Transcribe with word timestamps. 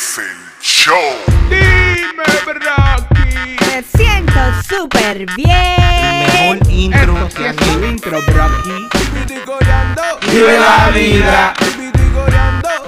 Es 0.00 0.16
el 0.16 0.24
show. 0.62 0.96
Dime, 1.50 2.24
Rocky. 2.46 3.56
Me 3.66 3.82
siento 3.82 4.40
súper 4.66 5.26
bien. 5.36 6.56
Mejor 6.56 6.70
intro 6.70 7.26
Esto 7.26 7.42
que 7.42 7.52
sí 7.52 7.68
es 7.68 7.76
un 7.76 7.84
intro, 7.84 8.18
Brocky. 8.22 8.88
Vive 10.32 10.58
la 10.58 10.90
vida. 10.94 11.54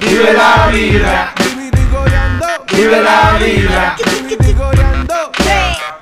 Vive 0.00 0.32
la 0.32 0.68
vida. 0.72 1.34
Vive 2.74 3.02
la 3.02 3.38
vida. 3.38 3.96
Tres, 3.98 4.56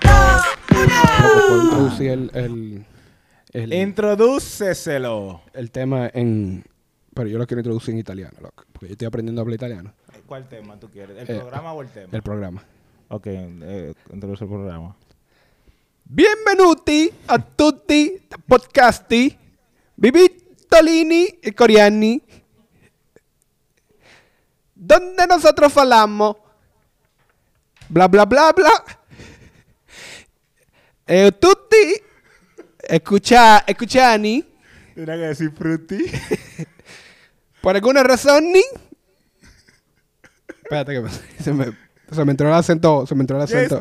dos, 0.03 0.47
Puedo 0.69 1.49
uno. 1.51 1.65
introducir 1.65 2.11
el, 2.13 2.31
el, 2.35 2.85
el, 3.53 3.73
Introdúceselo. 3.73 5.43
el 5.55 5.73
tema 5.73 6.09
en... 6.15 6.65
Pero 7.13 7.29
yo 7.29 7.39
lo 7.39 7.47
quiero 7.49 7.59
introducir 7.61 7.95
en 7.95 7.99
italiano, 7.99 8.39
loco. 8.41 8.63
Porque 8.73 8.87
yo 8.87 8.93
estoy 8.93 9.09
aprendiendo 9.09 9.41
a 9.41 9.43
hablar 9.43 9.57
italiano. 9.57 9.93
¿Cuál 10.31 10.49
tema 10.49 10.79
tú 10.79 10.89
quieres? 10.89 11.17
¿El 11.19 11.35
Eh, 11.37 11.41
programa 11.41 11.73
o 11.73 11.83
el 11.83 11.89
tema? 11.89 12.09
El 12.13 12.23
programa. 12.23 12.63
Ok, 13.09 13.27
eh, 13.27 13.93
introduce 14.13 14.45
el 14.45 14.49
programa. 14.49 14.95
Benvenuti 16.05 17.11
a 17.27 17.37
tutti 17.41 18.17
podcasti 18.47 19.37
Vivitolini 19.97 21.27
e 21.43 21.53
Coriani 21.53 22.23
donde 24.73 25.27
nosotros 25.27 25.73
falamos 25.73 26.37
bla 27.89 28.07
bla 28.07 28.25
bla 28.25 28.53
bla 28.53 28.71
e 31.09 31.33
tutti 31.33 32.01
escucha 32.89 33.65
escuchani 33.67 34.45
Tienes 34.95 35.17
que 35.17 35.27
decir 35.27 35.51
frutti. 35.51 36.05
por 37.63 37.75
alguna 37.75 38.05
razón 38.05 38.45
espérate 40.71 40.93
que 41.03 41.43
se 41.43 41.53
me, 41.53 41.67
se 42.11 42.25
me 42.25 42.31
entró 42.31 42.49
el 42.49 42.55
acento 42.55 43.07
se 43.07 43.15
me 43.15 43.23
entró 43.23 43.37
el 43.37 43.43
acento 43.43 43.81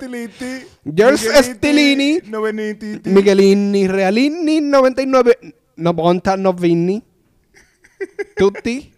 Estilini. 1.36 2.20
Noveniti. 2.28 3.02
Miguelini, 3.06 3.88
Realini, 3.88 4.62
99, 4.62 5.38
90, 5.76 6.38
Novini, 6.38 7.04
Tutti, 8.36 8.94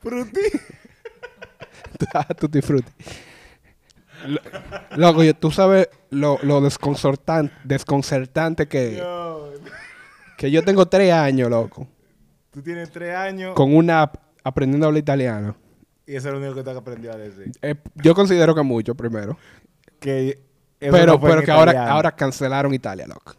Frutti. 0.00 0.40
ah, 2.14 2.26
Tutti 2.34 2.60
Frutti. 2.62 2.90
Lo- 4.26 4.40
Loco, 4.96 5.22
tú 5.34 5.50
sabes 5.50 5.88
lo, 6.10 6.38
lo 6.42 6.60
desconcertante, 6.60 7.54
desconcertante 7.64 8.66
que, 8.68 9.02
que 10.36 10.50
yo 10.50 10.62
tengo 10.64 10.86
tres 10.88 11.12
años, 11.12 11.48
loco, 11.48 11.86
Tú 12.50 12.60
tienes 12.62 12.90
tres 12.90 13.14
años 13.14 13.54
con 13.54 13.74
una 13.74 14.02
app 14.02 14.16
aprendiendo 14.42 14.86
a 14.86 14.88
hablar 14.88 15.02
italiano. 15.02 15.56
Y 16.10 16.16
eso 16.16 16.26
es 16.26 16.34
lo 16.34 16.40
único 16.40 16.56
que 16.56 16.64
te 16.64 16.70
has 16.70 16.76
aprendido 16.76 17.12
a 17.12 17.16
decir. 17.16 17.52
Eh, 17.62 17.76
yo 17.94 18.16
considero 18.16 18.52
que 18.52 18.62
mucho 18.62 18.96
primero, 18.96 19.38
Que 20.00 20.40
pero, 20.80 21.12
no 21.12 21.20
pero 21.20 21.40
que 21.42 21.52
ahora, 21.52 21.88
ahora 21.88 22.10
cancelaron 22.16 22.74
Italia, 22.74 23.06
loco. 23.06 23.36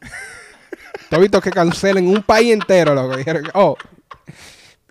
¿Tú 1.10 1.16
has 1.18 1.22
visto 1.22 1.42
que 1.42 1.50
cancelen 1.52 2.08
un 2.08 2.24
país 2.24 2.54
entero, 2.54 2.96
loco? 2.96 3.18
Dijeron, 3.18 3.44
oh, 3.56 3.76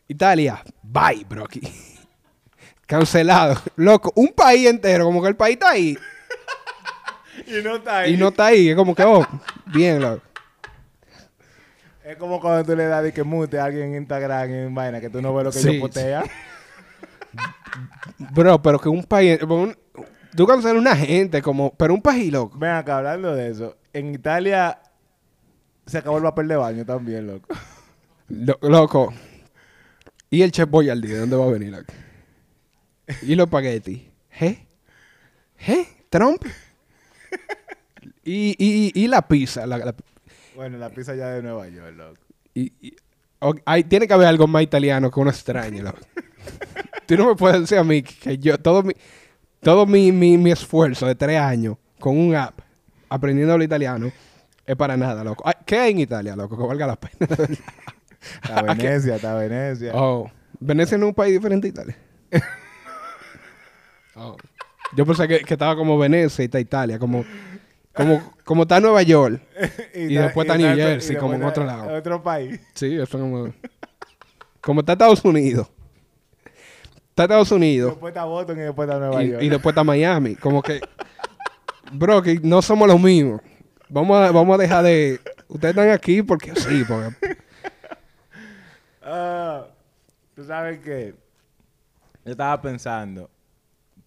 Italia, 0.08 0.62
bye, 0.82 1.24
bro, 1.26 1.44
aquí. 1.46 1.62
Cancelado. 2.86 3.58
Loco, 3.76 4.12
un 4.14 4.28
país 4.34 4.68
entero, 4.68 5.06
como 5.06 5.22
que 5.22 5.28
el 5.28 5.36
país 5.36 5.54
está 5.54 5.70
ahí 5.70 5.96
Y 7.46 7.62
no 7.62 7.76
está 7.76 8.00
ahí. 8.00 8.12
y 8.12 8.16
no 8.18 8.28
está 8.28 8.46
ahí. 8.46 8.68
Es 8.68 8.76
como 8.76 8.94
que, 8.94 9.04
oh, 9.04 9.26
bien, 9.72 10.02
loco. 10.02 10.22
Es 12.04 12.16
como 12.16 12.40
cuando 12.40 12.62
tú 12.62 12.76
le 12.76 12.84
das 12.84 13.04
de 13.04 13.12
que 13.14 13.22
mute 13.22 13.58
a 13.58 13.64
alguien 13.64 13.94
en 13.94 14.02
Instagram 14.02 14.50
en 14.50 14.74
vaina 14.74 15.00
que 15.00 15.08
tú 15.08 15.22
no 15.22 15.34
ves 15.34 15.44
lo 15.44 15.50
que 15.52 15.60
Sí, 15.60 15.76
yo 15.76 15.80
potea. 15.80 16.24
Bro, 18.32 18.60
pero 18.62 18.78
que 18.78 18.88
un 18.88 19.04
país... 19.04 19.40
un- 19.42 19.76
tú 20.36 20.46
cancelas 20.46 20.76
una 20.78 20.96
gente, 20.96 21.42
como... 21.42 21.72
Pero 21.76 21.94
un 21.94 22.02
país, 22.02 22.32
loco. 22.32 22.58
Ven 22.58 22.70
acá, 22.70 22.98
hablando 22.98 23.34
de 23.34 23.50
eso. 23.50 23.76
En 23.92 24.14
Italia 24.14 24.80
se 25.86 25.98
acabó 25.98 26.18
el 26.18 26.22
papel 26.22 26.48
de 26.48 26.56
baño 26.56 26.84
también, 26.84 27.26
loco. 27.26 27.48
Lo- 28.28 28.58
loco. 28.62 29.12
¿Y 30.30 30.42
el 30.42 30.52
Chef 30.52 30.68
Boyardee? 30.70 31.08
¿De 31.08 31.18
dónde 31.18 31.36
va 31.36 31.46
a 31.46 31.50
venir, 31.50 31.72
loco? 31.72 31.92
¿Y 33.22 33.34
los 33.34 33.46
espaguetis? 33.46 34.02
¿Eh? 34.40 34.66
¿Eh? 35.66 35.86
¿Trump? 36.08 36.44
Y, 38.24 38.54
y, 38.58 38.92
y 38.94 39.08
la 39.08 39.26
pizza. 39.26 39.66
la- 39.66 39.78
la- 39.78 39.94
Bueno, 40.54 40.78
la 40.78 40.90
pizza 40.90 41.14
ya 41.16 41.30
de 41.30 41.42
Nueva 41.42 41.68
York, 41.68 41.94
loco. 41.96 42.20
y, 42.54 42.72
y- 42.80 42.96
hay- 43.64 43.84
tiene 43.84 44.06
que 44.06 44.12
haber 44.14 44.28
algo 44.28 44.46
más 44.46 44.62
italiano 44.62 45.10
que 45.10 45.18
uno 45.20 45.30
extraño, 45.30 45.82
loco. 45.82 45.98
Tú 47.10 47.16
no 47.16 47.26
me 47.26 47.34
puedes 47.34 47.62
decir 47.62 47.76
a 47.76 47.82
mí 47.82 48.04
que 48.04 48.38
yo, 48.38 48.56
todo 48.56 48.84
mi, 48.84 48.92
todo 49.60 49.84
mi, 49.84 50.12
mi, 50.12 50.38
mi 50.38 50.52
esfuerzo 50.52 51.08
de 51.08 51.16
tres 51.16 51.40
años 51.40 51.76
con 51.98 52.16
un 52.16 52.36
app 52.36 52.60
aprendiendo 53.08 53.52
el 53.56 53.64
italiano 53.64 54.12
es 54.64 54.76
para 54.76 54.96
nada, 54.96 55.24
loco. 55.24 55.42
Ay, 55.44 55.54
¿Qué 55.66 55.76
hay 55.76 55.90
en 55.90 55.98
Italia, 55.98 56.36
loco? 56.36 56.56
Que 56.56 56.62
valga 56.62 56.86
la 56.86 56.94
pena. 56.94 57.26
Está 58.40 58.62
Venecia, 58.74 59.16
está 59.16 59.34
Venecia. 59.34 59.90
oh, 59.92 60.30
Venecia 60.60 60.96
no 60.98 61.06
es 61.06 61.08
un 61.08 61.14
país 61.16 61.32
diferente 61.32 61.66
a 61.66 61.70
Italia. 61.70 61.96
Oh. 64.16 64.36
Yo 64.94 65.06
pensé 65.06 65.26
que, 65.26 65.38
que 65.40 65.54
estaba 65.54 65.74
como 65.74 65.96
Venecia 65.96 66.42
y 66.42 66.46
está 66.46 66.60
Italia, 66.60 66.98
como, 66.98 67.24
como, 67.94 68.34
como 68.44 68.62
está 68.62 68.78
Nueva 68.78 69.02
York. 69.02 69.40
y 69.94 70.14
después 70.14 70.46
está 70.46 70.58
New 70.58 70.76
Jersey, 70.76 71.16
como 71.16 71.34
en 71.34 71.42
otro 71.42 71.64
lado. 71.64 71.96
Otro 71.96 72.22
país. 72.22 72.60
Sí, 72.74 72.96
eso 72.96 73.18
como. 73.18 73.54
Como 74.60 74.80
está 74.80 74.92
Estados 74.92 75.24
Unidos. 75.24 75.68
Está 77.22 77.34
Estados 77.34 77.52
Unidos. 77.52 77.90
Después 77.90 78.10
está 78.12 78.24
Boston 78.24 78.58
y 78.58 78.62
después 78.62 78.88
está 78.88 78.98
Nueva 78.98 79.22
York. 79.22 79.42
Y, 79.42 79.46
y 79.46 79.48
después 79.48 79.72
está 79.72 79.84
Miami. 79.84 80.36
Como 80.36 80.62
que. 80.62 80.80
Bro, 81.92 82.22
que 82.22 82.40
no 82.42 82.62
somos 82.62 82.88
los 82.88 83.00
mismos. 83.00 83.40
Vamos 83.88 84.16
a, 84.16 84.30
vamos 84.30 84.54
a 84.54 84.62
dejar 84.62 84.84
de. 84.84 85.20
Ustedes 85.48 85.74
están 85.74 85.90
aquí 85.90 86.22
porque 86.22 86.54
sí, 86.54 86.84
porque. 86.86 87.36
Ah, 89.02 89.64
Tú 90.40 90.46
sabes 90.46 90.78
que 90.78 91.14
yo 92.24 92.32
estaba 92.32 92.62
pensando 92.62 93.28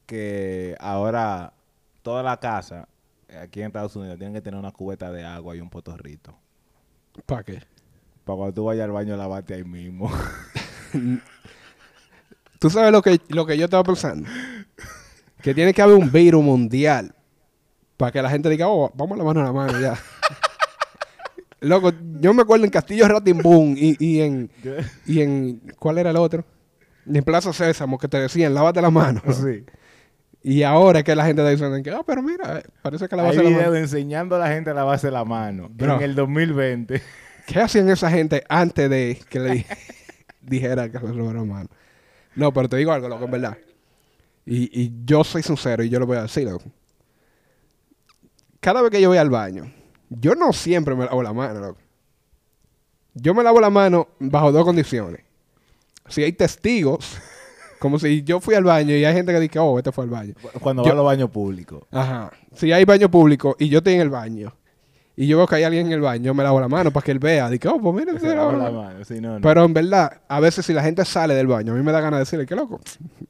que 0.07 0.75
ahora 0.79 1.53
toda 2.01 2.23
la 2.23 2.39
casa 2.39 2.87
aquí 3.39 3.59
en 3.61 3.67
Estados 3.67 3.95
Unidos 3.95 4.17
tienen 4.17 4.33
que 4.33 4.41
tener 4.41 4.59
una 4.59 4.71
cubeta 4.71 5.11
de 5.11 5.23
agua 5.23 5.55
y 5.55 5.61
un 5.61 5.69
potorrito. 5.69 6.35
¿Para 7.27 7.43
qué? 7.43 7.61
Para 8.23 8.37
cuando 8.37 8.53
tú 8.53 8.63
vayas 8.65 8.85
al 8.85 8.91
baño, 8.93 9.15
lavarte 9.15 9.53
ahí 9.53 9.63
mismo. 9.63 10.11
Tú 12.63 12.69
sabes 12.69 12.93
lo 12.93 13.01
que, 13.01 13.19
lo 13.27 13.45
que 13.45 13.57
yo 13.57 13.65
estaba 13.65 13.83
pensando. 13.83 14.25
Que 15.41 15.53
tiene 15.53 15.73
que 15.73 15.81
haber 15.81 15.97
un 15.97 16.09
virus 16.09 16.41
mundial. 16.41 17.13
Para 17.97 18.09
que 18.13 18.21
la 18.21 18.29
gente 18.29 18.47
diga, 18.49 18.69
oh, 18.69 18.89
vamos 18.95 19.15
a 19.15 19.17
lavarnos 19.17 19.43
la 19.43 19.51
mano 19.51 19.77
ya. 19.81 19.99
Loco, 21.59 21.91
yo 22.21 22.33
me 22.33 22.43
acuerdo 22.43 22.63
en 22.63 22.71
Castillo 22.71 23.05
Ratimbun 23.05 23.75
y, 23.77 23.97
y 23.99 24.21
en. 24.21 24.49
Y 25.05 25.19
en. 25.21 25.59
¿Cuál 25.77 25.97
era 25.97 26.11
el 26.11 26.15
otro? 26.15 26.45
En 27.05 27.21
Plaza 27.25 27.51
Sésamo 27.51 27.97
que 27.97 28.07
te 28.07 28.17
decían, 28.17 28.53
lávate 28.53 28.81
la 28.81 28.89
mano. 28.89 29.21
sí. 29.33 29.65
Y 30.41 30.63
ahora 30.63 30.99
es 30.99 31.03
que 31.03 31.15
la 31.17 31.25
gente 31.25 31.41
está 31.41 31.49
diciendo 31.51 31.83
que, 31.83 31.89
ah, 31.91 32.03
pero 32.07 32.21
mira, 32.23 32.59
eh, 32.59 32.63
parece 32.81 33.09
que 33.09 33.15
Hay 33.15 33.17
lavarse 33.17 33.43
la 33.43 33.49
videos 33.49 33.65
mano. 33.65 33.75
enseñando 33.75 34.37
a 34.37 34.39
la 34.39 34.47
gente 34.47 34.69
a 34.69 34.73
lavarse 34.73 35.11
la 35.11 35.25
mano 35.25 35.67
Bro. 35.69 35.97
en 35.97 36.01
el 36.01 36.15
2020. 36.15 37.01
¿Qué 37.45 37.59
hacían 37.59 37.89
esa 37.89 38.09
gente 38.09 38.41
antes 38.47 38.89
de 38.89 39.19
que 39.29 39.39
le 39.39 39.51
di- 39.55 39.65
dijera 40.41 40.89
que 40.89 40.97
se 40.97 41.13
lavara 41.13 41.39
la 41.39 41.43
mano? 41.45 41.69
No, 42.35 42.53
pero 42.53 42.67
te 42.69 42.77
digo 42.77 42.91
algo, 42.91 43.07
loco, 43.07 43.25
en 43.25 43.31
verdad. 43.31 43.57
Y, 44.45 44.81
y 44.81 44.91
yo 45.05 45.23
soy 45.23 45.43
sincero 45.43 45.83
y 45.83 45.89
yo 45.89 45.99
lo 45.99 46.05
voy 46.05 46.17
a 46.17 46.23
decir, 46.23 46.47
loco. 46.49 46.65
Cada 48.59 48.81
vez 48.81 48.91
que 48.91 49.01
yo 49.01 49.09
voy 49.09 49.17
al 49.17 49.29
baño, 49.29 49.71
yo 50.09 50.35
no 50.35 50.53
siempre 50.53 50.95
me 50.95 51.05
lavo 51.05 51.21
la 51.21 51.33
mano, 51.33 51.59
loco. 51.59 51.79
Yo 53.13 53.33
me 53.33 53.43
lavo 53.43 53.59
la 53.59 53.69
mano 53.69 54.07
bajo 54.19 54.51
dos 54.51 54.63
condiciones. 54.65 55.21
Si 56.07 56.23
hay 56.23 56.33
testigos, 56.33 57.17
como 57.79 57.99
si 57.99 58.23
yo 58.23 58.39
fui 58.39 58.55
al 58.55 58.63
baño 58.63 58.95
y 58.95 59.05
hay 59.05 59.13
gente 59.13 59.31
que 59.33 59.39
dice, 59.39 59.59
oh, 59.59 59.77
este 59.77 59.91
fue 59.91 60.05
al 60.05 60.09
baño. 60.09 60.33
Cuando 60.61 60.83
Yo- 60.83 60.87
va 60.89 60.93
a 60.93 60.95
los 60.95 61.05
baños 61.05 61.29
públicos. 61.29 61.83
Ajá. 61.91 62.31
Si 62.53 62.71
hay 62.71 62.85
baño 62.85 63.09
público 63.11 63.55
y 63.59 63.69
yo 63.69 63.79
estoy 63.79 63.93
en 63.95 64.01
el 64.01 64.09
baño 64.09 64.53
y 65.15 65.27
yo 65.27 65.37
veo 65.37 65.45
que 65.47 65.55
hay 65.55 65.63
alguien 65.63 65.85
en 65.87 65.91
el 65.93 66.01
baño, 66.01 66.23
yo 66.23 66.33
me 66.33 66.43
lavo 66.43 66.59
la 66.59 66.67
mano 66.67 66.89
para 66.91 67.03
que 67.03 67.11
él 67.11 67.19
vea. 67.19 67.49
Digo, 67.49 67.71
oh, 67.73 67.79
pues 67.79 67.95
mira, 67.95 68.13
Se 68.19 68.27
se 68.27 68.35
lava 68.35 68.51
lava 68.51 68.57
la 68.57 68.63
la 68.63 68.71
mano. 68.71 68.83
mano. 68.93 69.05
Sí, 69.05 69.21
no, 69.21 69.33
no. 69.35 69.41
Pero 69.41 69.63
en 69.63 69.73
verdad, 69.73 70.21
a 70.27 70.39
veces 70.39 70.65
si 70.65 70.73
la 70.73 70.81
gente 70.81 71.05
sale 71.05 71.35
del 71.35 71.45
baño, 71.47 71.73
a 71.73 71.75
mí 71.75 71.83
me 71.83 71.91
da 71.91 72.01
ganas 72.01 72.17
de 72.17 72.21
decirle, 72.21 72.45
qué 72.47 72.55
loco. 72.55 72.81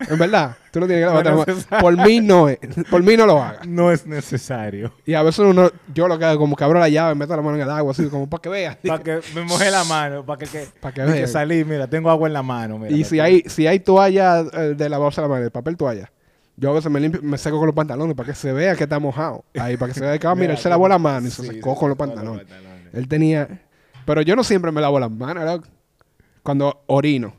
En 0.10 0.18
verdad, 0.18 0.56
tú 0.72 0.80
no 0.80 0.88
tienes 0.88 1.04
que 1.06 1.14
lavarte 1.14 1.32
No 1.32 1.46
la. 1.70 1.80
Por 1.82 1.98
mí 1.98 2.22
no 2.22 2.48
es. 2.48 2.58
Por 2.90 3.04
mí 3.04 3.18
no 3.18 3.26
lo 3.26 3.42
hagas. 3.44 3.68
no 3.68 3.92
es 3.92 4.08
necesario. 4.08 4.94
Y 5.06 5.14
a 5.14 5.24
veces 5.24 5.40
uno, 5.40 5.70
yo 5.94 6.08
lo 6.08 6.18
que 6.18 6.24
hago, 6.24 6.40
como 6.40 6.56
que 6.56 6.64
abro 6.64 6.80
la 6.80 6.88
llave, 6.88 7.16
meto 7.16 7.36
la 7.36 7.42
mano 7.42 7.58
en 7.58 7.64
el 7.64 7.70
agua, 7.70 7.92
así 7.92 8.06
como 8.08 8.30
para 8.30 8.42
que 8.42 8.50
vea. 8.50 8.78
Para 8.88 9.04
que 9.04 9.20
me 9.36 9.42
moje 9.42 9.70
la 9.70 9.84
mano. 9.84 10.26
Para 10.26 10.40
que, 10.40 10.46
que, 10.46 10.68
Pa' 10.80 10.94
que 10.94 11.28
salí, 11.28 11.66
mira, 11.66 11.88
tengo 11.88 12.10
agua 12.10 12.28
en 12.30 12.34
la 12.34 12.44
mano. 12.44 12.80
Mira, 12.80 12.96
Y 12.96 13.04
si 13.04 13.20
hay, 13.20 13.42
si 13.48 13.68
hay 13.68 13.82
toalla 13.82 14.40
eh, 14.54 14.74
de 14.78 14.90
lavarse 14.90 15.20
la 15.20 15.28
mano, 15.28 15.44
el 15.44 15.52
papel 15.52 15.76
toalla, 15.76 16.10
yo 16.56 16.70
a 16.70 16.74
veces 16.74 16.92
me 16.92 17.00
limpio, 17.00 17.22
me 17.24 17.38
seco 17.38 17.58
con 17.58 17.66
los 17.68 17.76
pantalones 17.76 18.16
para 18.16 18.28
que 18.30 18.36
se 18.36 18.54
vea 18.54 18.76
que 18.76 18.84
está 18.84 19.00
mojado. 19.00 19.44
Ahí, 19.60 19.76
para 19.78 19.92
que 19.92 20.00
se 20.00 20.06
vea 20.06 20.18
que, 20.20 20.28
ah, 20.28 20.36
mira, 20.36 20.54
él 20.54 20.60
se 20.60 20.70
lavó 20.70 20.88
la 20.88 20.98
mano 21.00 21.28
y 21.28 21.32
se 21.32 21.42
Sí, 21.42 21.48
secó 21.48 21.74
se 21.74 21.80
con 21.80 21.90
los 21.90 21.98
pantalones. 21.98 22.46
pantalones. 22.46 22.94
Él 22.94 23.08
tenía. 23.08 23.48
Pero 24.06 24.22
yo 24.22 24.36
no 24.36 24.44
siempre 24.44 24.72
me 24.72 24.82
lavo 24.82 25.00
las 25.00 25.10
manos, 25.12 25.44
loco. 25.46 25.68
Cuando 26.44 26.84
orino. 26.88 27.34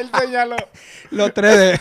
Él 0.00 0.10
señaló. 0.20 0.56
Los 1.10 1.30
3D. 1.32 1.80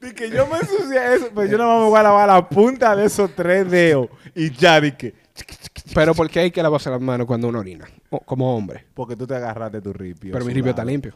Di 0.00 0.12
que 0.14 0.30
yo 0.30 0.46
me 0.46 0.58
ensucié 0.58 1.14
eso, 1.14 1.30
pero 1.34 1.46
yo 1.46 1.58
no 1.58 1.80
me 1.80 1.86
voy 1.90 1.98
a 1.98 2.02
lavar 2.02 2.28
la 2.28 2.48
punta 2.48 2.94
de 2.96 3.06
esos 3.06 3.34
tres 3.34 3.70
dedos. 3.70 4.08
Y 4.34 4.50
ya, 4.50 4.80
di 4.80 4.92
que. 4.92 5.14
Pero 5.94 6.14
¿por 6.14 6.28
qué 6.30 6.40
hay 6.40 6.50
que 6.50 6.62
lavarse 6.62 6.90
las 6.90 7.00
manos 7.00 7.26
cuando 7.26 7.48
uno 7.48 7.60
orina? 7.60 7.86
O- 8.10 8.20
como 8.20 8.56
hombre. 8.56 8.86
Porque 8.94 9.16
tú 9.16 9.26
te 9.26 9.34
agarraste 9.36 9.80
tu 9.80 9.92
ripio. 9.92 10.32
Pero 10.32 10.44
mi 10.44 10.52
ripio 10.52 10.70
está 10.70 10.82
sudado. 10.82 10.90
limpio. 10.90 11.14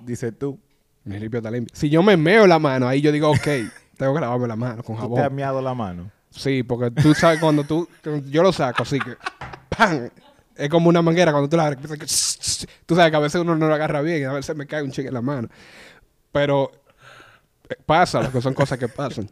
Dices 0.00 0.32
tú. 0.38 0.58
Mi 1.04 1.18
ripio 1.18 1.38
está 1.38 1.50
limpio. 1.50 1.74
Si 1.74 1.88
yo 1.88 2.02
me 2.02 2.16
meo 2.16 2.46
la 2.46 2.58
mano, 2.58 2.86
ahí 2.88 3.00
yo 3.00 3.10
digo, 3.12 3.30
ok, 3.30 3.46
tengo 3.96 4.14
que 4.14 4.20
lavarme 4.20 4.48
la 4.48 4.56
mano 4.56 4.82
con 4.82 4.96
Tú 4.96 5.00
te 5.02 5.06
has 5.14 5.22
jabón. 5.22 5.34
miado 5.36 5.62
la 5.62 5.74
mano. 5.74 6.10
Sí, 6.30 6.62
porque 6.62 6.90
tú 6.90 7.14
sabes 7.14 7.40
cuando 7.40 7.64
tú... 7.64 7.88
Yo 8.28 8.42
lo 8.42 8.52
saco 8.52 8.82
así 8.82 8.98
que... 8.98 9.16
¡Pam! 9.70 10.10
Es 10.54 10.68
como 10.68 10.88
una 10.88 11.00
manguera 11.02 11.32
cuando 11.32 11.48
tú 11.48 11.56
la 11.56 11.68
empieza 11.68 11.96
que- 11.96 12.66
Tú 12.86 12.94
sabes 12.94 13.10
que 13.10 13.16
a 13.16 13.20
veces 13.20 13.40
uno 13.40 13.56
no 13.56 13.66
lo 13.68 13.74
agarra 13.74 14.00
bien 14.02 14.20
y 14.22 14.24
a 14.24 14.32
veces 14.32 14.54
me 14.56 14.66
cae 14.66 14.82
un 14.82 14.90
chique 14.90 15.08
en 15.08 15.14
la 15.14 15.22
mano. 15.22 15.48
Pero 16.32 16.70
eh, 17.68 17.76
pasa, 17.86 18.30
son 18.40 18.52
cosas 18.54 18.78
que 18.78 18.88
pasan. 18.88 19.30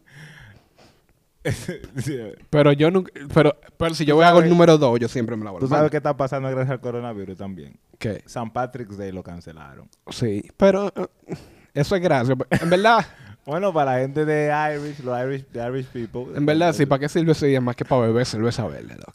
Pero 2.51 2.73
yo 2.73 2.91
nunca... 2.91 3.13
Pero, 3.33 3.57
pero 3.77 3.95
si 3.95 4.05
yo 4.05 4.17
voy 4.17 4.25
a 4.25 4.31
el 4.31 4.49
número 4.49 4.79
2, 4.79 5.01
yo 5.01 5.09
siempre 5.09 5.37
me 5.37 5.45
lavo 5.45 5.59
Tú 5.59 5.67
la 5.67 5.77
sabes 5.77 5.91
qué 5.91 5.99
está 5.99 6.17
pasando 6.17 6.49
gracias 6.49 6.71
al 6.71 6.81
coronavirus 6.81 7.37
también. 7.37 7.77
¿Qué? 7.99 8.23
San 8.27 8.51
Patrick's 8.53 8.97
Day 8.97 9.13
lo 9.13 9.23
cancelaron. 9.23 9.89
Sí, 10.11 10.43
pero 10.57 10.89
eh, 10.97 11.37
eso 11.75 11.97
es 11.97 12.03
gracia. 12.03 12.35
En 12.61 12.71
verdad, 12.71 13.05
Bueno, 13.47 13.75
para 13.75 13.93
la 13.93 13.99
gente 14.01 14.25
de 14.25 14.51
Irish, 14.75 15.01
los 15.01 15.19
Irish, 15.21 15.45
the 15.53 15.59
Irish 15.67 15.87
people. 15.89 16.35
en 16.35 16.47
verdad, 16.47 16.73
sí, 16.73 16.87
¿para 16.87 17.01
qué 17.01 17.09
sirve 17.11 17.33
ese 17.33 17.47
día 17.47 17.61
más 17.61 17.77
que 17.77 17.85
para 17.85 18.01
beber 18.01 18.25
cerveza 18.25 18.67
verde, 18.67 18.95
loco? 18.97 19.13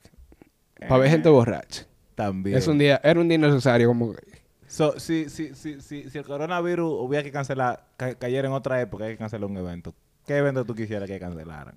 Para 0.87 0.97
ver 1.01 1.09
gente 1.09 1.29
borracha. 1.29 1.85
También. 2.13 2.55
Es 2.57 2.67
un 2.67 2.77
día, 2.77 3.01
era 3.03 3.19
un 3.19 3.27
día 3.27 3.39
necesario 3.39 3.87
como 3.87 4.13
que- 4.13 4.39
So, 4.67 4.99
si, 4.99 5.29
si, 5.29 5.55
si, 5.55 5.81
si, 5.81 6.11
si 6.11 6.17
el 6.19 6.25
coronavirus 6.25 6.91
hubiera 6.99 7.23
que 7.23 7.31
cancelar, 7.31 7.85
ca- 7.97 8.13
cayera 8.13 8.47
en 8.47 8.53
otra 8.53 8.79
época, 8.79 9.05
hay 9.05 9.13
que 9.13 9.17
cancelar 9.17 9.49
un 9.49 9.57
evento. 9.57 9.95
¿Qué 10.27 10.37
evento 10.37 10.63
tú 10.63 10.75
quisieras 10.75 11.09
que 11.09 11.19
cancelaran? 11.19 11.73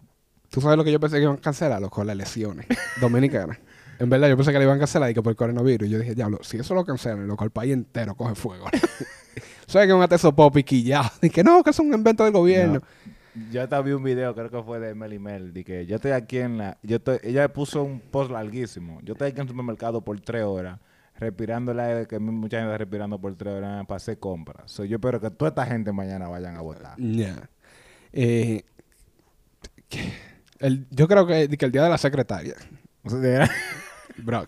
Tú 0.53 0.61
sabes 0.61 0.77
lo 0.77 0.85
que 0.85 0.93
yo 0.93 1.01
pensé 1.01 1.17
que 1.17 1.23
iban 1.23 1.37
a 1.37 1.41
cancelar, 1.41 1.81
loco, 1.81 2.05
las 2.05 2.13
elecciones 2.13 2.67
dominicanas. 3.01 3.59
En 3.99 4.11
verdad, 4.11 4.29
yo 4.29 4.37
pensé 4.37 4.53
que 4.53 4.59
le 4.59 4.65
iban 4.65 4.77
a 4.77 4.81
cancelar 4.81 5.11
y 5.11 5.15
que 5.15 5.23
por 5.23 5.31
el 5.31 5.37
coronavirus. 5.37 5.89
Yo 5.89 5.99
dije, 5.99 6.15
diablo, 6.15 6.41
si 6.43 6.59
eso 6.59 6.75
lo 6.75 6.85
cancelan, 6.85 7.27
loco, 7.27 7.43
el 7.45 7.51
país 7.51 7.73
entero 7.73 8.15
coge 8.15 8.35
fuego. 8.35 8.67
¿Sabes 9.67 9.87
que 9.87 9.93
van 9.95 10.03
a 10.03 10.05
estar 10.05 10.17
esos 10.17 10.35
pop? 10.35 10.55
Y 10.59 10.63
que 10.63 11.43
no, 11.45 11.65
que 11.65 11.71
es 11.71 11.79
un 11.79 11.95
invento 11.95 12.25
del 12.25 12.35
gobierno. 12.35 12.75
No. 13.35 13.51
Yo 13.51 13.63
hasta 13.63 13.81
vi 13.81 13.93
un 13.93 14.03
video, 14.03 14.35
creo 14.35 14.51
que 14.51 14.63
fue 14.63 14.79
de 14.79 14.95
Mel 14.95 15.15
y 15.15 15.19
Mel, 15.19 15.55
de 15.55 15.65
que 15.65 15.87
yo 15.87 15.97
estoy 15.97 16.11
aquí 16.11 16.37
en 16.37 16.59
la... 16.59 16.77
Yo 16.83 16.97
estoy, 16.97 17.19
ella 17.23 17.51
puso 17.51 17.83
un 17.83 17.99
post 17.99 18.31
larguísimo. 18.31 19.01
Yo 19.03 19.15
estoy 19.15 19.29
aquí 19.29 19.37
en 19.41 19.43
el 19.45 19.49
supermercado 19.49 20.03
por 20.03 20.21
tres 20.21 20.45
horas, 20.45 20.79
respirando 21.19 21.73
el 21.73 21.81
aire 21.81 22.07
que 22.07 22.19
mucha 22.19 22.59
gente 22.59 22.73
está 22.73 22.77
respirando 22.77 23.19
por 23.19 23.35
tres 23.37 23.55
horas 23.55 23.87
para 23.87 23.97
hacer 23.97 24.19
compras. 24.19 24.71
So, 24.71 24.85
yo 24.85 24.97
espero 24.97 25.19
que 25.19 25.31
toda 25.31 25.49
esta 25.49 25.65
gente 25.65 25.93
mañana 25.93 26.29
vayan 26.29 26.57
a 26.57 26.61
votar. 26.61 26.95
Ya. 26.99 27.49
Eh, 28.13 28.65
que- 29.89 30.13
el- 30.63 30.87
yo 30.91 31.07
creo 31.09 31.27
que, 31.27 31.49
que 31.49 31.65
el 31.67 31.73
día 31.73 31.83
de 31.85 31.91
la 31.91 31.99
secretaria, 31.99 32.55
O 33.05 33.11
sea, 33.11 33.51
bro, 34.19 34.45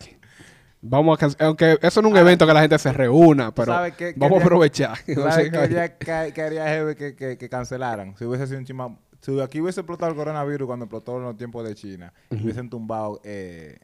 vamos 0.81 1.23
a 1.23 1.45
aunque 1.45 1.79
eso 1.83 2.01
no 2.03 2.09
es 2.09 2.13
un 2.15 2.19
evento 2.19 2.47
que 2.47 2.53
la 2.55 2.61
gente 2.61 2.79
se 2.79 2.93
reúna, 2.93 3.53
pero 3.55 3.73
vamos 4.17 4.39
a 4.41 4.45
aprovechar. 4.45 4.99
¿Tú 5.07 5.23
¿Sabes 5.23 5.51
qué 5.51 6.51
heavy 6.65 6.95
que, 6.95 7.15
que, 7.17 7.37
que 7.39 7.49
cancelaran? 7.49 8.17
Si 8.17 8.25
hubiese 8.25 8.47
sido 8.47 8.59
un 8.59 8.65
chima... 8.65 8.97
Si 9.21 9.41
aquí 9.41 9.61
hubiese 9.61 9.81
explotado 9.81 10.11
el 10.11 10.17
coronavirus 10.19 10.67
cuando 10.67 10.85
explotó 10.85 11.17
en 11.17 11.23
los 11.25 11.37
tiempos 11.39 11.67
de 11.67 11.75
China, 11.75 12.13
hubiesen 12.31 12.69
tumbado 12.69 13.23
eh, 13.25 13.79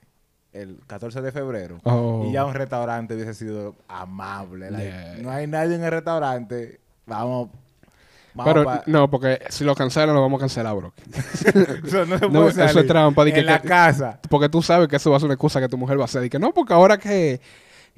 el 0.53 0.81
14 0.87 1.23
de 1.23 1.33
febrero, 1.33 1.79
Oh. 1.85 2.27
y 2.29 2.33
ya 2.33 2.45
un 2.45 2.53
restaurante 2.53 3.15
hubiese 3.15 3.33
sido 3.33 3.75
amable. 3.89 4.71
like, 4.71 4.85
Yeah. 4.85 5.17
No 5.23 5.31
hay 5.31 5.47
nadie 5.47 5.77
en 5.77 5.83
el 5.85 5.91
restaurante. 5.91 6.81
Vamos... 7.07 7.49
vamos 8.35 8.53
Pero 8.53 8.65
pa- 8.65 8.83
no, 8.87 9.11
porque 9.11 9.41
si 9.49 9.65
lo 9.65 9.75
cancelan, 9.75 10.15
lo 10.15 10.21
vamos 10.23 10.39
a 10.39 10.43
cancelar, 10.43 10.75
bro. 10.77 10.93
Eso 11.85 12.07
no 12.07 12.19
se 12.19 12.27
no, 12.29 12.31
puede 12.33 12.65
eso 12.65 12.81
es 12.81 12.87
trampa, 12.87 13.25
di 13.25 13.33
que- 13.33 13.41
En 13.41 13.47
la 13.47 13.61
que- 13.61 13.69
casa. 13.69 14.21
Porque 14.29 14.49
tú 14.49 14.63
sabes 14.63 14.89
que 14.89 14.97
eso 14.97 15.11
va 15.11 15.17
a 15.17 15.21
ser 15.21 15.27
una 15.27 15.35
excusa 15.35 15.61
que 15.61 15.69
tu 15.69 15.77
mujer 15.77 15.99
va 15.99 16.03
a 16.03 16.05
hacer. 16.07 16.25
Y 16.25 16.31
que 16.31 16.39
no, 16.39 16.53
porque 16.53 16.73
ahora 16.73 16.99
que, 16.99 17.41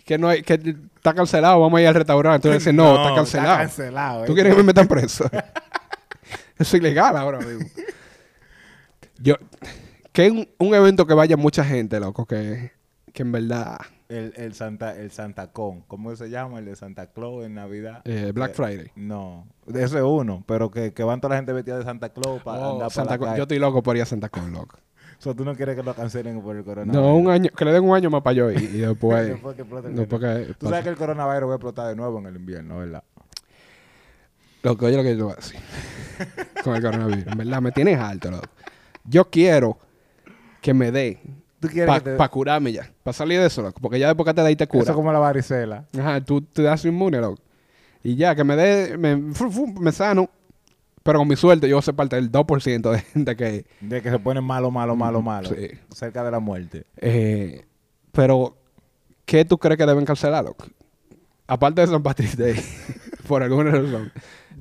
que 0.04 0.18
no 0.18 0.28
hay, 0.28 0.42
que 0.42 0.54
está 0.96 1.14
cancelado, 1.14 1.60
vamos 1.60 1.78
a 1.78 1.82
ir 1.82 1.88
al 1.88 1.94
restaurante. 1.94 2.42
Tú 2.42 2.48
le 2.48 2.54
dices, 2.58 2.72
no, 2.74 2.96
está 3.02 3.14
cancelado. 3.14 3.50
Está 3.52 3.62
cancelado. 3.64 4.24
¿Tú 4.24 4.34
quieres 4.34 4.52
que 4.52 4.58
me 4.58 4.64
metan 4.64 4.86
preso? 4.88 5.24
Eso 6.58 6.76
es 6.76 6.80
ilegal 6.82 7.16
ahora 7.16 7.38
mismo. 7.38 7.66
Yo, 9.18 9.36
que 10.12 10.30
un, 10.30 10.48
un 10.58 10.74
evento 10.74 11.06
que 11.06 11.14
vaya 11.14 11.36
mucha 11.36 11.64
gente, 11.64 11.98
loco, 12.00 12.26
que, 12.26 12.72
que 13.12 13.22
en 13.22 13.32
verdad... 13.32 13.78
El, 14.12 14.32
el 14.36 14.54
Santa 14.54 14.96
el 14.96 15.10
Santa 15.10 15.52
Con, 15.52 15.82
¿cómo 15.82 16.14
se 16.16 16.28
llama? 16.28 16.58
El 16.58 16.66
de 16.66 16.76
Santa 16.76 17.06
Claus 17.06 17.44
en 17.46 17.54
Navidad. 17.54 18.02
eh, 18.04 18.32
Black 18.34 18.50
Eh, 18.50 18.54
Friday. 18.54 18.90
No, 18.96 19.46
ese 19.68 19.82
es 19.98 20.02
uno, 20.02 20.44
pero 20.46 20.70
que, 20.70 20.92
que 20.92 21.02
van 21.02 21.20
toda 21.20 21.30
la 21.30 21.36
gente 21.36 21.52
vestida 21.52 21.78
de 21.78 21.84
Santa 21.84 22.10
Claus 22.10 22.42
para 22.42 22.60
Oh, 22.68 22.72
andar 22.74 22.90
Santa 22.90 23.10
para 23.10 23.20
la 23.20 23.26
calle. 23.26 23.38
yo 23.38 23.42
estoy 23.44 23.58
loco 23.58 23.82
por 23.82 23.96
ir 23.96 24.02
a 24.02 24.06
Santa 24.06 24.28
Con, 24.28 24.52
loco. 24.52 24.76
O 25.18 25.22
sea, 25.24 25.34
tú 25.34 25.44
no 25.44 25.54
quieres 25.54 25.76
que 25.76 25.84
lo 25.84 25.94
cancelen 25.94 26.42
por 26.42 26.56
el 26.56 26.64
coronavirus. 26.64 27.00
No, 27.00 27.14
un 27.14 27.30
año, 27.30 27.48
que 27.56 27.64
le 27.64 27.70
den 27.72 27.84
un 27.84 27.94
año 27.94 28.10
más 28.10 28.22
para 28.22 28.34
yo 28.34 28.50
y 28.50 28.54
después... 28.56 29.28
Después 29.28 29.54
que 29.54 29.62
explote 29.62 29.86
el 29.88 29.94
después 29.94 30.20
coronavirus. 30.20 30.48
que 30.56 30.58
Tú 30.58 30.66
sabes 30.68 30.82
que 30.82 30.90
el 30.90 30.96
coronavirus 30.96 31.48
va 31.48 31.52
a 31.52 31.56
explotar 31.56 31.86
de 31.88 31.94
nuevo 31.94 32.18
en 32.18 32.26
el 32.26 32.34
invierno, 32.36 32.78
¿verdad? 32.78 33.04
Loco, 34.64 34.86
oye 34.86 34.96
lo 34.96 35.02
que 35.04 35.16
yo 35.16 35.24
voy 35.26 35.32
a 35.34 35.36
decir. 35.36 35.60
con 36.64 36.74
el 36.74 36.82
coronavirus. 36.82 37.26
En 37.28 37.38
verdad, 37.38 37.60
me 37.62 37.70
tienes 37.72 37.98
alto, 38.00 38.30
loco. 38.32 38.48
Yo 39.04 39.30
quiero 39.30 39.78
que 40.60 40.74
me 40.74 40.90
dé 40.90 41.20
¿Tú 41.62 41.68
quieres 41.68 41.86
para 41.86 42.28
te... 42.28 42.28
curarme 42.32 42.72
ya. 42.72 42.90
Para 43.04 43.12
salir 43.12 43.38
de 43.38 43.46
eso, 43.46 43.62
loco. 43.62 43.80
Porque 43.80 43.96
ya 43.96 44.08
después 44.08 44.26
que 44.26 44.34
te 44.34 44.42
da 44.42 44.50
y 44.50 44.56
te 44.56 44.66
cura. 44.66 44.82
Eso 44.82 44.94
como 44.96 45.12
la 45.12 45.20
varicela. 45.20 45.84
Ajá, 45.96 46.20
tú 46.20 46.42
te 46.42 46.60
das 46.60 46.84
inmune, 46.84 47.20
loco. 47.20 47.40
Y 48.02 48.16
ya, 48.16 48.34
que 48.34 48.42
me 48.42 48.56
dé, 48.56 48.98
me, 48.98 49.92
sano. 49.92 50.28
Pero 51.04 51.20
con 51.20 51.28
mi 51.28 51.36
suerte, 51.36 51.68
yo 51.68 51.80
ser 51.80 51.94
parte 51.94 52.16
del 52.16 52.32
2% 52.32 52.90
de 52.90 52.98
gente 52.98 53.36
que... 53.36 53.64
De 53.80 54.02
que 54.02 54.10
se 54.10 54.18
ponen 54.18 54.42
malo, 54.42 54.72
malo, 54.72 54.96
malo, 54.96 55.22
malo. 55.22 55.48
sí. 55.50 55.68
Cerca 55.94 56.24
de 56.24 56.32
la 56.32 56.40
muerte. 56.40 56.84
eh, 56.96 57.64
pero, 58.10 58.56
¿qué 59.24 59.44
tú 59.44 59.56
crees 59.56 59.78
que 59.78 59.86
deben 59.86 60.04
cancelar, 60.04 60.44
loco? 60.44 60.66
Aparte 61.46 61.80
de 61.82 61.86
San 61.86 62.02
Patrick's 62.02 62.36
Day. 62.36 62.56
por 63.28 63.44
alguna 63.44 63.70
razón. 63.70 64.10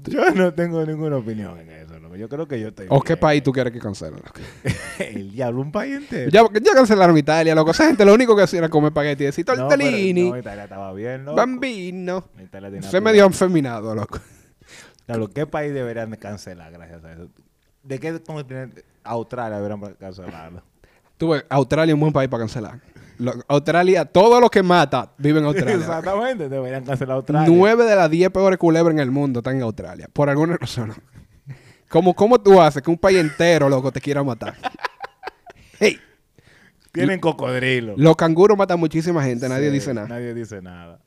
Yo 0.06 0.30
no 0.36 0.54
tengo 0.54 0.86
ninguna 0.86 1.18
opinión 1.18 1.60
en 1.60 1.72
eso, 1.72 1.91
loco. 2.12 2.18
Yo 2.18 2.30
creo 2.30 2.48
que 2.48 2.60
yo 2.60 2.68
estoy 2.70 2.86
¿O 2.90 3.02
qué 3.02 3.18
país 3.18 3.42
tú 3.44 3.52
quieres 3.52 3.72
que 3.74 3.80
cancelen, 3.80 4.16
loco? 4.24 4.40
el 5.00 5.32
diablo, 5.32 5.62
un 5.62 5.72
país 5.72 5.96
entero. 5.96 6.30
Ya, 6.32 6.44
ya 6.62 6.74
cancelaron 6.74 7.18
Italia, 7.18 7.56
loco. 7.56 7.72
Esa 7.72 7.88
gente 7.88 8.06
lo 8.06 8.14
único 8.14 8.36
que 8.36 8.44
hacía 8.44 8.60
era 8.60 8.70
comer 8.70 8.90
espagueti 8.90 9.24
y 9.24 9.26
decir 9.28 9.46
No, 9.48 9.54
pero- 9.54 9.68
tortellini, 9.70 10.30
No, 10.30 10.38
Italia 10.38 10.64
estaba 10.64 10.94
bien, 10.94 11.26
loco. 11.26 11.38
bambino. 11.38 12.26
Italia 12.44 12.70
tenía 12.72 12.90
Se 12.90 13.02
medio 13.02 13.26
afeminado, 13.26 13.96
loco. 13.96 14.20
Claro, 15.06 15.28
¿qué 15.30 15.46
país 15.48 15.74
deberían 15.74 16.12
de 16.12 16.18
cancelar 16.18 16.72
gracias 16.72 17.04
a 17.04 17.14
eso? 17.14 17.30
¿De 17.84 18.00
qué 18.00 18.22
continente? 18.22 18.86
Australia 19.04 19.58
deberían 19.60 19.96
cancelarlo. 19.96 20.62
Tú 21.18 21.30
ves, 21.30 21.44
Australia 21.50 21.92
es 21.92 21.94
un 21.96 22.00
buen 22.00 22.14
país 22.14 22.30
para 22.30 22.42
cancelar. 22.44 22.80
Lo- 23.18 23.34
Australia, 23.50 24.06
todo 24.06 24.40
lo 24.40 24.50
que 24.50 24.64
mata 24.64 25.12
vive 25.18 25.40
en 25.40 25.46
Australia. 25.46 25.76
Exactamente, 25.76 26.50
deberían 26.50 26.84
cancelar 26.84 27.18
Australia. 27.18 27.48
Nueve 27.56 27.84
de 27.86 27.96
las 27.96 28.10
diez 28.10 28.30
peores 28.32 28.58
culebras 28.58 28.94
en 28.94 29.00
el 29.00 29.12
mundo 29.12 29.40
están 29.40 29.58
en 29.58 29.64
Australia. 29.64 30.08
Por 30.12 30.30
alguna 30.30 30.58
razón. 30.58 30.94
¿Cómo, 31.92 32.14
¿Cómo 32.16 32.40
tú 32.40 32.60
haces 32.62 32.82
que 32.82 32.90
un 32.90 32.98
país 32.98 33.20
entero, 33.20 33.68
loco, 33.70 33.92
te 33.92 34.00
quiera 34.02 34.24
matar? 34.24 34.56
Hey, 35.84 35.98
Tienen 36.92 37.20
cocodrilo. 37.20 37.96
los 37.98 38.16
canguros 38.16 38.56
matan 38.56 38.80
muchísima 38.80 39.24
gente, 39.24 39.50
nadie 39.50 39.70
Sí, 39.70 39.74
dice 39.74 39.94
nada. 39.96 40.08
Nadie 40.08 40.34
dice 40.36 40.62
nada. 40.62 41.00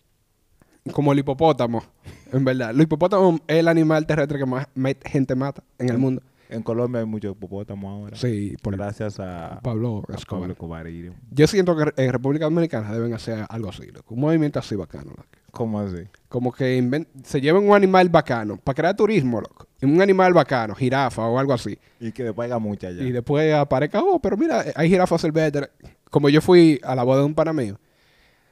Como 0.91 1.12
el 1.12 1.21
hipopótamo, 1.21 1.85
en 2.33 2.45
verdad. 2.45 2.71
El 2.73 2.81
hipopótamo 2.83 3.38
es 3.47 3.57
el 3.59 3.69
animal 3.69 4.05
terrestre 4.05 4.37
que 4.37 4.47
más 4.47 4.67
gente 5.05 5.37
mata 5.37 5.62
en 5.79 5.91
el 5.91 5.99
mundo. 5.99 6.23
En 6.49 6.62
Colombia 6.64 7.00
hay 7.03 7.07
muchos 7.07 7.37
hipopótamos 7.37 7.88
ahora. 7.88 8.17
Sí, 8.17 8.57
por 8.62 8.76
Gracias 8.76 9.21
a 9.21 9.61
Pablo 9.62 10.03
a 10.09 10.14
Escobar. 10.17 10.55
Pablo. 10.57 11.14
Yo 11.31 11.47
siento 11.47 11.76
que 11.76 12.03
en 12.03 12.12
República 12.12 12.47
Dominicana 12.47 12.93
deben 12.93 13.14
hacer 13.14 13.47
algo 13.49 13.69
así, 13.71 13.87
loco. 13.93 14.12
Un 14.14 14.21
movimiento 14.23 14.59
así 14.59 14.75
bacano, 14.75 15.11
loco. 15.11 15.25
¿Cómo 15.53 15.79
así? 15.81 16.03
Como 16.29 16.50
que 16.53 17.07
se 17.23 17.41
lleven 17.41 17.69
un 17.69 17.76
animal 17.76 18.09
bacano 18.09 18.57
para 18.57 18.75
crear 18.75 18.97
turismo, 18.97 19.41
loco. 19.41 19.69
Un 19.85 20.00
animal 20.00 20.33
bacano, 20.33 20.75
jirafa 20.75 21.23
o 21.26 21.38
algo 21.38 21.53
así. 21.53 21.79
Y 22.00 22.12
que 22.12 22.25
después 22.25 22.47
haya 22.47 22.59
mucha 22.59 22.91
ya. 22.91 23.03
Y 23.03 23.12
después 23.12 23.53
aparezca, 23.55 24.03
oh, 24.03 24.19
pero 24.21 24.37
mira, 24.37 24.64
hay 24.75 24.88
jirafas 24.88 25.21
silvestres. 25.21 25.69
Como 26.11 26.29
yo 26.29 26.41
fui 26.41 26.81
a 26.85 26.95
la 26.95 27.03
boda 27.03 27.21
de 27.21 27.26
un 27.26 27.35
panameño, 27.35 27.79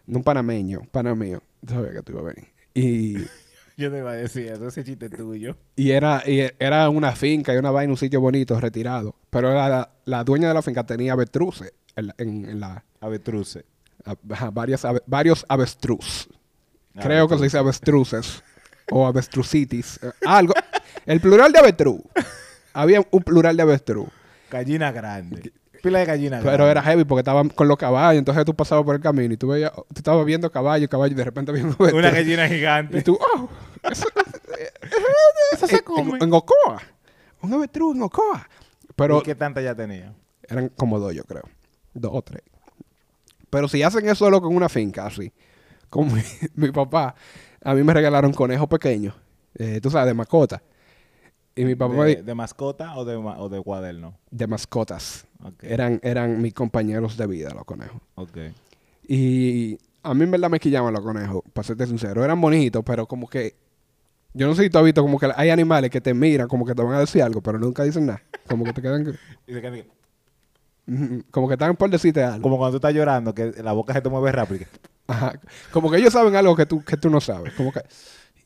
de 0.06 0.16
un 0.16 0.24
panameño, 0.24 0.82
panameño, 0.90 1.40
sabía 1.66 1.92
que 1.92 2.02
tú 2.02 2.12
ibas 2.12 2.24
a 2.24 2.28
venir. 2.28 2.48
Y, 2.74 3.16
Yo 3.78 3.90
te 3.90 3.98
iba 3.98 4.10
a 4.10 4.14
decir 4.14 4.48
eso, 4.52 4.68
ese 4.68 4.84
chiste 4.84 5.06
es 5.06 5.12
tuyo. 5.16 5.56
y 5.76 5.90
era, 5.92 6.22
y 6.26 6.40
era 6.58 6.88
una 6.90 7.12
finca 7.12 7.54
y 7.54 7.56
una 7.56 7.70
vaina, 7.70 7.90
un 7.92 7.96
sitio 7.96 8.20
bonito, 8.20 8.60
retirado. 8.60 9.14
Pero 9.30 9.52
la, 9.54 9.90
la 10.04 10.24
dueña 10.24 10.48
de 10.48 10.54
la 10.54 10.60
finca 10.62 10.84
tenía 10.84 11.14
avestruces 11.14 11.72
en, 11.96 12.08
la- 12.08 12.14
en- 12.18 12.44
en 12.48 12.60
la... 12.60 12.84
Avetruse. 13.00 13.64
ajá, 14.30 14.50
varias 14.50 14.84
ave- 14.84 15.02
varios 15.06 15.44
avestruz. 15.48 16.28
Creo 17.00 17.26
que 17.26 17.38
se 17.38 17.44
dice 17.44 17.56
avestruces 17.58 18.42
o 18.90 19.06
avestrucitis. 19.06 19.98
eh, 20.02 20.10
algo. 20.26 20.52
El 21.06 21.20
plural 21.20 21.52
de 21.52 21.58
avestruz. 21.58 22.00
Había 22.72 23.02
un 23.10 23.22
plural 23.22 23.56
de 23.56 23.62
avestruz. 23.62 24.08
Gallina 24.50 24.92
grande. 24.92 25.52
Pila 25.82 25.98
de 25.98 26.04
gallina. 26.04 26.38
Pero 26.38 26.48
grande. 26.50 26.70
era 26.70 26.82
heavy 26.82 27.04
porque 27.04 27.20
estaban 27.20 27.48
con 27.48 27.66
los 27.68 27.76
caballos. 27.76 28.18
Entonces 28.18 28.44
tú 28.44 28.54
pasabas 28.54 28.84
por 28.84 28.94
el 28.94 29.00
camino 29.00 29.34
y 29.34 29.36
tú 29.36 29.48
veías, 29.48 29.72
tú 29.72 29.84
estabas 29.96 30.24
viendo 30.24 30.50
caballo, 30.50 30.88
caballo 30.88 31.12
y 31.12 31.16
de 31.16 31.24
repente 31.24 31.50
viendo 31.52 31.76
Una 31.78 32.10
gallina 32.10 32.46
gigante. 32.48 32.98
Y 32.98 33.02
tú, 33.02 33.18
oh, 33.20 33.48
eso, 33.90 34.06
Eso 35.52 35.66
se 35.66 35.76
en, 35.76 36.22
en 36.22 36.32
Ocoa. 36.32 36.80
Un 37.40 37.52
avestruz 37.52 37.96
en 37.96 38.02
Ocoa. 38.02 38.48
Pero 38.94 39.18
¿Y 39.18 39.22
qué 39.22 39.34
tanta 39.34 39.60
ya 39.60 39.74
tenía? 39.74 40.14
eran 40.48 40.68
como 40.68 40.98
dos, 41.00 41.14
yo 41.14 41.24
creo. 41.24 41.42
Dos 41.94 42.12
o 42.14 42.22
tres. 42.22 42.42
Pero 43.50 43.68
si 43.68 43.82
hacen 43.82 44.04
eso 44.06 44.24
solo 44.26 44.40
con 44.40 44.54
una 44.54 44.68
finca, 44.68 45.06
así. 45.06 45.32
Como 45.90 46.14
mi, 46.14 46.22
mi 46.54 46.70
papá, 46.70 47.14
a 47.62 47.74
mí 47.74 47.82
me 47.82 47.92
regalaron 47.92 48.32
conejos 48.32 48.68
pequeños. 48.68 49.14
eh, 49.54 49.80
tú 49.82 49.90
sabes, 49.90 50.06
de 50.06 50.14
mascota. 50.14 50.62
Y 51.54 51.64
mi 51.64 51.74
papá 51.74 52.04
¿De, 52.04 52.22
de 52.22 52.34
mascota 52.34 52.96
o 52.96 53.04
de, 53.04 53.16
o 53.16 53.48
de 53.48 53.60
cuaderno? 53.62 54.14
de 54.30 54.46
mascotas. 54.46 55.26
Eran, 55.60 56.00
eran 56.02 56.40
mis 56.40 56.54
compañeros 56.54 57.16
de 57.16 57.26
vida, 57.26 57.50
los 57.54 57.64
conejos. 57.64 58.00
Ok. 58.14 58.38
Y 59.06 59.78
a 60.02 60.14
mí 60.14 60.24
en 60.24 60.30
verdad 60.30 60.48
me 60.48 60.60
quillaban 60.60 60.92
los 60.94 61.02
conejos, 61.02 61.42
para 61.52 61.66
serte 61.66 61.86
sincero. 61.86 62.24
Eran 62.24 62.40
bonitos, 62.40 62.82
pero 62.84 63.06
como 63.06 63.28
que... 63.28 63.54
Yo 64.34 64.46
no 64.46 64.54
sé 64.54 64.62
si 64.62 64.70
tú 64.70 64.78
has 64.78 64.84
visto 64.84 65.02
como 65.02 65.18
que 65.18 65.30
hay 65.36 65.50
animales 65.50 65.90
que 65.90 66.00
te 66.00 66.14
miran, 66.14 66.48
como 66.48 66.64
que 66.64 66.74
te 66.74 66.82
van 66.82 66.94
a 66.94 67.00
decir 67.00 67.22
algo, 67.22 67.42
pero 67.42 67.58
nunca 67.58 67.82
dicen 67.84 68.06
nada. 68.06 68.22
Como 68.48 68.64
que 68.64 68.72
te 68.72 68.80
quedan... 68.80 69.06
Y 69.46 69.52
se 69.52 69.60
queda 69.60 69.72
así, 69.72 69.84
Ujú, 70.86 71.22
Como 71.30 71.48
que 71.48 71.54
están 71.54 71.76
por 71.76 71.90
decirte 71.90 72.22
algo. 72.24 72.42
Como 72.42 72.56
cuando 72.56 72.72
tú 72.72 72.76
estás 72.78 72.94
llorando, 72.94 73.34
que 73.34 73.52
la 73.62 73.72
boca 73.72 73.92
se 73.92 74.00
te 74.00 74.08
mueve 74.08 74.32
rápido. 74.32 74.64
Ajá. 75.06 75.38
Como 75.70 75.90
que 75.90 75.98
ellos 75.98 76.12
saben 76.12 76.34
algo 76.34 76.56
que 76.56 76.66
tú, 76.66 76.82
que 76.82 76.96
tú 76.96 77.10
no 77.10 77.20
sabes. 77.20 77.52
Como 77.54 77.72
que... 77.72 77.80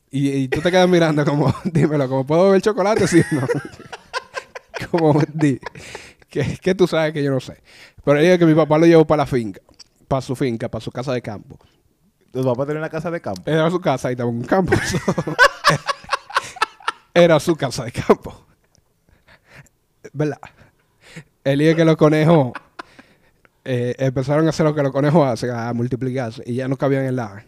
Y, 0.09 0.29
y 0.29 0.47
tú 0.47 0.61
te 0.61 0.71
quedas 0.71 0.87
mirando 0.87 1.25
como... 1.25 1.53
Dímelo, 1.63 2.07
como 2.07 2.25
puedo 2.25 2.45
beber 2.45 2.61
chocolate, 2.61 3.07
sí 3.07 3.19
o 3.19 3.35
no. 3.35 3.47
como... 4.91 5.21
Di, 5.33 5.59
que, 6.29 6.57
que 6.57 6.75
tú 6.75 6.87
sabes 6.87 7.13
que 7.13 7.23
yo 7.23 7.31
no 7.31 7.39
sé. 7.39 7.61
Pero 8.03 8.19
ella 8.19 8.37
que 8.37 8.45
mi 8.45 8.53
papá 8.53 8.77
lo 8.77 8.85
llevó 8.85 9.05
para 9.05 9.23
la 9.23 9.27
finca. 9.27 9.61
Para 10.07 10.21
su 10.21 10.35
finca, 10.35 10.69
para 10.69 10.83
su 10.83 10.91
casa 10.91 11.11
de 11.11 11.21
campo. 11.21 11.57
Tu 12.31 12.43
papá 12.43 12.65
tenía 12.65 12.79
una 12.79 12.89
casa 12.89 13.11
de 13.11 13.19
campo. 13.19 13.41
Era 13.45 13.69
su 13.69 13.79
casa 13.79 14.09
y 14.09 14.13
estaba 14.13 14.29
en 14.29 14.37
un 14.37 14.43
campo. 14.43 14.73
Era 17.13 17.39
su 17.39 17.55
casa 17.55 17.85
de 17.85 17.91
campo. 17.91 18.45
¿Verdad? 20.13 20.39
El 21.43 21.59
día 21.59 21.75
que 21.75 21.83
los 21.83 21.97
conejos 21.97 22.53
eh, 23.65 23.95
empezaron 23.97 24.45
a 24.45 24.51
hacer 24.51 24.65
lo 24.65 24.75
que 24.75 24.83
los 24.83 24.91
conejos 24.91 25.27
hacen, 25.27 25.49
a 25.49 25.73
multiplicarse, 25.73 26.43
y 26.45 26.55
ya 26.55 26.67
no 26.67 26.77
cabían 26.77 27.05
en 27.05 27.15
la, 27.15 27.43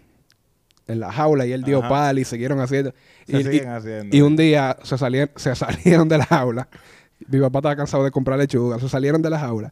en 0.90 1.00
la 1.00 1.12
jaula, 1.12 1.46
y 1.46 1.54
él 1.54 1.64
dio 1.64 1.80
Ajá. 1.80 1.90
pal 1.90 2.20
y 2.20 2.26
siguieron 2.26 2.60
haciendo. 2.60 2.94
Se 3.28 3.40
y, 3.40 3.44
siguen 3.44 3.64
y- 3.64 3.68
haciendo. 3.68 4.18
y 4.18 4.22
un 4.22 4.36
día 4.36 4.78
se, 4.84 4.98
salieron, 4.98 5.32
se 5.36 5.56
salieron 5.56 6.10
de 6.10 6.18
la 6.18 6.26
jaula. 6.26 6.68
Mi 7.28 7.40
papá 7.40 7.60
estaba 7.60 7.76
cansado 7.76 8.04
de 8.04 8.12
comprar 8.12 8.40
lechuga, 8.40 8.80
se 8.80 8.90
salieron 8.90 9.22
de 9.22 9.30
la 9.30 9.40
jaula. 9.40 9.72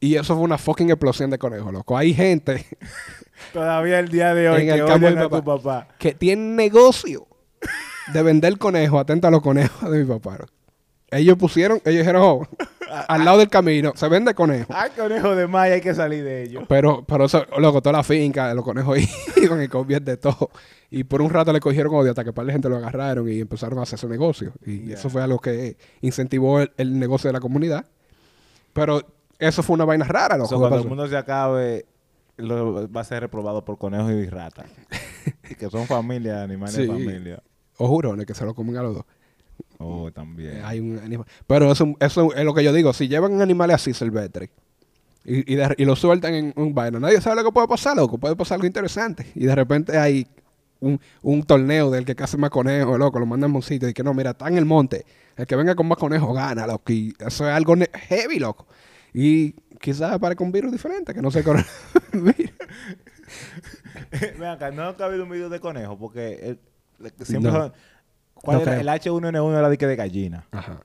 Y 0.00 0.16
eso 0.16 0.34
fue 0.34 0.42
una 0.42 0.58
fucking 0.58 0.90
explosión 0.90 1.30
de 1.30 1.38
conejos, 1.38 1.72
loco. 1.72 1.96
Hay 1.96 2.12
gente 2.12 2.66
Todavía 3.52 3.98
el 4.00 4.08
día 4.08 4.34
de 4.34 4.48
hoy 4.48 4.62
En 4.62 4.66
que 4.68 4.74
el 4.74 4.86
campo 4.86 5.06
de 5.06 5.28
tu 5.40 5.44
papá. 5.44 5.88
que 5.98 6.12
tienen 6.14 6.56
negocio 6.56 7.26
de 8.12 8.22
vender 8.22 8.58
conejos, 8.58 9.00
atenta 9.00 9.28
a 9.28 9.30
los 9.30 9.42
conejos 9.42 9.90
de 9.90 9.98
mi 9.98 10.04
papá. 10.04 10.38
Ellos 11.10 11.36
pusieron, 11.36 11.80
ellos 11.84 11.98
dijeron, 12.00 12.22
oh, 12.24 12.48
al 13.08 13.24
lado 13.24 13.38
del 13.38 13.48
camino, 13.48 13.92
se 13.94 14.08
vende 14.08 14.34
conejo. 14.34 14.72
Ay, 14.74 14.90
conejo 14.96 15.34
de 15.34 15.46
Maya, 15.46 15.74
hay 15.74 15.80
que 15.80 15.94
salir 15.94 16.22
de 16.24 16.42
ellos. 16.44 16.64
Pero, 16.68 17.04
pero 17.06 17.24
eso, 17.26 17.44
loco, 17.58 17.80
toda 17.82 17.98
la 17.98 18.02
finca, 18.04 18.52
los 18.54 18.64
conejos 18.64 18.98
iban 19.42 19.62
y 19.62 19.68
comían 19.68 20.04
de 20.04 20.16
todo. 20.16 20.50
Y 20.90 21.04
por 21.04 21.22
un 21.22 21.30
rato 21.30 21.52
le 21.52 21.60
cogieron 21.60 21.94
odio 21.94 22.10
hasta 22.10 22.22
que 22.24 22.32
par 22.32 22.44
de 22.46 22.52
gente 22.52 22.68
lo 22.68 22.76
agarraron 22.76 23.28
y 23.28 23.40
empezaron 23.40 23.78
a 23.78 23.82
hacer 23.82 23.98
su 23.98 24.08
negocio. 24.08 24.52
Y 24.66 24.92
eso 24.92 25.08
fue 25.08 25.22
algo 25.22 25.38
que 25.38 25.76
incentivó 26.02 26.60
el, 26.60 26.70
el 26.76 26.98
negocio 26.98 27.28
de 27.28 27.32
la 27.32 27.40
comunidad. 27.40 27.86
Pero 28.72 29.02
eso 29.38 29.62
fue 29.62 29.74
una 29.74 29.84
vaina 29.84 30.04
rara, 30.04 30.36
loco. 30.36 30.50
So, 30.50 30.58
cuando 30.58 30.76
pasó. 30.76 30.82
el 30.82 30.88
mundo 30.88 31.08
se 31.08 31.16
acabe, 31.16 31.86
lo- 32.36 32.90
va 32.92 33.00
a 33.00 33.04
ser 33.04 33.20
reprobado 33.20 33.64
por 33.64 33.78
conejos 33.78 34.12
y 34.12 34.26
ratas. 34.28 34.66
Que 35.58 35.70
son 35.70 35.86
familia, 35.86 36.42
animales 36.42 36.74
de 36.76 36.82
Sí. 36.84 36.88
familia. 36.88 37.42
O 37.78 37.86
jurones 37.86 38.26
que 38.26 38.34
se 38.34 38.44
lo 38.44 38.54
comen 38.54 38.76
a 38.78 38.82
los 38.82 38.94
dos. 38.96 39.04
Oh, 39.78 40.10
también. 40.12 40.58
Eh, 40.58 40.62
Hay 40.64 40.80
un 40.80 40.98
animal. 40.98 41.26
Pero 41.46 41.72
eso, 41.72 41.94
eso 42.00 42.32
es 42.34 42.44
lo 42.44 42.54
que 42.54 42.62
yo 42.64 42.72
digo. 42.72 42.92
Si 42.92 43.08
llevan 43.08 43.40
animales 43.42 43.76
así 43.76 43.92
silvestres 43.94 44.50
y, 45.24 45.52
y, 45.52 45.56
de- 45.56 45.74
y 45.78 45.84
lo 45.84 45.96
sueltan 45.96 46.34
en 46.34 46.52
un 46.56 46.74
vaina, 46.74 46.98
nadie 47.00 47.20
sabe 47.20 47.36
lo 47.36 47.44
que 47.44 47.52
puede 47.52 47.68
pasar, 47.68 47.96
loco. 47.96 48.18
Puede 48.18 48.36
pasar 48.36 48.56
algo 48.56 48.66
interesante. 48.66 49.26
Y 49.34 49.46
de 49.46 49.54
repente 49.54 49.98
hay 49.98 50.26
un, 50.80 51.00
un 51.22 51.42
torneo 51.44 51.90
del 51.90 52.04
que 52.04 52.14
caza 52.14 52.36
más 52.36 52.50
conejos, 52.50 52.98
loco. 52.98 53.18
Lo 53.18 53.26
mandan 53.26 53.52
a 53.52 53.54
un 53.56 53.62
sitio 53.62 53.88
y 53.88 53.94
que 53.94 54.02
no, 54.02 54.14
mira, 54.14 54.30
está 54.30 54.48
en 54.48 54.56
el 54.58 54.64
monte. 54.64 55.04
El 55.36 55.46
que 55.46 55.56
venga 55.56 55.74
con 55.74 55.86
más 55.88 55.98
conejos 55.98 56.34
gana, 56.34 56.66
loco. 56.66 56.92
Y 56.92 57.14
eso 57.18 57.48
es 57.48 57.54
algo 57.54 57.74
heavy, 58.08 58.38
loco. 58.38 58.66
Y 59.14 59.52
quizás 59.80 60.12
aparezca 60.12 60.44
un 60.44 60.52
virus 60.52 60.70
diferente 60.72 61.12
que 61.14 61.20
no 61.22 61.30
sé 61.30 61.42
coronavirus. 61.42 61.66
Ven 64.38 64.44
acá, 64.44 64.70
no 64.70 64.82
ha 64.82 64.88
habido 65.04 65.24
un 65.24 65.30
video 65.30 65.48
de 65.48 65.60
conejo 65.60 65.98
porque 65.98 66.34
el- 66.42 66.60
el- 67.04 67.26
siempre 67.26 67.50
No. 67.50 67.58
son- 67.58 67.72
¿Cuál 68.42 68.58
No 68.58 68.62
era? 68.62 68.72
creo. 68.78 68.80
El 68.80 68.88
H1N1 69.24 69.58
era 69.58 69.68
de 69.70 69.78
que 69.78 69.86
de 69.86 69.96
gallina. 69.96 70.46
Ajá. 70.50 70.80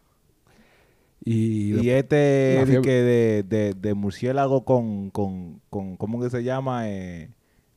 Y, 1.26 1.80
Y 1.82 1.90
este 1.90 2.56
la 2.60 2.66
de, 2.66 2.82
que 2.82 2.92
de, 2.92 3.44
de, 3.44 3.74
de 3.74 3.94
murciélago 3.94 4.64
con, 4.64 5.10
con, 5.10 5.60
con, 5.70 5.98
¿cómo 5.98 6.22
que 6.22 6.30
se 6.30 6.44
llama? 6.44 6.90
Eh, 6.90 7.30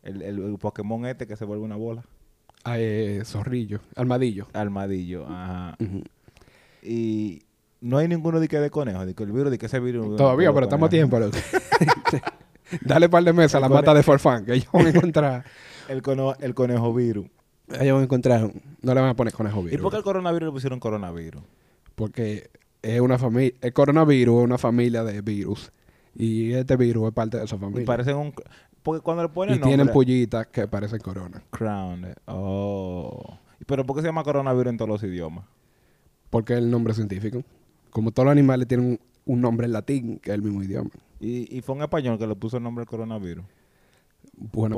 el, 0.05 0.23
el, 0.23 0.39
el 0.39 0.59
Pokémon 0.59 1.05
este 1.07 1.27
que 1.27 1.37
se 1.37 1.45
vuelve 1.45 1.65
una 1.65 1.75
bola. 1.77 2.05
ah, 2.65 2.77
eh, 2.79 3.23
zorrillo, 3.25 3.81
armadillo. 3.97 4.47
Armadillo, 4.53 5.27
ajá. 5.27 5.77
Y 6.83 7.43
no 7.81 7.99
hay 7.99 8.07
ninguno 8.09 8.39
de 8.41 8.47
que 8.49 8.59
de 8.61 8.71
conejo, 8.71 9.05
de 9.05 9.15
que 9.15 9.23
el 9.25 9.33
virus, 9.33 9.51
de 9.51 9.59
que 9.59 9.67
ese 9.67 9.81
virus. 9.81 10.17
Todavía, 10.17 10.53
pero 10.53 10.67
estamos 10.67 10.87
a 10.87 10.91
tiempo, 10.91 11.19
loco. 11.19 11.37
Dale 12.83 13.09
par 13.09 13.25
de 13.25 13.33
meses 13.33 13.57
a 13.57 13.61
la 13.61 13.69
mata 13.69 13.93
de 13.95 14.03
Forfán, 14.05 14.45
que 14.45 14.53
ellos 14.55 14.69
van 14.73 14.87
a 14.87 14.91
encontrar. 14.91 15.45
El, 15.89 16.03
cono- 16.03 16.37
el 16.39 16.55
conejo 16.55 16.95
virus. 16.95 17.27
Ellos 17.79 17.93
van 17.95 18.01
a 18.01 18.05
encontrar. 18.05 18.51
No 18.83 18.95
le 18.95 19.01
van 19.01 19.11
a 19.11 19.15
poner 19.17 19.33
conejo 19.33 19.61
¿Y 19.61 19.65
virus. 19.67 19.83
por 19.83 19.91
qué 19.93 19.99
el 19.99 20.03
coronavirus 20.05 20.47
le 20.49 20.53
pusieron 20.53 20.81
coronavirus? 20.81 21.43
Porque 21.95 22.51
es 22.83 23.01
una 23.01 23.19
familia. 23.19 23.53
El 23.61 23.73
coronavirus 23.73 24.39
es 24.39 24.45
una 24.45 24.59
familia 24.59 25.05
de 25.05 25.21
virus. 25.21 25.73
Y 26.15 26.53
este 26.53 26.77
virus 26.77 27.07
es 27.09 27.13
parte 27.15 27.37
de 27.39 27.45
esa 27.45 27.57
Y 27.57 27.59
familia. 27.59 27.85
parecen 27.87 28.17
un. 28.17 28.35
Porque 28.83 29.03
cuando 29.03 29.23
le 29.23 29.29
ponen 29.29 29.57
Y 29.57 29.59
nombre, 29.59 29.77
tienen 29.77 29.93
pollitas 29.93 30.47
que 30.49 30.67
parecen 30.67 30.99
corona. 31.01 31.43
Crown. 31.51 32.07
Oh. 32.27 33.39
¿Pero 33.67 33.85
por 33.85 33.95
qué 33.97 34.03
se 34.03 34.09
llama 34.09 34.25
coronavirus 34.25 34.71
en 34.71 34.77
todos 34.79 34.89
los 34.89 35.03
idiomas? 35.03 35.45
Porque 36.31 36.55
es 36.55 36.59
el 36.61 36.71
nombre 36.71 36.95
científico. 36.95 37.43
Como 37.91 38.11
todos 38.11 38.25
los 38.25 38.33
animales 38.33 38.67
tienen 38.67 38.87
un, 38.87 39.01
un 39.27 39.41
nombre 39.41 39.67
en 39.67 39.73
latín, 39.73 40.19
que 40.19 40.31
es 40.31 40.35
el 40.35 40.43
mismo 40.43 40.63
idioma. 40.63 40.91
Y, 41.21 41.55
y 41.57 41.61
fue 41.61 41.75
un 41.75 41.83
español 41.83 42.19
que 42.19 42.27
le 42.27 42.35
puso 42.35 42.57
el 42.57 42.63
nombre 42.63 42.83
del 42.83 42.89
coronavirus. 42.89 43.45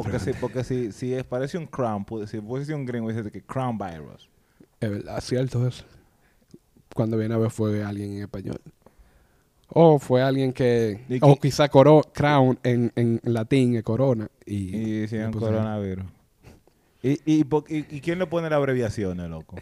Porque 0.02 0.18
si, 0.18 0.32
porque 0.32 0.64
si, 0.64 0.92
si 0.92 1.14
es- 1.14 1.24
parece 1.24 1.58
un 1.58 1.66
crown, 1.66 2.04
si 2.26 2.40
fuese 2.40 2.74
un 2.74 2.84
gringo, 2.84 3.08
dice 3.12 3.30
que 3.30 3.42
crown 3.42 3.78
virus. 3.78 4.28
Es 4.80 4.90
verdad, 4.90 5.20
cierto 5.20 5.66
eso. 5.66 5.84
Cuando 6.94 7.16
viene 7.16 7.34
a 7.34 7.38
ver 7.38 7.50
fue 7.50 7.82
alguien 7.82 8.14
en 8.16 8.22
español. 8.22 8.60
O 9.68 9.98
fue 9.98 10.22
alguien 10.22 10.52
que... 10.52 11.02
¿Y 11.08 11.18
O 11.22 11.36
quizá 11.36 11.68
coro, 11.68 12.02
crown 12.12 12.58
en, 12.62 12.92
en 12.94 13.20
latín 13.24 13.76
es 13.76 13.82
corona. 13.82 14.28
Y, 14.44 14.76
Y 14.76 15.02
pusieron, 15.02 15.32
coronavirus. 15.32 16.04
¿Y, 17.02 17.12
y, 17.24 17.46
y, 17.68 17.96
y 17.96 18.00
quién 18.00 18.18
le 18.18 18.26
pone 18.26 18.50
las 18.50 18.58
abreviaciones, 18.58 19.30
loco? 19.30 19.56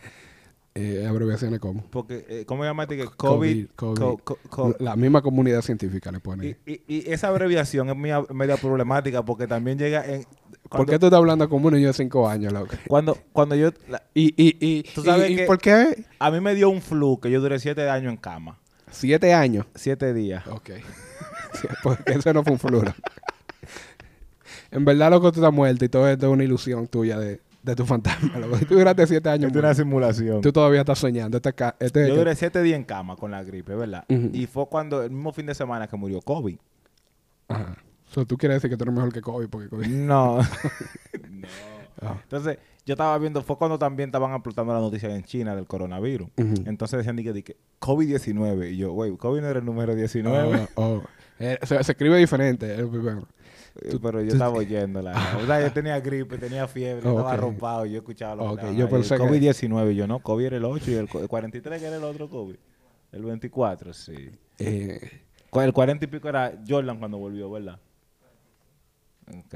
Eh, 0.80 1.06
abreviaciones 1.06 1.60
como. 1.60 1.82
Porque, 1.90 2.24
eh, 2.28 2.44
¿cómo 2.46 2.64
llamaste? 2.64 2.96
Que 2.96 3.04
COVID, 3.04 3.66
COVID. 3.76 3.98
COVID. 3.98 3.98
co- 3.98 4.18
co- 4.24 4.38
co- 4.48 4.76
La 4.78 4.96
misma 4.96 5.22
comunidad 5.22 5.62
científica 5.62 6.10
le 6.12 6.20
pone. 6.20 6.56
y, 6.66 6.72
y, 6.72 6.82
y 6.88 7.10
esa 7.10 7.28
abreviación 7.28 7.88
es 7.90 7.96
media, 7.96 8.22
media 8.32 8.56
problemática 8.56 9.24
porque 9.24 9.46
también 9.46 9.78
llega 9.78 10.04
en... 10.06 10.22
¿Por 10.24 10.68
Cuando, 10.78 10.92
qué 10.92 10.98
tú 10.98 11.06
estás 11.06 11.18
hablando 11.18 11.48
como 11.48 11.68
un 11.68 11.74
niño 11.74 11.88
de 11.88 11.92
5 11.94 12.28
años, 12.28 12.52
loco? 12.52 12.74
cuando, 12.86 13.16
cuando 13.32 13.54
yo... 13.56 13.70
la- 13.88 14.02
Y, 14.14 14.34
y, 14.36 14.56
y, 14.60 14.82
Tú 14.94 15.02
sabes 15.02 15.30
y- 15.30 15.36
que- 15.36 15.44
por 15.46 15.58
qué? 15.58 16.04
a 16.18 16.30
mí 16.30 16.40
me 16.40 16.54
dio 16.54 16.70
un 16.70 16.80
flu 16.80 17.18
que 17.20 17.30
yo 17.30 17.40
duré 17.40 17.58
siete 17.58 17.88
años 17.90 18.10
en 18.12 18.16
cama. 18.18 18.58
Siete 18.90 19.32
años. 19.34 19.66
Siete 19.74 20.12
días. 20.14 20.46
Ok. 20.48 20.70
Sí, 21.52 21.66
Porque 21.82 22.12
eso 22.12 22.32
no 22.32 22.44
fue 22.44 22.52
un 22.52 22.58
fluro. 22.60 22.94
en 24.70 24.84
verdad, 24.84 25.10
loco, 25.10 25.32
tú 25.32 25.40
estás 25.40 25.52
muerto 25.52 25.84
y 25.84 25.88
todo 25.88 26.08
esto 26.08 26.26
es 26.26 26.32
una 26.32 26.44
ilusión 26.44 26.86
tuya 26.86 27.18
de, 27.18 27.40
de 27.62 27.74
tu 27.76 27.84
fantasma. 27.86 28.38
Loco. 28.38 28.56
Si 28.58 28.64
tú 28.64 28.74
duraste 28.76 29.06
siete 29.06 29.28
años, 29.28 29.50
es 29.50 29.56
una 29.56 29.74
simulación. 29.74 30.40
tú 30.40 30.52
todavía 30.52 30.80
estás 30.80 30.98
soñando. 30.98 31.36
Este, 31.36 31.52
ca- 31.52 31.76
este 31.78 32.08
Yo 32.08 32.16
duré 32.16 32.34
siete 32.34 32.62
días 32.62 32.76
en 32.76 32.84
cama 32.84 33.16
con 33.16 33.30
la 33.30 33.42
gripe, 33.44 33.74
¿verdad? 33.74 34.04
Ujú. 34.08 34.30
Y 34.32 34.46
fue 34.46 34.66
cuando, 34.68 35.02
el 35.02 35.10
mismo 35.10 35.32
fin 35.32 35.46
de 35.46 35.54
semana 35.54 35.86
que 35.86 35.96
murió 35.96 36.20
Kobe. 36.22 36.58
Ajá. 37.48 37.76
So, 38.06 38.24
tú 38.26 38.36
quieres 38.36 38.56
decir 38.56 38.70
que 38.70 38.76
tú 38.76 38.84
eres 38.84 38.94
mejor 38.94 39.12
que 39.12 39.20
Kobe 39.20 39.46
porque 39.48 39.68
Kobe... 39.68 39.86
No. 39.88 40.40
Ah. 42.02 42.16
Entonces, 42.22 42.58
yo 42.86 42.94
estaba 42.94 43.16
viendo, 43.18 43.42
fue 43.42 43.56
cuando 43.58 43.78
también 43.78 44.08
estaban 44.08 44.32
explotando 44.32 44.72
las 44.72 44.82
noticias 44.82 45.12
en 45.12 45.22
China 45.22 45.54
del 45.54 45.66
coronavirus. 45.66 46.28
Ujú. 46.38 46.54
Entonces 46.66 46.96
decían 46.98 47.16
di 47.16 47.24
que, 47.24 47.44
que 47.44 47.56
COVID-19. 47.78 48.72
Y 48.72 48.76
yo, 48.78 48.92
güey, 48.92 49.14
COVID 49.16 49.40
no 49.42 49.48
era 49.48 49.58
el 49.58 49.64
número 49.66 49.94
19. 49.94 50.68
Oh, 50.76 50.82
oh. 50.82 51.02
Eh, 51.38 51.58
se, 51.62 51.82
se 51.84 51.92
escribe 51.92 52.16
diferente. 52.16 52.74
eh, 52.74 52.82
bueno. 52.84 53.28
Eh, 53.82 53.98
pero 54.02 54.20
yo 54.20 54.32
estaba 54.32 54.50
oyéndola. 54.58 55.12
o 55.42 55.46
sea, 55.46 55.60
yo 55.60 55.72
tenía 55.72 55.98
gripe, 56.00 56.38
tenía 56.38 56.66
fiebre, 56.68 57.06
Oh, 57.08 57.10
estaba 57.12 57.32
arropado 57.32 57.86
y 57.86 57.92
yo 57.92 57.98
escuchaba 57.98 58.34
lo 58.36 58.52
Ok, 58.52 58.60
que 58.60 58.76
yo 58.76 58.88
pensé 58.88 59.16
que- 59.16 59.22
COVID-19. 59.22 59.92
Yo 59.94 60.06
no, 60.06 60.18
COVID 60.20 60.44
era 60.46 60.56
el 60.56 60.64
8 60.64 60.90
y 60.90 60.94
el, 60.94 61.08
el 61.12 61.28
43 61.28 61.80
que 61.80 61.86
era 61.86 61.96
el 61.96 62.04
otro 62.04 62.28
COVID. 62.28 62.56
El 63.12 63.24
24, 63.24 63.92
sí. 63.92 64.30
Eh, 64.58 65.22
El 65.52 65.72
40 65.72 66.04
y 66.04 66.08
pico 66.08 66.28
era 66.28 66.52
Jordan 66.68 66.98
cuando 66.98 67.18
volvió, 67.18 67.50
¿verdad? 67.50 67.78
Ok. 69.28 69.54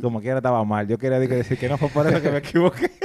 Como 0.00 0.20
quiera 0.20 0.38
estaba 0.38 0.64
mal. 0.64 0.86
Yo 0.86 0.98
quería 0.98 1.18
decir 1.18 1.58
que 1.58 1.68
no 1.68 1.78
fue 1.78 1.88
por 1.88 2.06
eso 2.06 2.20
que 2.20 2.30
me 2.30 2.38
equivoqué. 2.38 2.90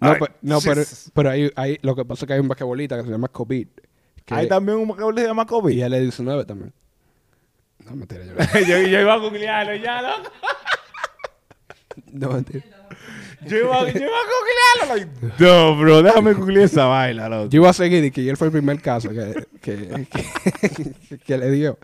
No, 0.00 0.10
Ay, 0.10 0.18
pe- 0.20 0.32
no 0.42 0.58
pero, 0.62 0.82
pero 1.14 1.30
ahí, 1.30 1.50
ahí 1.56 1.78
lo 1.80 1.94
que 1.96 2.04
pasa 2.04 2.24
es 2.24 2.26
que 2.26 2.34
hay 2.34 2.40
un 2.40 2.48
basquetbolista 2.48 2.96
que 2.98 3.04
se 3.04 3.10
llama 3.10 3.28
COVID. 3.28 3.68
Que, 4.24 4.34
Hay 4.34 4.48
también 4.48 4.76
un 4.78 4.88
que 4.94 5.20
se 5.22 5.26
llama 5.26 5.44
y 5.44 5.46
COVID. 5.46 5.82
él 5.82 5.94
es 5.94 6.00
19 6.02 6.44
también. 6.44 6.72
No, 7.84 7.96
mentira, 7.96 8.22
yo 8.24 8.34
yo, 8.60 8.78
yo 8.88 9.00
iba 9.00 9.14
a 9.14 9.18
googlearlo 9.18 9.74
ya, 9.76 10.02
loco. 10.02 10.30
No, 12.12 12.30
mentira. 12.30 12.64
Yo 13.46 13.58
iba, 13.58 13.90
yo 13.90 13.98
iba 14.00 14.08
a 14.08 14.86
googlearlo. 14.88 14.94
like, 14.96 15.10
no, 15.38 15.76
bro, 15.76 16.02
déjame 16.02 16.32
googlear 16.32 16.64
esa 16.64 16.86
vaina, 16.86 17.28
loco. 17.28 17.50
Yo 17.50 17.60
iba 17.60 17.70
a 17.70 17.74
seguir 17.74 18.02
y 18.04 18.10
que 18.10 18.28
él 18.28 18.36
fue 18.36 18.46
el 18.48 18.52
primer 18.52 18.80
caso 18.80 19.10
que, 19.10 19.46
que, 19.60 20.06
que, 20.10 21.18
que 21.18 21.38
le 21.38 21.50
dio. 21.50 21.78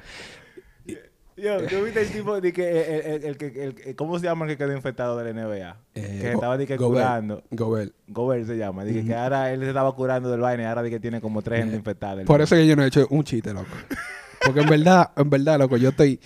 Yo, 1.36 1.56
¿tú 1.68 1.82
viste 1.84 2.02
el 2.02 2.08
tipo 2.10 2.38
de 2.38 2.52
que 2.52 2.70
el, 2.70 3.24
el- 3.24 3.36
el 3.42 3.76
el- 3.86 3.96
¿cómo 3.96 4.18
se 4.18 4.26
llama 4.26 4.44
el 4.44 4.50
que 4.50 4.58
quedó 4.58 4.74
infectado 4.76 5.16
de 5.16 5.32
la 5.32 5.42
NBA? 5.42 5.76
Eh, 5.94 6.18
que 6.20 6.32
estaba 6.32 6.58
de 6.58 6.66
que 6.66 6.76
Gobert. 6.76 7.02
curando. 7.06 7.42
Gobert. 7.50 7.92
Gobert 8.08 8.46
se 8.46 8.56
llama. 8.58 8.84
Dije 8.84 9.06
que 9.06 9.14
ahora 9.14 9.50
él 9.50 9.60
se 9.60 9.68
estaba 9.68 9.94
curando 9.94 10.30
del 10.30 10.40
vaina 10.40 10.64
y 10.64 10.66
ahora 10.66 10.82
de 10.82 10.90
que 10.90 11.00
tiene 11.00 11.20
como 11.22 11.40
tres 11.40 11.60
gente 11.60 11.76
infectada. 11.76 12.22
Por 12.24 12.42
eso 12.42 12.56
que 12.56 12.66
yo 12.66 12.76
no 12.76 12.84
he 12.84 12.88
hecho 12.88 13.06
un 13.08 13.24
chiste, 13.24 13.54
loco. 13.54 13.68
Porque 14.44 14.60
en 14.60 14.68
verdad, 14.68 15.10
en 15.16 15.30
verdad, 15.30 15.58
loco, 15.58 15.76
yo 15.76 15.90
estoy 15.90 16.18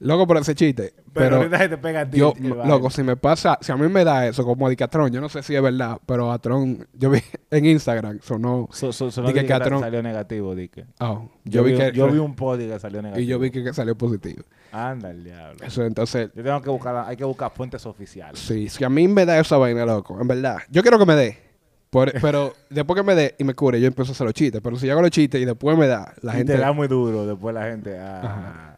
loco 0.00 0.26
por 0.26 0.36
ese 0.38 0.54
chiste. 0.54 0.94
Pero, 1.12 1.26
Pero, 1.26 1.36
ahorita 1.38 1.58
se 1.58 1.68
te 1.70 1.76
pega 1.78 2.00
a 2.02 2.08
ti. 2.08 2.18
yo, 2.18 2.32
loco, 2.64 2.88
si 2.88 3.02
me 3.02 3.16
pasa, 3.16 3.58
si 3.60 3.72
a 3.72 3.76
mí 3.76 3.88
me 3.88 4.04
da 4.04 4.28
eso, 4.28 4.44
como 4.44 4.68
a 4.68 4.74
Tron, 4.76 5.10
yo 5.10 5.20
no 5.20 5.28
sé 5.28 5.42
si 5.42 5.56
es 5.56 5.60
verdad, 5.60 5.98
pero 6.06 6.30
a 6.30 6.38
Tron, 6.38 6.86
yo 6.94 7.10
vi 7.10 7.18
en 7.50 7.64
Instagram, 7.66 8.20
sonó. 8.22 8.68
So, 8.70 8.92
so, 8.92 9.10
que 9.10 9.46
Atron- 9.52 9.80
salió 9.80 10.00
negativo, 10.02 10.54
dije. 10.54 10.86
oh, 11.00 11.28
Yo, 11.44 11.64
vi, 11.64 11.74
que. 11.76 11.90
yo 11.92 12.08
vi 12.08 12.18
un 12.18 12.36
pod 12.36 12.60
y 12.60 12.68
que 12.68 12.78
salió 12.78 13.02
negativo. 13.02 13.24
y 13.24 13.26
yo 13.26 13.38
vi 13.40 13.50
que, 13.50 13.64
que 13.64 13.74
salió 13.74 13.96
positivo. 13.98 14.44
Anda 14.70 15.10
el 15.10 15.24
diablo. 15.24 15.66
Eso, 15.66 15.84
entonces, 15.84 16.30
Yo 16.32 16.44
tengo 16.44 16.62
que 16.62 16.70
buscar, 16.70 17.04
hay 17.08 17.16
que 17.16 17.24
buscar 17.24 17.50
fuentes 17.52 17.84
oficiales. 17.84 18.38
sí, 18.38 18.68
si 18.68 18.84
a 18.84 18.88
mí 18.88 19.08
me 19.08 19.26
da 19.26 19.40
esa 19.40 19.56
vaina, 19.56 19.84
loco, 19.84 20.16
en 20.20 20.28
verdad, 20.28 20.58
yo 20.70 20.80
quiero 20.82 20.96
que 20.98 21.06
me 21.06 21.16
dé. 21.16 21.49
Por- 21.90 22.12
pero 22.22 22.54
después 22.70 22.96
que 22.96 23.02
me 23.02 23.14
dé 23.14 23.34
y 23.38 23.44
me 23.44 23.54
cure, 23.54 23.80
yo 23.80 23.86
empiezo 23.88 24.12
a 24.12 24.14
hacer 24.14 24.24
los 24.24 24.34
chistes. 24.34 24.60
Pero 24.62 24.76
si 24.78 24.86
yo 24.86 24.92
hago 24.92 25.02
los 25.02 25.10
chistes 25.10 25.40
y 25.40 25.44
después 25.44 25.76
me 25.76 25.86
da, 25.86 26.14
la 26.22 26.34
y 26.34 26.38
gente, 26.38 26.54
te 26.54 26.58
da 26.60 26.72
muy 26.72 26.88
duro 26.88 27.26
después 27.26 27.54
la 27.54 27.64
gente. 27.64 27.98
Ah, 27.98 28.76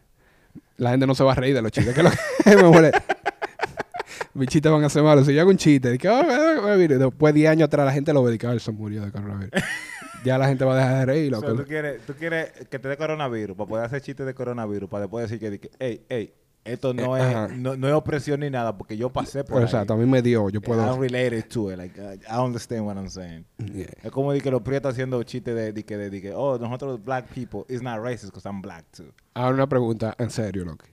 la 0.77 0.89
gente 0.91 1.05
no 1.07 1.13
se 1.15 1.23
va 1.23 1.33
a 1.33 1.35
reír 1.35 1.53
de 1.53 1.61
los 1.61 1.71
chistes. 1.71 1.93
Que 1.93 2.01
es 2.01 2.05
lo 2.05 2.11
que 2.11 2.55
me 2.63 2.63
molesta. 2.69 3.03
Mis 4.33 4.47
chistes 4.49 4.71
van 4.71 4.83
a 4.83 4.89
ser 4.89 5.03
malos. 5.03 5.27
Si 5.27 5.33
yo 5.33 5.41
hago 5.41 5.51
un 5.51 5.57
chiste, 5.57 5.89
de 5.91 5.97
que, 5.99 6.09
"Oh, 6.09 6.21
eh, 6.21 6.73
eh, 6.73 6.77
mire", 6.77 6.97
después 6.97 7.33
de 7.35 7.41
10 7.41 7.51
años 7.51 7.67
atrás 7.67 7.85
la 7.85 7.91
gente 7.93 8.11
lo 8.13 8.23
ve 8.23 8.35
y 8.41 8.45
"Ah, 8.45 8.57
se 8.59 8.71
murió 8.71 9.03
de 9.05 9.11
coronavirus. 9.11 9.51
ya 10.25 10.37
la 10.39 10.47
gente 10.47 10.65
va 10.65 10.73
a 10.73 10.77
dejar 10.77 10.99
de 10.99 11.05
reír, 11.05 11.33
O 11.35 11.37
loco. 11.39 11.47
sea, 11.53 11.55
tú, 11.63 11.67
quieres, 11.67 12.01
tú 12.07 12.13
quieres 12.15 12.51
que 12.69 12.79
te 12.79 12.87
dé 12.87 12.97
coronavirus 12.97 13.55
para 13.55 13.67
poder 13.69 13.85
hacer 13.85 14.01
chistes 14.01 14.25
de 14.25 14.33
coronavirus, 14.33 14.89
para 14.89 15.01
después 15.01 15.29
decir 15.29 15.39
que 15.39 15.69
hey, 15.79 16.01
hey, 16.09 16.33
esto 16.65 16.93
no, 16.93 17.17
Eh, 17.17 17.47
es, 17.51 17.57
no, 17.57 17.75
no 17.75 17.87
es 17.87 17.93
opresión 17.93 18.39
ni 18.39 18.49
nada, 18.49 18.77
porque 18.77 18.95
yo 18.97 19.09
pasé 19.11 19.43
por 19.43 19.57
ahí. 19.57 19.63
Exacto, 19.65 19.93
a 19.93 19.97
mí 19.97 20.05
me 20.05 20.21
dio, 20.21 20.49
yo 20.49 20.61
puedo. 20.61 20.81
I'm 20.85 20.99
related 20.99 21.45
to 21.49 21.71
it. 21.71 21.77
Like, 21.77 21.99
I 21.99 22.37
understand 22.37 22.85
what 22.85 22.95
I'm 22.95 23.09
saying. 23.09 23.45
Yeah. 23.57 23.87
Es 24.03 24.11
como 24.11 24.31
de 24.33 24.41
que 24.41 24.49
los 24.51 24.61
prietos 24.61 24.91
haciendo 24.93 25.21
chistes 25.23 25.53
de, 25.55 25.73
de 25.73 25.83
que, 25.83 25.97
de, 25.97 26.09
de 26.09 26.21
que, 26.21 26.31
oh, 26.33 26.57
nosotros 26.57 27.03
black 27.03 27.27
people, 27.33 27.61
it's 27.67 27.81
not 27.83 27.99
racist 28.01 28.25
because 28.33 28.47
I'm 28.47 28.61
black 28.61 28.85
too. 28.95 29.11
Ahora 29.33 29.53
una 29.55 29.67
pregunta, 29.67 30.15
en 30.17 30.29
serio, 30.29 30.65
loco. 30.65 30.85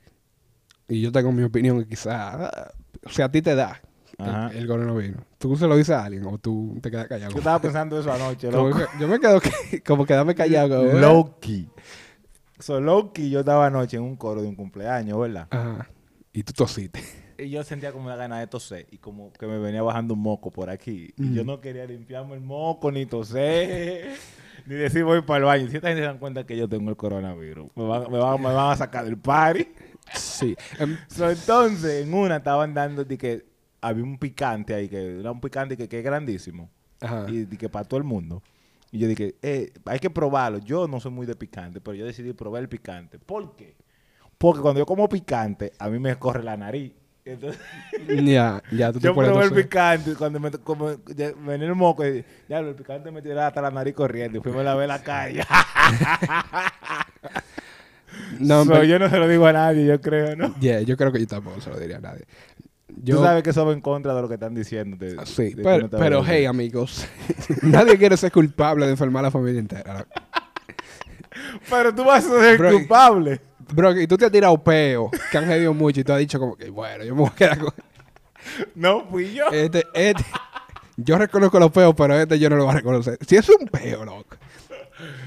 Y 0.88 1.00
yo 1.00 1.12
tengo 1.12 1.30
mi 1.30 1.42
opinión 1.44 1.78
que 1.80 1.86
quizá, 1.88 2.46
ah, 2.46 2.72
si 3.08 3.22
a 3.22 3.30
ti 3.30 3.40
te 3.40 3.54
da 3.54 3.80
el- 4.18 4.24
Ajá. 4.28 4.50
el, 4.52 4.66
coronavirus, 4.66 5.22
¿tú 5.38 5.56
se 5.56 5.66
lo 5.68 5.76
dices 5.76 5.94
a 5.94 6.04
alguien 6.04 6.26
o 6.26 6.36
tú 6.36 6.76
te 6.82 6.90
quedas 6.90 7.06
callado? 7.06 7.30
Yo 7.32 7.38
estaba 7.38 7.60
pensando 7.60 7.98
eso 7.98 8.12
anoche, 8.12 8.50
loco. 8.50 8.76
que- 8.76 8.86
yo 9.00 9.06
me 9.06 9.20
quedo 9.20 9.40
que- 9.40 9.82
como 9.86 10.04
quedarme 10.04 10.34
callado. 10.34 10.84
como, 11.00 11.38
Low 12.60 12.62
key. 12.62 12.66
So, 12.66 12.80
low 12.80 13.12
key, 13.12 13.30
yo 13.30 13.40
estaba 13.40 13.66
anoche 13.66 13.96
en 13.96 14.02
un 14.02 14.16
coro 14.16 14.42
de 14.42 14.48
un 14.48 14.54
cumpleaños, 14.56 15.18
¿verdad? 15.18 15.48
Ajá. 15.50 15.88
Y 16.32 16.42
tú 16.42 16.52
tosiste. 16.52 17.00
Y 17.38 17.48
yo 17.50 17.64
sentía 17.64 17.90
como 17.92 18.04
una 18.06 18.16
gana 18.16 18.38
de 18.38 18.46
toser 18.46 18.86
y 18.90 18.98
como 18.98 19.32
que 19.32 19.46
me 19.46 19.58
venía 19.58 19.82
bajando 19.82 20.14
un 20.14 20.20
moco 20.20 20.50
por 20.50 20.68
aquí. 20.70 21.12
Y 21.16 21.32
yo 21.34 21.42
no 21.44 21.60
quería 21.60 21.86
limpiarme 21.86 22.34
el 22.34 22.40
moco, 22.42 22.92
ni 22.92 23.06
toser, 23.06 24.10
ni 24.66 24.74
decir 24.74 25.04
voy 25.04 25.22
para 25.22 25.38
el 25.38 25.44
baño. 25.44 25.68
Si 25.70 25.76
esta 25.76 25.88
gente 25.88 26.02
se 26.02 26.06
dan 26.06 26.18
cuenta 26.18 26.44
que 26.44 26.56
yo 26.56 26.68
tengo 26.68 26.90
el 26.90 26.96
coronavirus, 26.96 27.70
me 27.74 27.84
van, 27.86 28.10
me 28.12 28.18
van- 28.18 28.40
me 28.42 28.52
van 28.52 28.72
a 28.72 28.76
sacar 28.76 29.04
del 29.06 29.16
party. 29.18 29.66
Sí. 30.14 30.54
Em, 30.78 30.96
So, 31.08 31.30
entonces, 31.30 32.04
en 32.06 32.12
una 32.12 32.36
estaban 32.36 32.74
dando 32.74 33.04
de 33.04 33.16
que 33.16 33.46
había 33.80 34.04
un 34.04 34.18
picante 34.18 34.74
ahí, 34.74 34.88
que 34.88 35.20
era 35.20 35.30
un 35.32 35.40
picante 35.40 35.76
que, 35.78 35.88
que 35.88 35.98
es 36.00 36.04
grandísimo. 36.04 36.68
Ajá. 37.00 37.24
Y 37.28 37.46
de 37.46 37.56
que 37.56 37.68
para 37.70 37.86
todo 37.86 37.96
el 37.98 38.04
mundo. 38.04 38.42
Y 38.92 38.98
yo 38.98 39.08
dije, 39.08 39.36
eh, 39.42 39.72
hay 39.84 39.98
que 40.00 40.10
probarlo. 40.10 40.58
Yo 40.58 40.88
no 40.88 41.00
soy 41.00 41.12
muy 41.12 41.26
de 41.26 41.36
picante, 41.36 41.80
pero 41.80 41.94
yo 41.94 42.06
decidí 42.06 42.32
probar 42.32 42.62
el 42.62 42.68
picante. 42.68 43.18
¿Por 43.18 43.54
qué? 43.56 43.76
Porque 44.36 44.60
cuando 44.60 44.80
yo 44.80 44.86
como 44.86 45.08
picante, 45.08 45.72
a 45.78 45.88
mí 45.88 45.98
me 45.98 46.16
corre 46.16 46.42
la 46.42 46.56
nariz. 46.56 46.92
Entonces, 47.24 47.60
Ya, 48.24 48.62
ya 48.72 48.92
tú 48.92 48.98
te 48.98 49.06
yo 49.06 49.14
probé 49.14 49.44
el 49.44 49.52
picante 49.52 50.14
cuando 50.16 50.40
me, 50.40 50.50
como, 50.50 50.90
ya, 51.14 51.32
me 51.36 51.52
venía 51.52 51.68
el 51.68 51.74
moco 51.74 52.04
y 52.06 52.24
ya 52.48 52.58
el 52.58 52.74
picante 52.74 53.10
me 53.10 53.22
tiraba 53.22 53.46
hasta 53.48 53.60
la 53.62 53.70
nariz 53.70 53.94
corriendo 53.94 54.38
y 54.38 54.40
fui 54.40 54.52
a 54.58 54.62
la 54.64 54.74
ver 54.74 54.88
la 54.88 55.02
calle. 55.02 55.42
No, 58.40 58.64
So, 58.64 58.70
pero- 58.72 58.84
yo 58.84 58.98
no 58.98 59.08
se 59.08 59.18
lo 59.18 59.28
digo 59.28 59.46
a 59.46 59.52
nadie, 59.52 59.86
yo 59.86 60.00
creo, 60.00 60.34
¿no? 60.34 60.54
Yeah, 60.58 60.80
yo 60.80 60.96
creo 60.96 61.12
que 61.12 61.20
yo 61.20 61.26
tampoco 61.26 61.60
se 61.60 61.70
lo 61.70 61.78
diría 61.78 61.98
a 61.98 62.00
nadie. 62.00 62.24
Yo, 63.02 63.16
Tú 63.16 63.22
sabes 63.24 63.42
que 63.42 63.50
eso 63.50 63.64
va 63.64 63.72
en 63.72 63.80
contra 63.80 64.14
de 64.14 64.22
lo 64.22 64.28
que 64.28 64.34
están 64.34 64.54
diciendo. 64.54 64.96
de- 64.96 65.24
Sí, 65.26 65.54
de 65.54 65.62
pero, 65.62 66.20
no 66.20 66.24
hey, 66.24 66.44
amigos, 66.46 67.06
nadie 67.62 67.96
quiere 67.96 68.16
ser 68.16 68.32
culpable 68.32 68.86
de 68.86 68.92
enfermar 68.92 69.24
a 69.24 69.28
la 69.28 69.30
familia 69.30 69.60
entera. 69.60 70.06
Pero 71.68 71.94
tú 71.94 72.04
vas 72.04 72.26
a 72.26 72.40
ser 72.40 72.58
Bro, 72.58 72.72
culpable. 72.72 73.40
Bro, 73.72 74.00
y 74.00 74.06
tú 74.06 74.16
te 74.16 74.26
has 74.26 74.32
tirado 74.32 74.62
peo, 74.62 75.10
que 75.30 75.38
han 75.38 75.46
jodido 75.46 75.72
mucho, 75.74 76.00
y 76.00 76.04
tú 76.04 76.12
has 76.12 76.18
dicho 76.18 76.38
como 76.38 76.56
que, 76.56 76.70
bueno, 76.70 77.04
yo 77.04 77.14
me 77.14 77.20
voy 77.22 77.30
a 77.30 77.34
quedar 77.36 77.58
con... 77.58 77.72
No 78.74 79.06
fui 79.06 79.34
yo. 79.34 79.48
Este, 79.52 79.84
este, 79.94 80.24
yo 80.96 81.18
reconozco 81.18 81.58
los 81.60 81.70
peos, 81.70 81.94
pero 81.96 82.14
este 82.18 82.38
yo 82.38 82.50
no 82.50 82.56
lo 82.56 82.64
voy 82.64 82.72
a 82.72 82.76
reconocer. 82.78 83.18
Si 83.26 83.36
es 83.36 83.48
un 83.48 83.66
peo, 83.68 84.04
loco. 84.04 84.36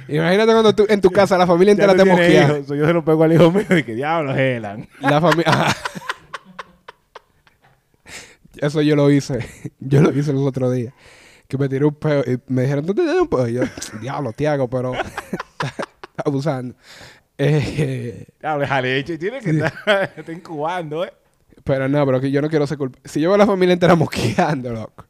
Imagínate 0.08 0.52
cuando 0.52 0.76
tú, 0.76 0.86
en 0.88 1.02
tu 1.02 1.10
casa 1.10 1.38
la 1.38 1.48
familia 1.48 1.72
entera 1.72 1.96
te 1.96 2.06
mosquea. 2.06 2.60
yo 2.60 2.86
se 2.86 2.94
lo 2.94 3.04
pego 3.04 3.24
al 3.24 3.34
hijo 3.34 3.52
mío 3.52 3.66
y 3.78 3.84
que 3.84 3.96
diablo, 3.96 4.36
Helan. 4.36 4.88
La 5.00 5.22
familia... 5.22 5.52
Eso 8.66 8.82
yo 8.82 8.96
lo 8.96 9.12
hice. 9.12 9.40
Yo 9.80 10.02
lo 10.02 10.12
hice 10.18 10.32
los 10.34 10.44
otros 10.44 10.74
días. 10.74 10.94
Que 11.48 11.58
me 11.58 11.68
tiré 11.68 11.86
un 11.86 11.94
peo 11.96 12.22
y 12.26 12.40
me 12.48 12.62
dijeron, 12.64 12.86
¿tú 12.86 12.94
te 12.96 13.02
un 13.02 13.28
peo? 13.28 13.48
Y 13.48 13.54
yo, 13.54 13.62
diablo, 14.02 14.32
Tiago, 14.32 14.70
pero... 14.70 14.94
está 14.94 16.24
abusando. 16.26 16.76
Eh, 17.38 18.26
Diablo, 18.40 18.66
jaleche, 18.68 19.18
tiene 19.18 19.40
que 19.42 19.50
estar 19.50 20.14
está 20.16 20.32
incubando, 20.32 21.04
¿eh? 21.04 21.12
pero 21.64 21.88
no, 21.90 22.06
pero 22.06 22.22
que 22.22 22.32
yo 22.32 22.42
no 22.42 22.50
quiero 22.50 22.66
ser 22.68 22.78
culpable. 22.78 23.02
Si 23.10 23.20
yo 23.20 23.30
veo 23.30 23.36
a 23.36 23.38
la 23.40 23.46
familia 23.48 23.74
entera 23.74 23.96
mosqueando, 23.96 24.72
loco. 24.72 25.06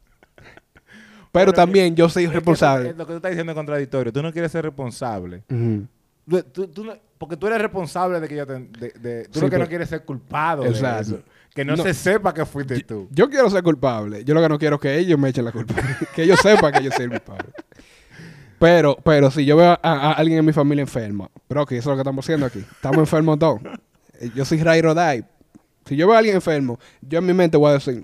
Pero 1.32 1.52
también 1.52 1.94
yo 1.96 2.08
soy 2.08 2.26
responsable. 2.26 2.92
lo 2.94 3.06
que 3.06 3.12
tú 3.12 3.16
estás 3.16 3.30
diciendo 3.32 3.52
es 3.52 3.56
contradictorio. 3.56 4.12
Tú 4.12 4.22
no 4.22 4.32
quieres 4.32 4.52
ser 4.52 4.64
responsable. 4.64 5.42
Tú- 5.48 6.42
tú- 6.52 6.68
tú 6.68 6.84
no- 6.84 6.96
porque 7.18 7.36
tú 7.36 7.46
eres 7.46 7.60
responsable 7.60 8.20
de 8.20 8.28
que 8.28 8.36
yo 8.36 8.46
te... 8.46 8.52
De, 8.54 8.90
de- 9.00 9.24
tú 9.26 9.38
Sí, 9.38 9.44
lo 9.44 9.50
que 9.50 9.58
no 9.58 9.66
quieres 9.66 9.88
ser 9.88 10.04
culpado 10.04 10.62
de 10.62 10.68
Exacto. 10.70 11.00
eso. 11.16 11.22
Que 11.54 11.64
no, 11.64 11.76
No. 11.76 11.82
se 11.82 11.94
sepa 11.94 12.34
que 12.34 12.44
fuiste 12.44 12.80
tú. 12.80 13.08
Yo 13.12 13.30
quiero 13.30 13.48
ser 13.48 13.62
culpable. 13.62 14.24
Yo 14.24 14.34
lo 14.34 14.42
que 14.42 14.48
no 14.48 14.58
quiero 14.58 14.76
es 14.76 14.82
que 14.82 14.98
ellos 14.98 15.18
me 15.18 15.28
echen 15.28 15.44
la 15.44 15.52
culpa. 15.52 15.74
que 16.14 16.24
ellos 16.24 16.40
sepan 16.40 16.72
que 16.72 16.82
yo 16.82 16.90
soy 16.90 17.04
el 17.04 17.10
culpable. 17.10 17.50
Pero, 18.58 18.96
pero 19.04 19.30
si 19.30 19.44
yo 19.44 19.56
veo 19.56 19.70
a, 19.72 19.78
a 19.82 20.12
alguien 20.12 20.38
en 20.38 20.44
mi 20.44 20.52
familia 20.52 20.82
enfermo, 20.82 21.30
bro, 21.48 21.66
que 21.66 21.76
eso 21.76 21.90
es 21.90 21.92
lo 21.92 21.96
que 21.96 22.00
estamos 22.02 22.24
haciendo 22.24 22.46
aquí. 22.46 22.58
Estamos 22.58 22.98
enfermos 22.98 23.38
todos. 23.38 23.60
Eh, 24.20 24.30
Yo 24.34 24.44
soy 24.44 24.62
Ray 24.62 24.80
Rodai. 24.80 25.24
Si 25.84 25.96
yo 25.96 26.06
veo 26.06 26.14
a 26.14 26.18
alguien 26.18 26.36
enfermo, 26.36 26.78
yo 27.02 27.18
en 27.18 27.26
mi 27.26 27.34
mente 27.34 27.58
voy 27.58 27.70
a 27.70 27.74
decir, 27.74 28.02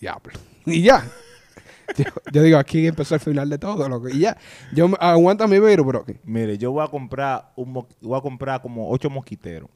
diablo. 0.00 0.32
Y 0.64 0.82
ya. 0.82 1.04
Yo, 1.96 2.04
yo 2.32 2.42
digo, 2.42 2.58
aquí 2.58 2.84
empezó 2.88 3.14
el 3.14 3.20
final 3.20 3.48
de 3.48 3.58
todo, 3.58 3.88
loco. 3.88 4.08
Y 4.08 4.18
ya. 4.18 4.36
Yo 4.72 4.90
aguanta 4.98 5.46
mi 5.46 5.60
virus, 5.60 5.86
bro. 5.86 6.04
Mire, 6.24 6.58
yo 6.58 6.72
voy 6.72 6.84
a 6.84 6.88
comprar 6.88 7.52
un 7.54 7.72
voy 7.72 8.18
a 8.18 8.20
comprar 8.20 8.60
como 8.60 8.90
ocho 8.90 9.08
mosquiteros. 9.08 9.70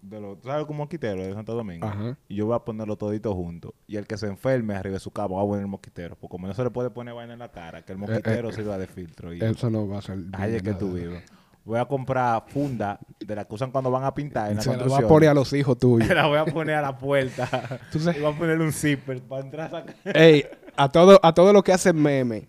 De 0.00 0.20
los, 0.20 0.40
¿tú 0.40 0.48
¿Sabes 0.48 0.66
un 0.68 0.76
mosquitero 0.76 1.22
de 1.22 1.34
Santo 1.34 1.54
Domingo? 1.54 1.86
Ajá. 1.86 2.16
Y 2.28 2.36
yo 2.36 2.46
voy 2.46 2.54
a 2.56 2.60
ponerlo 2.60 2.96
todito 2.96 3.34
junto. 3.34 3.74
Y 3.86 3.96
el 3.96 4.06
que 4.06 4.16
se 4.16 4.26
enferme 4.26 4.74
arriba 4.74 4.94
de 4.94 5.00
su 5.00 5.10
cama 5.10 5.36
va 5.36 5.42
a 5.42 5.46
poner 5.46 5.62
el 5.62 5.68
mosquitero. 5.68 6.14
Porque 6.16 6.30
como 6.30 6.46
no 6.46 6.54
se 6.54 6.62
le 6.62 6.70
puede 6.70 6.90
poner 6.90 7.14
vaina 7.14 7.32
en 7.32 7.38
la 7.40 7.50
cara, 7.50 7.82
que 7.82 7.92
el 7.92 7.98
mosquitero 7.98 8.50
eh, 8.50 8.52
sirva 8.52 8.78
de 8.78 8.86
filtro. 8.86 9.34
Y 9.34 9.40
Eso 9.42 9.70
no 9.70 9.88
va 9.88 9.98
a 9.98 10.02
ser. 10.02 10.18
es 10.48 10.62
que 10.62 10.74
tú 10.74 10.92
vives. 10.92 11.24
Voy 11.64 11.78
a 11.78 11.84
comprar 11.84 12.44
funda 12.48 12.98
de 13.20 13.34
la 13.36 13.44
que 13.44 13.54
usan 13.54 13.70
cuando 13.70 13.90
van 13.90 14.04
a 14.04 14.14
pintar 14.14 14.50
en 14.50 14.56
la 14.56 14.62
Se 14.62 14.70
la 14.70 14.78
construcción. 14.78 15.04
a 15.04 15.08
poner 15.08 15.28
a 15.28 15.34
los 15.34 15.52
hijos 15.52 15.76
tuyos. 15.78 16.08
la 16.14 16.26
voy 16.26 16.38
a 16.38 16.46
poner 16.46 16.76
a 16.76 16.80
la 16.82 16.96
puerta. 16.96 17.80
Tú 17.92 17.98
sabes- 17.98 18.18
y 18.18 18.22
voy 18.22 18.32
a 18.32 18.38
poner 18.38 18.58
un 18.60 18.72
zipper 18.72 19.20
para 19.20 19.42
entrar 19.42 19.66
a 19.74 19.80
sacar. 19.80 20.16
Ey, 20.16 20.46
a 20.76 20.88
todo, 20.88 21.20
a 21.22 21.34
todo 21.34 21.52
lo 21.52 21.62
que 21.62 21.72
hacen 21.72 22.00
meme 22.00 22.48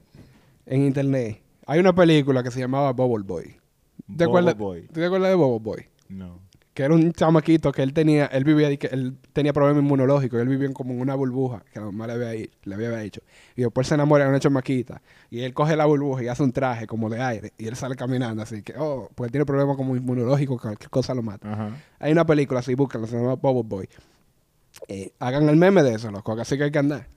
en 0.65 0.83
internet. 0.85 1.41
Hay 1.65 1.79
una 1.79 1.93
película 1.93 2.43
que 2.43 2.51
se 2.51 2.59
llamaba 2.61 2.93
Bubble 2.93 3.25
Boy. 3.25 3.57
¿Te 4.15 4.23
acuerdas, 4.23 4.55
Boy. 4.57 4.87
¿tú 4.87 4.93
te 4.93 5.05
acuerdas 5.05 5.29
de 5.29 5.35
Bubble 5.35 5.59
Boy? 5.63 5.85
No. 6.07 6.39
Que 6.79 6.85
era 6.85 6.95
un 6.95 7.11
chamaquito 7.11 7.73
que 7.73 7.83
él 7.83 7.91
tenía, 7.91 8.27
él 8.27 8.45
vivía, 8.45 8.71
y 8.71 8.77
que 8.77 8.87
él 8.87 9.17
tenía 9.33 9.51
problemas 9.51 9.83
inmunológicos, 9.83 10.39
él 10.39 10.47
vivía 10.47 10.71
como 10.71 10.93
en 10.93 11.01
una 11.01 11.13
burbuja 11.13 11.61
que 11.73 11.77
la 11.77 11.87
mamá 11.87 12.07
le 12.07 12.13
había, 12.13 12.47
le 12.63 12.73
había 12.73 13.03
hecho. 13.03 13.19
Y 13.57 13.63
después 13.63 13.85
se 13.85 13.95
enamora 13.95 14.23
de 14.23 14.29
una 14.29 14.39
chamaquita 14.39 15.01
y 15.29 15.41
él 15.41 15.53
coge 15.53 15.75
la 15.75 15.83
burbuja 15.83 16.23
y 16.23 16.29
hace 16.29 16.41
un 16.41 16.53
traje 16.53 16.87
como 16.87 17.09
de 17.09 17.21
aire 17.21 17.51
y 17.57 17.67
él 17.67 17.75
sale 17.75 17.97
caminando 17.97 18.43
así 18.43 18.63
que, 18.63 18.75
oh, 18.77 19.09
porque 19.13 19.29
tiene 19.29 19.45
problemas 19.45 19.75
como 19.75 19.93
inmunológicos, 19.97 20.61
cualquier 20.61 20.89
cosa 20.89 21.13
lo 21.13 21.21
mata. 21.21 21.51
Ajá. 21.51 21.71
Hay 21.99 22.13
una 22.13 22.25
película 22.25 22.61
así, 22.61 22.75
búscala, 22.75 23.07
se 23.07 23.17
llama 23.17 23.35
Bubble 23.35 23.63
Boy. 23.67 23.89
Eh, 24.87 25.11
hagan 25.19 25.49
el 25.49 25.57
meme 25.57 25.83
de 25.83 25.95
eso, 25.95 26.09
loco, 26.11 26.31
así 26.39 26.57
que 26.57 26.63
hay 26.63 26.71
que 26.71 26.79
andar. 26.79 27.07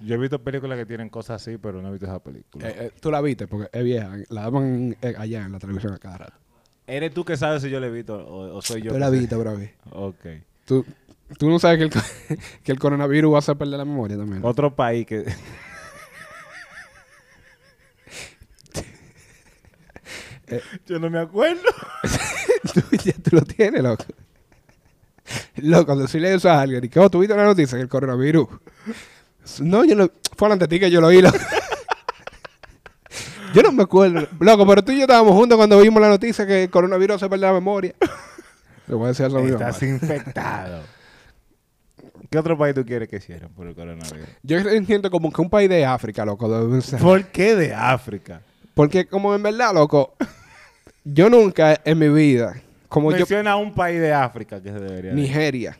Yo 0.00 0.14
he 0.14 0.18
visto 0.18 0.42
películas 0.42 0.78
que 0.78 0.86
tienen 0.86 1.10
cosas 1.10 1.42
así, 1.42 1.58
pero 1.58 1.82
no 1.82 1.88
he 1.88 1.90
visto 1.90 2.06
esa 2.06 2.18
película. 2.18 2.66
Eh, 2.66 2.74
eh, 2.78 2.90
tú 2.98 3.10
la 3.10 3.20
viste 3.20 3.46
porque 3.46 3.68
es 3.76 3.84
vieja, 3.84 4.16
la 4.30 4.40
daban 4.40 4.96
eh, 5.02 5.14
allá 5.18 5.44
en 5.44 5.52
la 5.52 5.58
televisión 5.58 5.92
a 5.92 5.98
cada 5.98 6.16
rato. 6.16 6.45
¿Eres 6.86 7.12
tú 7.12 7.24
que 7.24 7.36
sabes 7.36 7.62
si 7.62 7.70
yo 7.70 7.80
la 7.80 7.88
he 7.88 7.90
visto 7.90 8.14
o, 8.16 8.56
o 8.56 8.62
soy 8.62 8.82
yo? 8.82 8.92
Tú 8.92 8.98
la 8.98 9.10
viste, 9.10 9.34
bro. 9.34 9.58
Ok. 9.90 10.26
Tú, 10.64 10.84
tú 11.36 11.50
no 11.50 11.58
sabes 11.58 11.78
que 11.78 11.84
el, 11.84 11.90
que 12.62 12.72
el 12.72 12.78
coronavirus 12.78 13.32
va 13.32 13.36
a 13.36 13.40
hacer 13.40 13.56
perder 13.56 13.78
la 13.78 13.84
memoria 13.84 14.16
también. 14.16 14.44
Otro 14.44 14.74
país 14.74 15.06
que... 15.06 15.24
yo 20.86 20.98
no 21.00 21.10
me 21.10 21.18
acuerdo. 21.18 21.62
tú, 22.72 22.80
ya 23.04 23.14
tú 23.14 23.36
lo 23.36 23.42
tienes, 23.42 23.82
loco. 23.82 24.04
Loco, 25.56 25.96
decirle 25.96 26.32
eso 26.34 26.48
a 26.48 26.60
alguien 26.60 26.84
y 26.84 26.88
que, 26.88 27.00
oh, 27.00 27.10
tú 27.10 27.18
viste 27.18 27.34
la 27.34 27.44
noticia 27.44 27.76
que 27.76 27.82
el 27.82 27.88
coronavirus. 27.88 28.46
No, 29.60 29.84
yo 29.84 29.96
no. 29.96 30.08
Fue 30.36 30.52
ante 30.52 30.68
ti 30.68 30.78
que 30.78 30.90
yo 30.90 31.00
lo 31.00 31.08
oí, 31.08 31.20
loco. 31.20 31.38
Yo 33.56 33.62
no 33.62 33.72
me 33.72 33.84
acuerdo. 33.84 34.28
Loco, 34.38 34.66
pero 34.66 34.84
tú 34.84 34.92
y 34.92 34.96
yo 34.96 35.02
estábamos 35.04 35.32
juntos 35.32 35.56
cuando 35.56 35.80
vimos 35.80 35.98
la 36.02 36.10
noticia 36.10 36.46
que 36.46 36.64
el 36.64 36.70
coronavirus 36.70 37.18
se 37.18 37.26
pierde 37.26 37.46
la 37.46 37.54
memoria. 37.54 37.94
Le 38.86 38.94
voy 38.94 39.06
a 39.06 39.08
decir 39.08 39.24
eso 39.24 39.38
a 39.38 39.40
mi 39.40 39.50
mamá. 39.50 39.70
Estás 39.70 39.82
infectado. 39.82 40.82
¿Qué 42.28 42.38
otro 42.38 42.58
país 42.58 42.74
tú 42.74 42.84
quieres 42.84 43.08
que 43.08 43.18
cierren 43.18 43.48
por 43.54 43.66
el 43.66 43.74
coronavirus? 43.74 44.28
Yo 44.42 44.58
siento 44.84 45.10
como 45.10 45.32
que 45.32 45.40
un 45.40 45.48
país 45.48 45.70
de 45.70 45.86
África, 45.86 46.26
loco. 46.26 46.50
debe 46.50 46.82
ser. 46.82 47.00
¿Por 47.00 47.24
qué 47.28 47.56
de 47.56 47.72
África? 47.72 48.42
Porque 48.74 49.06
como 49.06 49.34
en 49.34 49.42
verdad, 49.42 49.72
loco, 49.72 50.14
yo 51.02 51.30
nunca 51.30 51.80
en 51.82 51.98
mi 51.98 52.10
vida, 52.10 52.60
como 52.90 53.10
yo... 53.10 53.20
Menciona 53.20 53.56
un 53.56 53.72
país 53.72 53.98
de 53.98 54.12
África 54.12 54.60
que 54.60 54.68
se 54.70 54.78
debería 54.78 55.12
de- 55.12 55.16
Nigeria. 55.16 55.78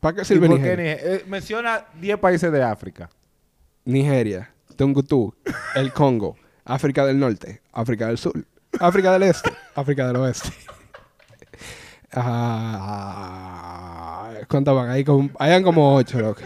¿Para 0.00 0.16
qué 0.16 0.22
¿Y 0.22 0.24
sirve 0.24 0.48
Nigeria? 0.48 0.94
Eh, 0.94 1.24
menciona 1.28 1.84
10 2.00 2.16
países 2.18 2.50
de 2.50 2.62
África. 2.62 3.10
Nigeria, 3.84 4.50
Tungutu, 4.74 5.34
el 5.74 5.92
Congo, 5.92 6.36
África 6.72 7.04
del 7.04 7.18
Norte, 7.18 7.60
África 7.72 8.06
del 8.06 8.18
Sur, 8.18 8.44
África 8.78 9.12
del 9.12 9.24
Este, 9.24 9.50
África 9.74 10.06
del 10.06 10.16
Oeste. 10.16 10.50
Ah, 12.12 14.32
¿Cuántas 14.48 14.74
van? 14.74 14.90
Ahí 14.90 15.04
como, 15.04 15.30
hayan 15.38 15.62
como 15.62 15.94
ocho, 15.94 16.20
loco. 16.20 16.40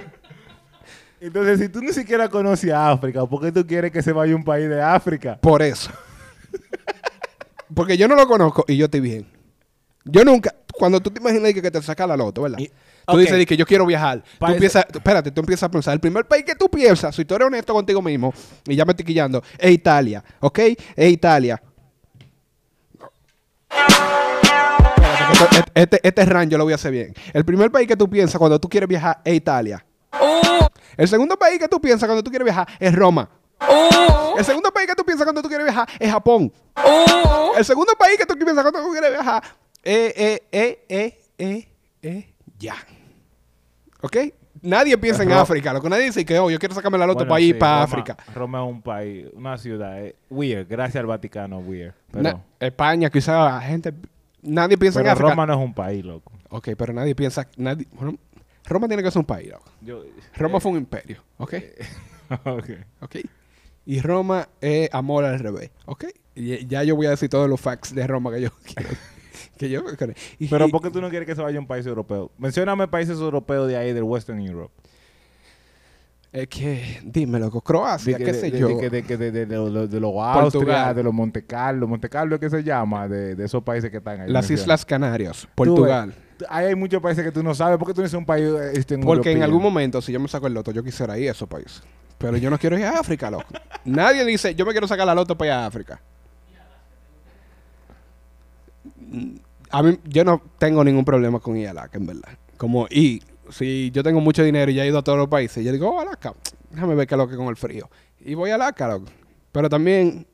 Entonces, 1.20 1.58
si 1.58 1.68
tú 1.70 1.80
ni 1.80 1.92
siquiera 1.92 2.28
conoces 2.28 2.70
a 2.70 2.90
África, 2.90 3.24
¿por 3.24 3.40
qué 3.40 3.50
tú 3.50 3.66
quieres 3.66 3.90
que 3.90 4.02
se 4.02 4.12
vaya 4.12 4.36
un 4.36 4.44
país 4.44 4.68
de 4.68 4.82
África? 4.82 5.38
Por 5.40 5.62
eso. 5.62 5.90
Porque 7.74 7.96
yo 7.96 8.08
no 8.08 8.14
lo 8.14 8.28
conozco 8.28 8.64
y 8.68 8.76
yo 8.76 8.84
estoy 8.84 9.00
bien. 9.00 9.26
Yo 10.04 10.22
nunca, 10.22 10.54
cuando 10.74 11.00
tú 11.00 11.10
te 11.10 11.20
imaginas 11.20 11.54
que, 11.54 11.62
que 11.62 11.70
te 11.70 11.80
saca 11.80 12.06
la 12.06 12.16
loto, 12.16 12.42
¿verdad? 12.42 12.58
Y- 12.58 12.70
tú 13.06 13.18
dices 13.18 13.46
que 13.46 13.56
yo 13.56 13.66
quiero 13.66 13.86
viajar. 13.86 14.22
Tú 14.22 14.46
empiezas, 14.54 14.86
espérate, 14.92 15.30
tú 15.30 15.40
empiezas 15.40 15.64
a 15.64 15.70
pensar. 15.70 15.94
El 15.94 16.00
primer 16.00 16.24
país 16.26 16.44
que 16.44 16.54
tú 16.54 16.68
piensas, 16.68 17.14
si 17.14 17.24
tú 17.24 17.34
eres 17.34 17.46
honesto 17.46 17.72
contigo 17.74 18.00
mismo, 18.02 18.32
y 18.66 18.74
ya 18.76 18.84
me 18.84 18.92
estoy 18.92 19.04
quillando, 19.04 19.42
es 19.58 19.70
Italia, 19.70 20.22
¿ok? 20.40 20.58
Es 20.96 21.12
Italia. 21.12 21.62
Que 23.68 25.32
esto- 25.32 25.48
Este, 25.74 26.00
este 26.08 26.24
run 26.26 26.48
yo 26.48 26.58
lo 26.58 26.64
voy 26.64 26.72
a 26.72 26.76
hacer 26.76 26.92
bien. 26.92 27.14
El 27.32 27.44
primer 27.44 27.70
país 27.70 27.88
que 27.88 27.96
tú 27.96 28.08
piensas 28.08 28.38
cuando 28.38 28.58
tú 28.60 28.68
quieres 28.68 28.88
viajar 28.88 29.20
es 29.24 29.34
Italia. 29.34 29.84
El 30.96 31.08
segundo 31.08 31.36
país 31.36 31.58
que 31.58 31.66
tú 31.68 31.80
piensas 31.80 32.06
cuando 32.06 32.22
tú 32.22 32.30
quieres 32.30 32.44
viajar 32.44 32.68
es 32.78 32.94
Roma. 32.94 33.28
El 34.38 34.44
segundo 34.44 34.70
país 34.72 34.86
que 34.86 34.94
tú 34.94 35.04
piensas 35.04 35.24
cuando 35.24 35.42
tú 35.42 35.48
quieres 35.48 35.64
viajar 35.66 35.88
es 35.98 36.10
Japón. 36.10 36.52
El 37.56 37.64
segundo 37.64 37.92
país 37.98 38.16
que 38.18 38.26
tú 38.26 38.34
piensas 38.36 38.62
cuando 38.62 38.80
tú 38.82 38.90
quieres 38.92 39.10
viajar 39.10 39.42
es 39.82 40.12
eh, 40.16 40.42
eh, 40.52 40.84
eh, 40.88 41.20
eh, 41.38 41.68
eh, 42.02 42.34
ya. 42.58 42.74
¿Ok? 44.04 44.16
Nadie 44.62 44.96
piensa 44.98 45.22
en 45.22 45.30
Ro- 45.30 45.36
África. 45.40 45.72
Lo 45.72 45.80
que 45.80 45.88
nadie 45.88 46.04
dice 46.04 46.20
es 46.20 46.26
que, 46.26 46.38
oh, 46.38 46.50
yo 46.50 46.58
quiero 46.58 46.74
sacarme 46.74 46.98
la 46.98 47.06
loto 47.06 47.18
Bueno, 47.20 47.30
para 47.30 47.40
ir 47.40 47.54
sí, 47.54 47.58
para 47.58 47.72
Roma- 47.72 47.84
África. 47.84 48.16
Roma 48.34 48.62
es 48.64 48.70
un 48.70 48.82
país, 48.82 49.26
una 49.34 49.58
ciudad. 49.58 50.00
eh, 50.04 50.14
weird. 50.30 50.68
Gracias 50.68 51.00
al 51.00 51.06
Vaticano, 51.06 51.58
weird. 51.58 51.94
Pero, 52.10 52.22
Na- 52.22 52.42
España, 52.60 53.10
quizás 53.10 53.64
gente... 53.64 53.92
Nadie 54.42 54.76
piensa 54.76 54.98
pero 55.00 55.08
en 55.08 55.12
África. 55.12 55.30
Roma 55.30 55.46
no 55.46 55.54
es 55.54 55.58
un 55.58 55.74
país, 55.74 56.04
loco. 56.04 56.32
Ok, 56.50 56.68
pero 56.76 56.92
nadie 56.92 57.14
piensa... 57.14 57.48
Nadie, 57.56 57.86
bueno, 57.92 58.16
Roma 58.66 58.86
tiene 58.88 59.02
que 59.02 59.10
ser 59.10 59.20
un 59.20 59.26
país, 59.26 59.50
loco. 59.50 59.64
Yo, 59.80 60.02
Roma 60.36 60.60
fue 60.60 60.72
un 60.72 60.78
imperio, 60.78 61.22
¿ok? 61.38 61.54
ok. 62.44 62.70
¿Ok? 63.00 63.16
Y 63.86 64.00
Roma 64.00 64.48
es 64.60 64.88
amor 64.92 65.24
al 65.24 65.38
revés, 65.38 65.70
¿ok? 65.86 66.04
Y 66.34 66.66
ya 66.66 66.82
yo 66.84 66.96
voy 66.96 67.06
a 67.06 67.10
decir 67.10 67.28
todos 67.28 67.48
los 67.48 67.60
facts 67.60 67.94
de 67.94 68.06
Roma 68.06 68.30
que 68.32 68.40
yo 68.42 68.50
quiero. 68.64 68.88
que 69.58 69.68
yo 69.68 69.82
y- 70.38 70.48
Pero 70.48 70.68
¿por 70.68 70.82
qué 70.82 70.90
tú 70.90 71.00
no 71.00 71.08
quieres 71.10 71.26
que 71.26 71.34
se 71.34 71.42
vaya 71.42 71.58
un 71.58 71.66
país 71.66 71.86
europeo? 71.86 72.30
Mencióname 72.38 72.88
países 72.88 73.18
europeos 73.18 73.68
de 73.68 73.76
ahí, 73.76 73.92
del 73.92 74.02
Western 74.04 74.40
Europe. 74.40 74.72
Es 76.32 76.48
que, 76.48 77.00
dime, 77.04 77.38
loco, 77.38 77.60
Croacia, 77.60 78.18
qué 78.18 78.34
sé 78.34 78.50
yo. 78.50 78.66
de 78.68 80.00
los. 80.00 80.12
Austria, 80.16 80.92
de 80.92 81.02
los 81.04 81.14
Monte 81.14 81.44
Carlo. 81.46 81.86
Monte 81.86 82.08
Carlo 82.08 82.40
que 82.40 82.50
se 82.50 82.64
llama, 82.64 83.06
de, 83.06 83.36
de 83.36 83.44
esos 83.44 83.62
países 83.62 83.88
que 83.88 83.98
están 83.98 84.22
ahí. 84.22 84.30
Las. 84.30 84.50
Islas 84.50 84.84
Canarias, 84.84 85.46
Portugal. 85.54 86.12
tú- 86.36 86.44
Ahí 86.48 86.66
hay 86.66 86.74
muchos 86.74 87.00
países 87.00 87.24
que 87.24 87.30
tú 87.30 87.40
no 87.44 87.54
sabes. 87.54 87.78
¿Por 87.78 87.86
qué 87.86 87.94
tú 87.94 88.00
no 88.00 88.06
eres 88.06 88.14
un 88.14 88.26
país 88.26 88.48
este, 88.72 88.98
Porque 88.98 89.30
en 89.30 89.44
algún 89.44 89.62
momento, 89.62 90.02
si 90.02 90.10
yo 90.10 90.18
me 90.18 90.26
saco 90.26 90.48
el 90.48 90.54
loto, 90.54 90.72
yo 90.72 90.82
quisiera 90.82 91.16
ir 91.16 91.28
a 91.28 91.30
esos 91.32 91.48
países. 91.48 91.82
Pero 92.18 92.36
yo 92.36 92.50
no 92.50 92.58
quiero 92.58 92.76
ir 92.76 92.84
a 92.86 92.98
África, 92.98 93.30
loco. 93.30 93.44
Nadie 93.84 94.24
dice, 94.24 94.56
yo 94.56 94.66
me 94.66 94.72
quiero 94.72 94.88
sacar 94.88 95.06
la 95.06 95.14
loto 95.14 95.38
para 95.38 95.46
ir 95.48 95.52
a 95.52 95.66
África. 95.66 96.00
Mm, 98.84 99.03
A 99.70 99.82
mí, 99.82 99.98
yo 100.04 100.24
no 100.24 100.40
tengo 100.58 100.84
ningún 100.84 101.04
problema 101.04 101.40
con 101.40 101.56
ir 101.56 101.68
a 101.68 101.70
Alaska, 101.72 101.98
en 101.98 102.06
verdad. 102.06 102.28
Como, 102.56 102.86
y 102.90 103.22
si 103.50 103.90
yo 103.90 104.02
tengo 104.02 104.20
mucho 104.20 104.42
dinero 104.44 104.70
y 104.70 104.74
ya 104.74 104.84
he 104.84 104.88
ido 104.88 104.98
a 104.98 105.02
todos 105.02 105.18
los 105.18 105.28
países, 105.28 105.64
yo 105.64 105.72
digo, 105.72 105.90
oh, 105.90 106.00
Alaska, 106.00 106.34
déjame 106.70 106.94
ver 106.94 107.06
qué 107.06 107.14
es 107.14 107.18
lo 107.18 107.28
que 107.28 107.36
con 107.36 107.48
el 107.48 107.56
frío. 107.56 107.88
Y 108.20 108.34
voy 108.34 108.50
a 108.50 108.54
Alaska, 108.54 108.88
loco. 108.88 109.06
Pero 109.52 109.68
también, 109.68 110.26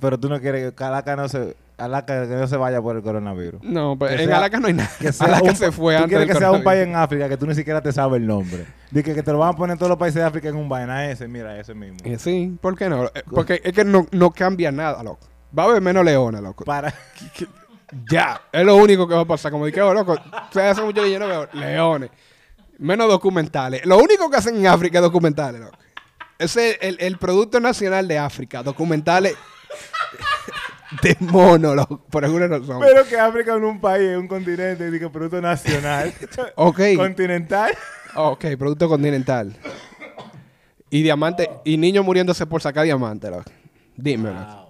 Pero 0.00 0.18
tú 0.18 0.28
no 0.28 0.40
quieres 0.40 0.72
que 0.74 0.84
Alaska 0.84 1.16
no 1.16 1.28
se, 1.28 1.56
Alaska 1.76 2.26
que 2.28 2.34
no 2.34 2.46
se 2.48 2.56
vaya 2.56 2.80
por 2.82 2.96
el 2.96 3.02
coronavirus. 3.02 3.62
no, 3.62 3.96
pues 3.98 4.14
Que 4.16 4.22
en 4.22 4.28
sea- 4.28 4.38
Alaska 4.38 4.60
no 4.60 4.66
hay 4.68 4.74
nada. 4.74 4.90
Que 5.00 5.12
sea 5.12 5.26
Alaska 5.28 5.48
un- 5.50 5.56
se 5.56 5.72
fue 5.72 5.94
tú 5.96 6.02
antes 6.04 6.08
quieres 6.08 6.26
del 6.28 6.36
que 6.36 6.40
sea 6.40 6.52
un 6.52 6.62
país 6.64 6.82
en 6.84 6.94
África 6.96 7.28
que 7.28 7.36
tú 7.36 7.46
ni 7.46 7.54
siquiera 7.54 7.80
te 7.80 7.92
sabes 7.92 8.20
el 8.20 8.26
nombre. 8.26 8.66
Dice 8.90 9.14
que 9.14 9.22
te 9.22 9.32
lo 9.32 9.38
van 9.38 9.50
a 9.54 9.56
poner 9.56 9.76
todos 9.76 9.90
los 9.90 9.98
países 9.98 10.16
de 10.16 10.22
África 10.24 10.48
en 10.48 10.56
un 10.56 10.68
vaina 10.68 11.08
ese, 11.10 11.26
mira, 11.28 11.58
ese 11.58 11.74
mismo. 11.74 11.98
Eh, 12.04 12.18
Sí, 12.18 12.56
¿por 12.60 12.76
qué 12.76 12.88
no? 12.88 13.06
Eh, 13.06 13.10
Porque 13.30 13.60
es 13.64 13.72
que 13.72 13.84
no, 13.84 14.06
no 14.12 14.30
cambia 14.32 14.70
nada, 14.72 15.02
loco. 15.02 15.20
Va 15.56 15.64
a 15.64 15.66
haber 15.66 15.80
menos 15.82 16.04
leones, 16.04 16.40
loco. 16.42 16.64
Para 16.64 16.92
Ya, 18.10 18.40
es 18.52 18.64
lo 18.64 18.76
único 18.76 19.08
que 19.08 19.14
va 19.14 19.22
a 19.22 19.26
pasar. 19.26 19.50
Como 19.50 19.66
dije, 19.66 19.80
oh, 19.80 19.94
loco, 19.94 20.16
se 20.52 20.62
hace 20.62 20.82
mucho 20.82 21.02
no 21.18 21.26
veo 21.26 21.48
leones. 21.52 22.10
Menos 22.78 23.08
documentales. 23.08 23.84
Lo 23.86 23.98
único 23.98 24.30
que 24.30 24.36
hacen 24.36 24.56
en 24.56 24.66
África 24.66 24.98
es 24.98 25.02
documentales, 25.02 25.60
loco. 25.60 25.78
Ese 26.38 26.70
es 26.70 26.78
el, 26.80 26.96
el 27.00 27.18
producto 27.18 27.58
nacional 27.58 28.06
de 28.06 28.18
África. 28.18 28.62
Documentales 28.62 29.34
de 31.02 31.16
mono, 31.20 31.74
loco, 31.74 32.04
por 32.10 32.24
alguna 32.24 32.46
razón. 32.46 32.80
Pero 32.80 33.04
que 33.06 33.18
África 33.18 33.52
no 33.58 33.66
es 33.68 33.72
un 33.74 33.80
país, 33.80 34.08
es 34.10 34.18
un 34.18 34.28
continente, 34.28 34.90
digo, 34.90 35.10
producto 35.10 35.40
nacional. 35.40 36.12
Ok. 36.56 36.80
Continental. 36.96 37.72
ok, 38.14 38.44
producto 38.58 38.88
continental. 38.88 39.56
Y 40.90 41.02
diamante, 41.02 41.50
y 41.64 41.76
niños 41.76 42.04
muriéndose 42.04 42.46
por 42.46 42.62
sacar 42.62 42.84
diamante, 42.84 43.30
loco. 43.30 43.50
Dímelo. 43.96 44.67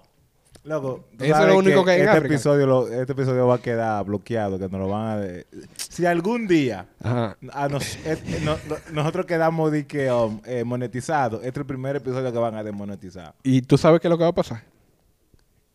Loco, 0.63 1.05
Eso 1.17 1.41
es 1.41 1.47
lo 1.47 1.57
único 1.57 1.85
que 1.85 1.91
hay 1.91 2.01
este 2.01 2.17
episodio, 2.17 2.67
lo- 2.67 2.87
este 2.87 3.13
episodio 3.13 3.47
va 3.47 3.55
a 3.55 3.61
quedar 3.61 4.03
bloqueado, 4.05 4.59
que 4.59 4.67
nos 4.67 4.79
lo 4.81 4.89
van 4.89 5.07
a... 5.07 5.17
de- 5.17 5.47
Si 5.77 6.05
algún 6.05 6.47
día 6.47 6.85
Ajá. 7.01 7.37
a 7.53 7.69
nos- 7.69 7.95
eh, 8.05 8.17
no- 8.43 8.57
no- 8.67 8.75
nosotros 8.91 9.25
quedamos 9.25 9.71
de 9.71 9.87
que 9.87 10.11
um, 10.11 10.41
eh, 10.45 10.65
monetizados, 10.65 11.39
este 11.39 11.49
es 11.49 11.57
el 11.57 11.65
primer 11.65 11.95
episodio 11.95 12.31
que 12.31 12.37
van 12.37 12.55
a 12.55 12.63
desmonetizar. 12.63 13.33
¿Y 13.41 13.61
tú 13.61 13.77
sabes 13.77 14.01
qué 14.01 14.07
es 14.07 14.09
lo 14.09 14.17
que 14.17 14.25
va 14.25 14.31
a 14.31 14.35
pasar? 14.35 14.63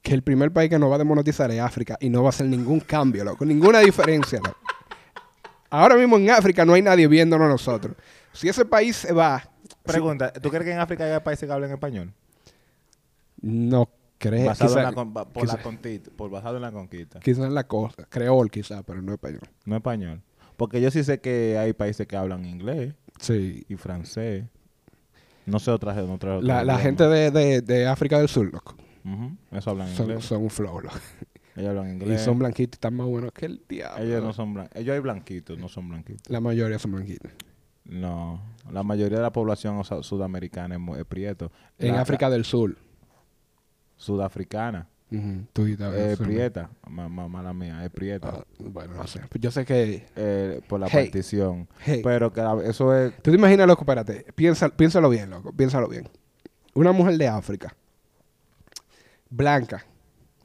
Que 0.03 0.13
el 0.13 0.23
primer 0.23 0.53
país 0.53 0.69
que 0.69 0.79
nos 0.79 0.91
va 0.91 0.97
a 0.97 0.99
demonetizar 0.99 1.51
es 1.51 1.61
África 1.61 1.97
y 1.99 2.11
no 2.11 2.23
va 2.23 2.29
a 2.29 2.31
hacer 2.31 2.47
ningún 2.47 2.81
cambio, 2.81 3.25
loco. 3.25 3.45
Ninguna 3.47 3.79
diferencia, 3.79 4.39
loco. 4.39 4.59
Ahora 5.71 5.97
mismo 5.97 6.19
en 6.19 6.29
África 6.31 6.65
no 6.67 6.75
hay 6.75 6.83
nadie 6.83 7.09
viéndonos 7.09 7.47
a 7.47 7.49
nosotros. 7.49 7.97
Si 8.35 8.49
ese 8.51 8.67
país 8.67 8.97
se 8.97 9.13
va... 9.15 9.43
Pregunta, 9.83 10.31
¿tú 10.33 10.51
crees 10.51 10.65
que 10.67 10.73
en 10.73 10.79
África 10.79 11.05
hay 11.05 11.21
países 11.21 11.47
que 11.49 11.53
hablan 11.53 11.71
español? 11.73 12.13
No 13.41 13.89
creo. 14.29 14.47
basado 14.47 14.71
quizá- 14.75 14.89
en 14.89 14.95
la, 15.15 15.25
por, 15.25 15.43
quizá- 15.45 15.57
la 15.57 15.63
conquista, 15.63 16.11
por 16.17 16.31
basado 16.31 16.57
en 16.57 16.63
la 16.63 16.73
conquista. 16.73 17.21
Quizás 17.21 17.45
en 17.47 17.55
la 17.55 17.67
costa. 17.67 18.07
Creol 18.09 18.51
quizá, 18.51 18.83
pero 18.83 19.01
no 19.03 19.13
español. 19.13 19.41
No 19.65 19.77
español. 19.77 20.23
Porque 20.57 20.81
yo 20.81 20.91
sí 20.91 21.03
sé 21.05 21.21
que 21.21 21.59
hay 21.59 21.73
países 21.73 22.07
que 22.07 22.17
hablan 22.17 22.45
inglés 22.47 22.95
Sí. 23.21 23.65
y 23.69 23.77
francés. 23.77 24.45
No 25.47 25.59
sé 25.59 25.71
otras 25.71 25.97
otras. 25.99 26.43
La, 26.43 26.65
la 26.65 26.75
otros 26.75 26.83
gente 26.85 27.05
de, 27.09 27.31
de- 27.31 27.61
de 27.61 27.87
África 27.87 28.19
del 28.19 28.29
Sur, 28.29 28.53
loco. 28.53 28.75
Eso 29.53 29.71
hablan 29.71 29.89
Son, 29.89 30.07
inglés. 30.07 30.25
son 30.25 30.43
un 30.43 30.51
flow, 30.51 30.81
loco. 30.81 30.97
Ellos 31.57 31.69
hablan 31.71 31.89
Y 31.89 31.93
inglés. 31.93 32.21
son 32.23 32.39
blanquitos 32.39 32.77
y 32.77 32.77
están 32.79 32.95
más 32.97 33.07
buenos 33.07 33.31
que 33.33 33.47
el 33.47 33.63
diablo. 33.69 34.03
Ellos 34.05 34.23
no 34.23 34.33
son 34.33 34.55
blanquitos. 34.55 34.81
Ellos 34.83 34.95
hay 34.95 35.01
blanquitos, 35.01 35.59
no 35.59 35.69
son 35.69 35.89
blanquitos. 35.89 36.23
La 36.31 36.41
mayoría 36.41 36.79
son 36.79 36.93
blanquitos. 36.93 37.31
No. 37.85 38.41
La 38.73 38.83
mayoría 38.83 39.19
de 39.19 39.23
la 39.23 39.33
población 39.33 39.77
o 39.77 39.85
sea, 39.85 40.03
sudamericana 40.03 40.77
es, 40.77 40.99
es 40.99 41.05
prieto. 41.05 41.53
En 41.79 41.95
La- 41.95 42.01
África 42.01 42.31
del 42.31 42.45
Sur. 42.45 42.77
Sudafricana. 43.97 44.89
Tú 45.53 45.65
¿no? 45.79 46.17
prieta. 46.19 46.71
Ma- 46.89 47.09
ma- 47.09 47.29
mala 47.29 47.53
mía, 47.55 47.85
es 47.85 47.91
prieta. 47.91 48.33
Ah, 48.41 48.45
bueno, 48.59 48.95
no 48.95 49.07
sé. 49.07 49.21
Pues 49.29 49.41
Yo 49.41 49.51
sé 49.53 49.65
que... 49.65 50.07
Eh, 50.17 50.61
por 50.69 50.81
la 50.81 50.89
Hey. 50.89 51.05
partición. 51.05 51.69
Hey. 51.85 52.01
Pero 52.03 52.33
que 52.33 52.41
la- 52.41 52.61
eso 52.65 52.93
es... 52.97 53.15
¿Tú 53.23 53.31
te 53.31 53.37
imaginas, 53.37 53.67
loco? 53.69 53.83
Espérate. 53.83 54.27
Piensa, 54.35 54.71
piénsalo 54.71 55.09
bien, 55.09 55.31
loco. 55.31 55.53
Piénsalo 55.53 55.89
bien. 55.89 56.09
Una 56.75 56.91
mujer 56.91 57.17
de 57.17 57.29
África. 57.29 57.77
Blanca. 59.31 59.85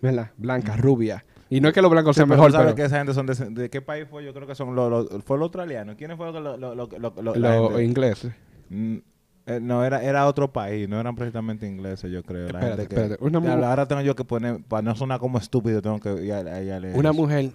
¿Verdad? 0.01 0.31
Blanca, 0.37 0.75
rubia. 0.77 1.25
Y 1.49 1.61
no 1.61 1.69
es 1.69 1.73
que 1.73 1.81
los 1.81 1.89
blancos 1.89 2.15
sean 2.15 2.29
mejor, 2.29 2.51
pero... 2.51 2.75
que 2.75 2.83
esa 2.83 2.97
gente 2.99 3.13
son 3.13 3.25
de, 3.25 3.33
de 3.61 3.69
qué 3.71 3.81
país 3.81 4.05
fue? 4.07 4.23
Yo 4.23 4.33
creo 4.33 4.45
que 4.47 4.53
son 4.55 4.75
los... 4.75 5.09
fue 5.25 5.37
los 5.37 5.45
australianos. 5.45 5.95
¿Quiénes 5.95 6.15
fueron 6.15 6.43
los... 6.43 6.59
los- 6.59 6.75
Los 7.37 7.69
gente? 7.69 7.83
ingleses. 7.83 8.33
Mm, 8.69 8.97
eh, 9.49 9.59
no, 9.61 9.83
era, 9.83 10.01
era 10.03 10.25
otro 10.27 10.51
país, 10.51 10.87
no 10.87 10.99
eran 10.99 11.15
precisamente 11.15 11.65
ingleses, 11.67 12.11
yo 12.11 12.23
creo. 12.23 12.47
La 12.49 12.59
Espérate, 12.59 12.81
gente 12.83 12.87
que- 12.95 13.01
espérate, 13.01 13.23
una 13.25 13.41
Ya, 13.41 13.55
mu- 13.57 13.63
ahora 13.65 13.87
tengo 13.87 14.01
yo 14.01 14.15
que 14.15 14.23
poner, 14.23 14.61
para 14.63 14.81
no 14.81 14.95
sonar 14.95 15.19
como 15.19 15.37
estúpido, 15.37 15.81
tengo 15.81 15.99
que 15.99 16.11
ir 16.23 16.33
a, 16.33 16.61
ir 16.61 16.71
a 16.71 16.79
leer 16.79 16.95
Una 16.95 17.09
eso. 17.09 17.17
mujer 17.21 17.51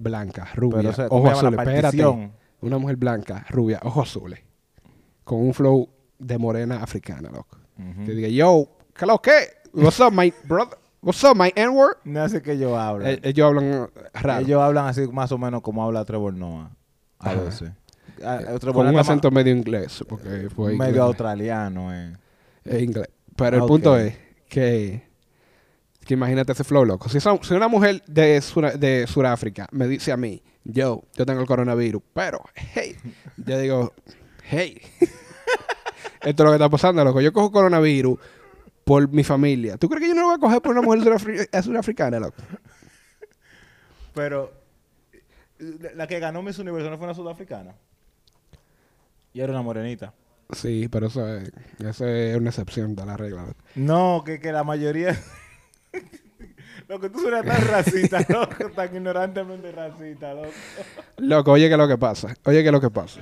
blanca, 0.00 0.48
rubia, 0.54 0.78
Pero, 0.78 0.90
o 0.90 0.92
sea, 0.92 1.08
¿cómo 1.08 1.22
ojos 1.24 1.32
azules. 1.38 1.58
Espérate. 1.58 1.82
partición. 1.82 2.32
Una 2.60 2.78
mujer 2.78 2.96
blanca, 2.96 3.46
rubia, 3.50 3.78
ojos 3.84 4.08
azules. 4.08 4.40
Con 5.24 5.40
un 5.40 5.54
flow 5.54 5.88
de 6.18 6.38
morena 6.38 6.82
africana, 6.82 7.30
loco. 7.30 7.58
Que 8.04 8.12
diga, 8.12 8.28
yo, 8.28 8.68
¿qué 8.94 9.06
lo 9.06 9.20
que? 9.22 9.30
What's 9.72 10.00
up, 10.00 10.12
my 10.12 10.32
brother? 10.44 10.76
What's 11.00 11.22
up, 11.22 11.36
my 11.36 11.52
N-word? 11.54 11.98
No 12.04 12.22
hace 12.22 12.42
que 12.42 12.52
ellos 12.52 12.76
hablan. 12.76 13.08
Eh, 13.08 13.20
Ellos 13.22 13.46
hablan 13.46 13.64
eh, 13.64 13.86
raro. 14.14 14.44
ellos 14.44 14.60
hablan 14.60 14.86
así 14.86 15.06
más 15.12 15.30
o 15.30 15.38
menos 15.38 15.60
como 15.62 15.84
habla 15.84 16.04
Trevor 16.04 16.34
Noah. 16.34 16.70
A 17.20 17.30
Ajá. 17.30 17.40
veces. 17.42 17.70
Ah, 18.24 18.38
Trevor 18.58 18.72
con 18.72 18.86
un 18.88 18.98
acento 18.98 19.30
medio 19.30 19.52
inglés. 19.54 20.04
Porque 20.08 20.48
fue 20.54 20.66
más- 20.66 20.72
inglés. 20.74 20.88
medio 20.88 21.02
australiano, 21.04 21.94
eh. 21.94 22.12
Es 22.64 22.82
inglés. 22.82 23.08
Pero 23.36 23.56
el 23.58 23.62
Ah, 23.62 23.66
punto 23.66 23.96
es 23.96 24.16
que, 24.48 25.06
que 26.04 26.14
imagínate 26.14 26.52
ese 26.52 26.64
flow, 26.64 26.84
loco. 26.84 27.08
Si, 27.08 27.20
son- 27.20 27.42
si 27.42 27.54
una 27.54 27.68
mujer 27.68 28.02
de, 28.06 28.40
Sura- 28.40 28.72
de 28.72 29.06
Sudáfrica 29.06 29.66
me 29.72 29.86
dice 29.86 30.10
a 30.12 30.16
mí, 30.16 30.42
yo, 30.64 31.02
yo 31.14 31.24
tengo 31.24 31.40
el 31.40 31.46
coronavirus, 31.46 32.02
pero, 32.12 32.42
hey, 32.74 32.96
yo 33.36 33.58
digo, 33.58 33.92
hey, 34.50 34.80
esto 36.20 36.42
es 36.42 36.44
lo 36.44 36.50
que 36.50 36.56
está 36.56 36.68
pasando, 36.68 37.04
loco. 37.04 37.20
Yo 37.20 37.32
cojo 37.32 37.52
coronavirus 37.52 38.18
por 38.84 39.08
mi 39.10 39.22
familia. 39.22 39.76
¿Tú 39.76 39.88
crees 39.88 40.02
que 40.02 40.08
yo 40.08 40.14
no 40.14 40.22
lo 40.22 40.26
voy 40.28 40.36
a 40.36 40.40
coger 40.40 40.62
por 40.62 40.72
una 40.72 40.82
mujer 40.82 41.00
surafri- 41.02 41.48
eh, 41.52 41.62
surafricana, 41.62 42.18
loco? 42.18 42.42
Pero 44.14 44.52
la- 45.58 45.92
la 45.94 46.06
que 46.06 46.18
ganó 46.18 46.42
Miss 46.42 46.58
Universo 46.58 46.90
no 46.90 46.96
fue 46.96 47.06
una 47.06 47.14
sudafricana. 47.14 47.74
Y 49.32 49.40
era 49.40 49.52
una 49.52 49.62
morenita. 49.62 50.14
Sí, 50.52 50.88
pero 50.88 51.08
eso 51.08 51.28
es, 51.28 51.52
eso 51.78 52.06
es 52.06 52.36
una 52.36 52.50
excepción 52.50 52.96
de 52.96 53.04
la 53.04 53.16
regla. 53.16 53.44
No, 53.74 54.22
que, 54.24 54.40
que 54.40 54.52
la 54.52 54.64
mayoría... 54.64 55.18
Lo 56.88 56.98
que 56.98 57.10
tú 57.10 57.18
suenas 57.18 57.44
tan 57.44 57.68
racista, 57.68 58.24
loco, 58.30 58.70
tan 58.74 58.96
ignorantemente 58.96 59.70
racista, 59.72 60.32
loco. 60.32 60.48
Loco, 61.18 61.52
oye, 61.52 61.66
¿qué 61.66 61.74
es 61.74 61.78
lo 61.78 61.86
que 61.86 61.98
pasa? 61.98 62.34
Oye, 62.44 62.62
¿qué 62.62 62.68
es 62.68 62.72
lo 62.72 62.80
que 62.80 62.88
pasa? 62.88 63.20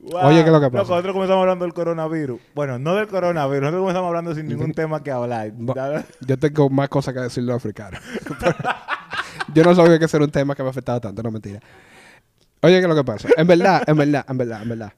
Wow. 0.00 0.26
Oye, 0.26 0.40
¿qué 0.40 0.46
es 0.46 0.52
lo 0.52 0.60
que 0.60 0.70
pasa? 0.70 0.82
Loco, 0.82 0.90
nosotros 0.94 1.12
comenzamos 1.12 1.42
hablando 1.42 1.64
del 1.66 1.74
coronavirus. 1.74 2.40
Bueno, 2.52 2.80
no 2.80 2.96
del 2.96 3.06
coronavirus, 3.06 3.60
nosotros 3.60 3.82
comenzamos 3.82 4.08
hablando 4.08 4.34
sin 4.34 4.48
ningún 4.48 4.72
tema 4.72 5.04
que 5.04 5.12
hablar. 5.12 5.52
Yo 6.26 6.36
tengo 6.36 6.68
más 6.68 6.88
cosas 6.88 7.14
que 7.14 7.20
decirle 7.20 7.52
a 7.52 7.54
los 7.54 7.62
africanos. 7.62 8.00
yo 9.54 9.62
no 9.62 9.74
sabía 9.76 9.96
que 10.00 10.06
ese 10.06 10.16
era 10.16 10.24
un 10.24 10.32
tema 10.32 10.56
que 10.56 10.64
me 10.64 10.70
afectaba 10.70 10.98
tanto, 10.98 11.22
no 11.22 11.30
mentira. 11.30 11.60
Oye, 12.62 12.74
¿qué 12.74 12.82
es 12.82 12.88
lo 12.88 12.96
que 12.96 13.04
pasa? 13.04 13.28
En 13.36 13.46
verdad, 13.46 13.84
en 13.86 13.96
verdad, 13.96 14.26
en 14.28 14.36
verdad, 14.36 14.62
en 14.62 14.68
verdad. 14.68 14.92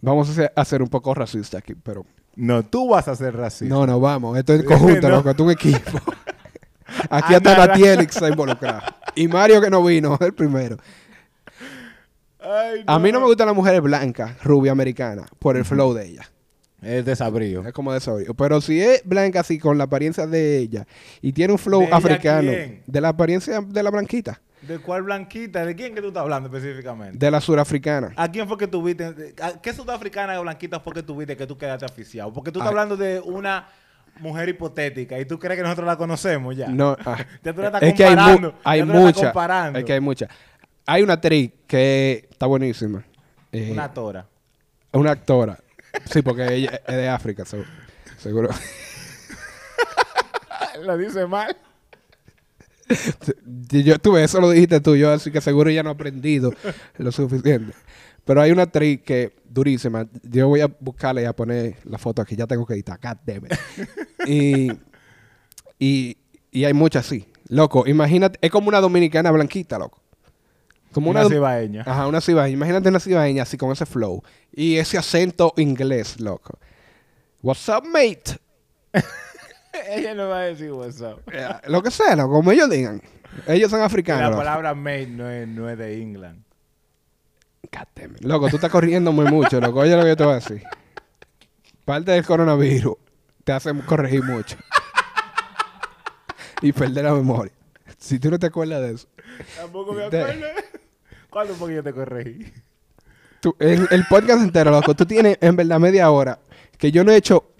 Vamos 0.00 0.38
a 0.54 0.64
ser, 0.64 0.82
un 0.82 0.88
poco 0.88 1.14
racista 1.14 1.58
aquí, 1.58 1.74
pero... 1.74 2.06
No, 2.36 2.62
tú 2.62 2.88
vas 2.88 3.06
a 3.08 3.16
ser 3.16 3.36
racista. 3.36 3.74
No, 3.74 3.86
no, 3.86 4.00
vamos. 4.00 4.38
Esto 4.38 4.54
es 4.54 4.64
conjunto, 4.64 5.08
No. 5.08 5.16
loco. 5.16 5.30
Es 5.30 5.38
un 5.38 5.50
equipo. 5.50 5.98
Aquí 7.10 7.34
hasta. 7.34 7.66
Natielix 7.66 8.16
está 8.16 8.28
involucrado. 8.28 8.80
Y 9.14 9.28
Mario 9.28 9.60
que 9.60 9.70
no 9.70 9.84
vino, 9.84 10.16
el 10.20 10.32
primero. 10.32 10.76
Ay, 12.40 12.82
A 12.86 12.98
mí 12.98 13.12
no 13.12 13.20
me 13.20 13.26
gustan 13.26 13.46
las 13.48 13.56
mujeres 13.56 13.80
blancas, 13.82 14.42
rubia 14.42 14.72
americana, 14.72 15.26
por 15.38 15.56
el 15.56 15.64
flow 15.64 15.92
de 15.92 16.06
ella. 16.06 16.30
Es 16.80 17.04
desabrío. 17.04 17.66
Es 17.66 17.74
como 17.74 17.92
de 17.92 18.00
sobrio. 18.00 18.32
Pero 18.34 18.60
si 18.62 18.80
es 18.80 19.02
blanca 19.04 19.40
así, 19.40 19.58
con 19.58 19.76
la 19.76 19.84
apariencia 19.84 20.26
de 20.26 20.56
ella, 20.58 20.86
y 21.20 21.32
tiene 21.32 21.52
un 21.52 21.58
flow 21.58 21.80
¿De 21.80 21.86
ella 21.88 21.96
africano, 21.96 22.52
de 22.86 23.00
la 23.00 23.08
apariencia 23.08 23.60
de 23.60 23.82
la 23.82 23.90
blanquita, 23.90 24.40
¿De 24.62 24.78
cuál 24.78 25.02
blanquita? 25.04 25.64
¿De 25.64 25.74
quién 25.74 25.94
que 25.94 26.02
tú 26.02 26.08
estás 26.08 26.22
hablando 26.22 26.48
específicamente? 26.54 27.16
de 27.18 27.30
la 27.30 27.40
surafricana. 27.40 28.12
¿A 28.16 28.30
quién 28.30 28.46
fue 28.46 28.58
que 28.58 28.66
tuviste? 28.66 29.34
¿A 29.42 29.60
¿Qué 29.60 29.72
sudafricana 29.72 30.38
o 30.38 30.42
blanquita 30.42 30.80
fue 30.80 30.92
que 30.92 31.02
tuviste 31.02 31.36
que 31.36 31.46
tú 31.46 31.56
quedaste 31.56 31.86
aficiado? 31.86 32.32
Porque 32.32 32.52
tú 32.52 32.58
estás 32.58 32.68
Ay. 32.70 32.78
hablando 32.78 32.96
de 32.96 33.20
una 33.20 33.68
mujer 34.18 34.48
hipotética 34.50 35.18
y 35.18 35.24
tú 35.24 35.38
crees 35.38 35.56
que 35.56 35.62
nosotros 35.62 35.86
la 35.86 35.96
conocemos 35.96 36.54
ya. 36.56 36.68
No, 36.68 36.94
ah, 37.06 37.16
Ya 37.42 37.54
tú 37.54 37.60
la 37.62 37.68
estás 37.68 37.82
es 37.84 37.94
que 37.94 38.04
hay, 38.04 38.10
mu- 38.10 38.16
comparando. 38.22 38.54
hay 38.64 38.82
muchas. 38.84 39.24
comparando. 39.24 39.78
Es 39.78 39.84
que 39.84 39.92
hay 39.94 40.00
muchas. 40.00 40.28
Hay 40.86 41.02
una 41.02 41.14
actriz 41.14 41.52
que 41.66 42.28
está 42.30 42.46
buenísima. 42.46 43.02
Eh, 43.52 43.70
Una 43.72 43.92
tora. 43.92 44.26
una 44.92 45.12
actora. 45.12 45.58
Sí, 46.04 46.20
porque 46.22 46.52
ella 46.54 46.80
es 46.86 46.94
de 46.96 47.08
África, 47.08 47.44
seguro. 47.44 47.68
seguro. 48.18 48.48
Lo 50.82 50.96
dice 50.96 51.26
mal. 51.26 51.56
Yo, 53.70 53.98
tú 53.98 54.16
eso 54.16 54.40
lo 54.40 54.50
dijiste 54.50 54.80
tú, 54.80 54.96
yo 54.96 55.12
así 55.12 55.30
que 55.30 55.40
seguro 55.40 55.70
ya 55.70 55.82
no 55.82 55.90
he 55.90 55.92
aprendido 55.92 56.52
lo 56.98 57.12
suficiente. 57.12 57.72
Pero 58.24 58.42
hay 58.42 58.50
una 58.50 58.62
actriz 58.62 59.00
que 59.02 59.32
durísima. 59.48 60.06
Yo 60.22 60.48
voy 60.48 60.60
a 60.60 60.66
buscarle 60.66 61.22
y 61.22 61.24
a 61.24 61.32
poner 61.34 61.76
la 61.84 61.98
foto 61.98 62.20
aquí. 62.22 62.36
Ya 62.36 62.46
tengo 62.46 62.66
que 62.66 62.74
editar. 62.74 62.98
God 63.02 63.16
damn 63.26 63.46
it. 63.46 63.52
y, 64.26 64.72
y, 65.78 66.16
y 66.50 66.64
hay 66.64 66.72
muchas 66.72 67.06
así. 67.06 67.26
Loco, 67.48 67.86
imagínate. 67.86 68.38
Es 68.42 68.50
como 68.50 68.68
una 68.68 68.80
dominicana 68.80 69.30
blanquita, 69.30 69.78
loco. 69.78 70.00
Como 70.92 71.10
Una 71.10 71.20
una, 71.20 71.30
cibaeña. 71.30 71.82
Ajá, 71.86 72.06
una 72.06 72.20
cibaeña. 72.20 72.54
Imagínate 72.54 72.88
una 72.88 73.00
cibaeña 73.00 73.44
así 73.44 73.56
con 73.56 73.70
ese 73.72 73.86
flow. 73.86 74.22
Y 74.52 74.76
ese 74.76 74.98
acento 74.98 75.52
inglés, 75.56 76.20
loco. 76.20 76.58
What's 77.42 77.68
up, 77.68 77.84
mate? 77.84 78.38
Ella 79.88 80.14
no 80.14 80.28
va 80.28 80.40
a 80.40 80.44
decir 80.44 80.72
what's 80.72 81.00
up. 81.00 81.22
Eh, 81.32 81.48
lo 81.68 81.82
que 81.82 81.90
sea, 81.90 82.16
loco, 82.16 82.34
como 82.34 82.52
ellos 82.52 82.68
digan. 82.70 83.02
Ellos 83.46 83.70
son 83.70 83.80
africanos. 83.82 84.30
La 84.30 84.36
palabra 84.36 84.74
mate 84.74 85.06
no 85.06 85.28
es, 85.28 85.46
no 85.46 85.68
es 85.68 85.78
de 85.78 86.00
England. 86.02 86.42
It. 87.62 88.20
Loco, 88.22 88.48
tú 88.48 88.56
estás 88.56 88.70
corriendo 88.70 89.12
muy 89.12 89.26
mucho, 89.26 89.60
loco. 89.60 89.80
Oye 89.80 89.94
lo 89.94 90.02
que 90.02 90.08
yo 90.08 90.16
te 90.16 90.24
voy 90.24 90.32
a 90.32 90.36
decir. 90.36 90.62
Parte 91.84 92.12
del 92.12 92.24
coronavirus 92.24 92.96
te 93.44 93.52
hace 93.52 93.72
corregir 93.86 94.24
mucho. 94.24 94.56
y 96.62 96.72
perder 96.72 97.04
la 97.04 97.14
memoria. 97.14 97.52
Si 97.96 98.18
tú 98.18 98.30
no 98.30 98.38
te 98.38 98.46
acuerdas 98.46 98.80
de 98.82 98.92
eso. 98.92 99.08
Tampoco 99.56 99.92
me 99.92 100.04
acuerdo. 100.04 100.46
¿Cuándo 101.30 101.54
fue 101.54 101.68
que 101.68 101.74
yo 101.76 101.82
te 101.82 101.92
corregí? 101.92 102.52
Tú, 103.40 103.54
en 103.58 103.86
el 103.90 104.04
podcast 104.06 104.42
entero, 104.42 104.70
loco, 104.70 104.94
tú 104.94 105.06
tienes 105.06 105.38
en 105.40 105.56
verdad 105.56 105.78
media 105.78 106.10
hora 106.10 106.38
que 106.76 106.90
yo 106.90 107.04
no 107.04 107.12
he 107.12 107.16
hecho 107.16 107.52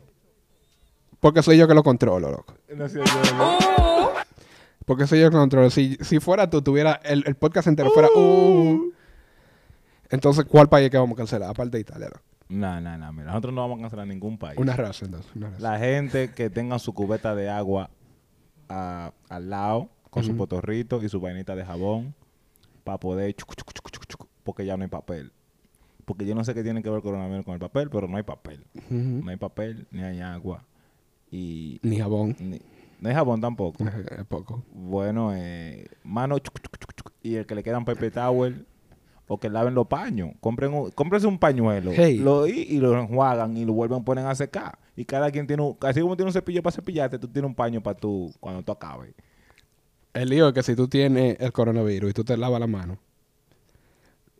porque 1.20 1.42
soy 1.42 1.56
yo 1.58 1.68
que 1.68 1.74
lo 1.74 1.82
controlo, 1.82 2.30
loco. 2.30 2.54
No 2.74 2.86
yo. 2.86 3.02
Porque 4.84 5.06
soy 5.06 5.20
yo 5.20 5.30
que 5.30 5.36
lo 5.36 5.42
controlo. 5.42 5.70
Si, 5.70 5.96
si 6.00 6.18
fuera 6.18 6.50
tú, 6.50 6.62
tuviera 6.62 7.00
el, 7.04 7.22
el 7.26 7.36
podcast 7.36 7.68
entero 7.68 7.90
fuera... 7.90 8.08
uh, 8.14 8.92
entonces, 10.10 10.44
¿cuál 10.46 10.68
país 10.68 10.90
que 10.90 10.98
vamos 10.98 11.14
a 11.14 11.18
cancelar? 11.18 11.50
Aparte 11.50 11.76
de 11.76 11.82
Italia, 11.82 12.08
loco. 12.08 12.22
No, 12.48 12.80
no, 12.80 12.98
no. 12.98 13.12
Mira, 13.12 13.26
nosotros 13.26 13.54
no 13.54 13.60
vamos 13.60 13.78
a 13.78 13.82
cancelar 13.82 14.08
ningún 14.08 14.36
país. 14.36 14.58
Una 14.58 14.74
raza, 14.74 15.04
entonces. 15.04 15.30
Una 15.36 15.50
raza. 15.50 15.62
La 15.62 15.78
gente 15.78 16.32
que 16.32 16.50
tenga 16.50 16.80
su 16.80 16.92
cubeta 16.92 17.36
de 17.36 17.48
agua 17.48 17.90
al 18.68 19.50
lado, 19.50 19.88
con 20.10 20.24
su 20.24 20.36
potorrito 20.36 21.00
y 21.02 21.08
su 21.08 21.20
vainita 21.20 21.54
de 21.54 21.64
jabón, 21.64 22.14
para 22.82 22.98
poder... 22.98 23.32
chucu, 23.34 23.54
chucu, 23.54 23.72
chucu, 23.72 23.90
chucu, 23.90 24.06
chucu, 24.06 24.28
porque 24.42 24.66
ya 24.66 24.76
no 24.76 24.82
hay 24.82 24.90
papel. 24.90 25.32
Porque 26.04 26.26
yo 26.26 26.34
no 26.34 26.42
sé 26.42 26.54
qué 26.54 26.64
tiene 26.64 26.82
que 26.82 26.88
ver 26.88 26.96
el 26.96 27.02
coronavirus 27.04 27.44
con 27.44 27.54
el 27.54 27.60
papel, 27.60 27.88
pero 27.88 28.08
no 28.08 28.16
hay 28.16 28.24
papel. 28.24 28.64
No 28.88 29.30
hay 29.30 29.36
papel, 29.36 29.86
ni 29.92 30.02
hay 30.02 30.20
agua. 30.20 30.64
Y 31.30 31.78
Ni 31.82 31.98
jabón. 31.98 32.36
ni- 32.40 32.60
no 33.00 33.08
hay 33.08 33.14
jabón 33.14 33.40
tampoco. 33.40 33.84
Es 33.84 34.24
poco. 34.26 34.62
Bueno, 34.72 35.32
eh, 35.34 35.86
mano, 36.04 36.38
chuc, 36.38 36.60
chuc, 36.60 36.94
chuc, 36.94 37.12
y 37.22 37.36
el 37.36 37.46
que 37.46 37.54
le 37.54 37.62
quedan 37.62 37.84
paper 37.84 38.10
towel, 38.12 38.66
o 39.26 39.38
que 39.38 39.48
laven 39.48 39.74
los 39.74 39.86
paños. 39.86 40.32
Compren 40.40 40.74
un, 40.74 40.90
cómprense 40.90 41.26
un 41.26 41.38
pañuelo 41.38 41.92
Hey. 41.94 42.18
lo, 42.18 42.46
y, 42.48 42.50
y 42.62 42.78
lo 42.78 42.98
enjuagan 43.00 43.56
y 43.56 43.64
lo 43.64 43.72
vuelven 43.72 44.00
a 44.00 44.04
poner 44.04 44.26
a 44.26 44.34
secar. 44.34 44.76
Y 44.96 45.04
cada 45.04 45.30
quien 45.30 45.46
tiene 45.46 45.62
un, 45.62 45.76
así 45.82 46.00
como 46.00 46.16
tiene 46.16 46.28
un 46.28 46.32
cepillo 46.32 46.62
para 46.62 46.74
cepillarte, 46.74 47.18
tú 47.18 47.28
tienes 47.28 47.48
un 47.48 47.54
paño 47.54 47.80
para 47.80 47.96
tú, 47.96 48.32
cuando 48.40 48.62
tú 48.62 48.72
acabes. 48.72 49.14
El 50.12 50.28
lío 50.28 50.48
es 50.48 50.52
que 50.54 50.62
si 50.64 50.74
tú 50.74 50.88
tienes 50.88 51.36
el 51.38 51.52
coronavirus 51.52 52.10
y 52.10 52.12
tú 52.12 52.24
te 52.24 52.36
lavas 52.36 52.58
la 52.60 52.66
mano, 52.66 52.98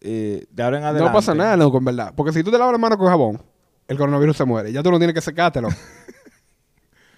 Eh, 0.02 0.46
de 0.50 0.62
ahora 0.62 0.78
en 0.78 0.84
adelante. 0.84 1.08
no 1.08 1.14
pasa 1.14 1.34
nada, 1.34 1.56
loco, 1.56 1.78
en 1.78 1.84
verdad. 1.84 2.12
Porque 2.16 2.32
si 2.32 2.42
tú 2.42 2.50
te 2.50 2.58
lavas 2.58 2.72
la 2.72 2.78
mano 2.78 2.96
con 2.98 3.06
jabón, 3.08 3.40
el 3.86 3.96
coronavirus 3.98 4.36
se 4.36 4.44
muere. 4.44 4.72
Ya 4.72 4.82
tú 4.82 4.90
no 4.90 4.98
tienes 4.98 5.14
que 5.14 5.20
secártelo. 5.20 5.68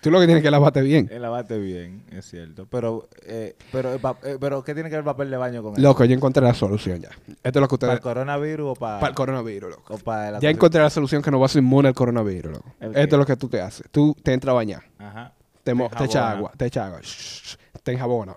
Tú 0.02 0.10
lo 0.10 0.18
que 0.18 0.26
tienes 0.26 0.42
que 0.42 0.50
lavarte 0.50 0.82
bien. 0.82 1.08
Él 1.12 1.22
lavate 1.22 1.58
bien, 1.58 2.02
es 2.10 2.24
cierto. 2.28 2.66
Pero, 2.68 3.08
eh, 3.24 3.54
pero, 3.70 3.92
el 3.94 4.00
pa- 4.00 4.18
eh, 4.24 4.36
pero, 4.40 4.64
¿qué 4.64 4.74
tiene 4.74 4.88
que 4.90 4.96
ver 4.96 5.00
el 5.02 5.04
papel 5.04 5.30
de 5.30 5.36
baño 5.36 5.62
con 5.62 5.74
eso? 5.74 5.80
Loco, 5.80 6.04
yo 6.04 6.14
encontré 6.14 6.42
la 6.42 6.54
solución 6.54 7.00
ya. 7.00 7.10
Esto 7.42 7.58
es 7.58 7.60
lo 7.60 7.68
que 7.68 7.78
¿Para 7.78 7.92
ustedes... 7.92 7.92
el 7.94 8.00
coronavirus 8.00 8.70
o 8.70 8.74
para, 8.74 8.98
Para 8.98 9.10
el 9.10 9.14
coronavirus, 9.14 9.70
loco. 9.70 9.94
o 9.94 9.98
para 9.98 10.40
Ya 10.40 10.50
encontré 10.50 10.82
la 10.82 10.90
solución 10.90 11.22
que 11.22 11.30
no 11.30 11.38
vas 11.38 11.52
a 11.52 11.54
ser 11.54 11.62
inmune 11.62 11.86
al 11.88 11.94
coronavirus, 11.94 12.52
loco. 12.52 12.74
¿El 12.80 12.96
Esto 12.96 13.14
es 13.16 13.18
lo 13.20 13.24
que 13.26 13.36
tú 13.36 13.48
te 13.48 13.60
haces. 13.60 13.86
Tú 13.92 14.14
te 14.20 14.32
entras 14.32 14.50
a 14.50 14.54
bañar. 14.54 14.82
Ajá. 14.98 15.32
Te, 15.62 15.72
Te 15.72 15.88
te 15.96 16.04
echa 16.04 16.30
agua, 16.32 16.52
te 16.56 16.66
echa 16.66 16.86
agua. 16.86 16.98
shh, 17.00 17.56
Te 17.84 17.92
enjabona. 17.92 18.34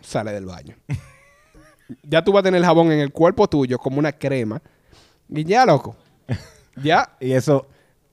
Sale 0.00 0.32
del 0.32 0.46
baño. 0.46 0.74
ya 2.02 2.22
tú 2.24 2.32
vas 2.32 2.40
a 2.40 2.44
tener 2.44 2.58
el 2.58 2.64
jabón 2.64 2.90
en 2.92 3.00
el 3.00 3.12
cuerpo 3.12 3.48
tuyo 3.48 3.78
como 3.78 3.98
una 4.00 4.12
crema. 4.12 4.60
Y 5.28 5.44
ya, 5.44 5.64
loco. 5.64 5.94
Ya. 6.82 7.16
Y 7.20 7.32
eso 7.32 7.66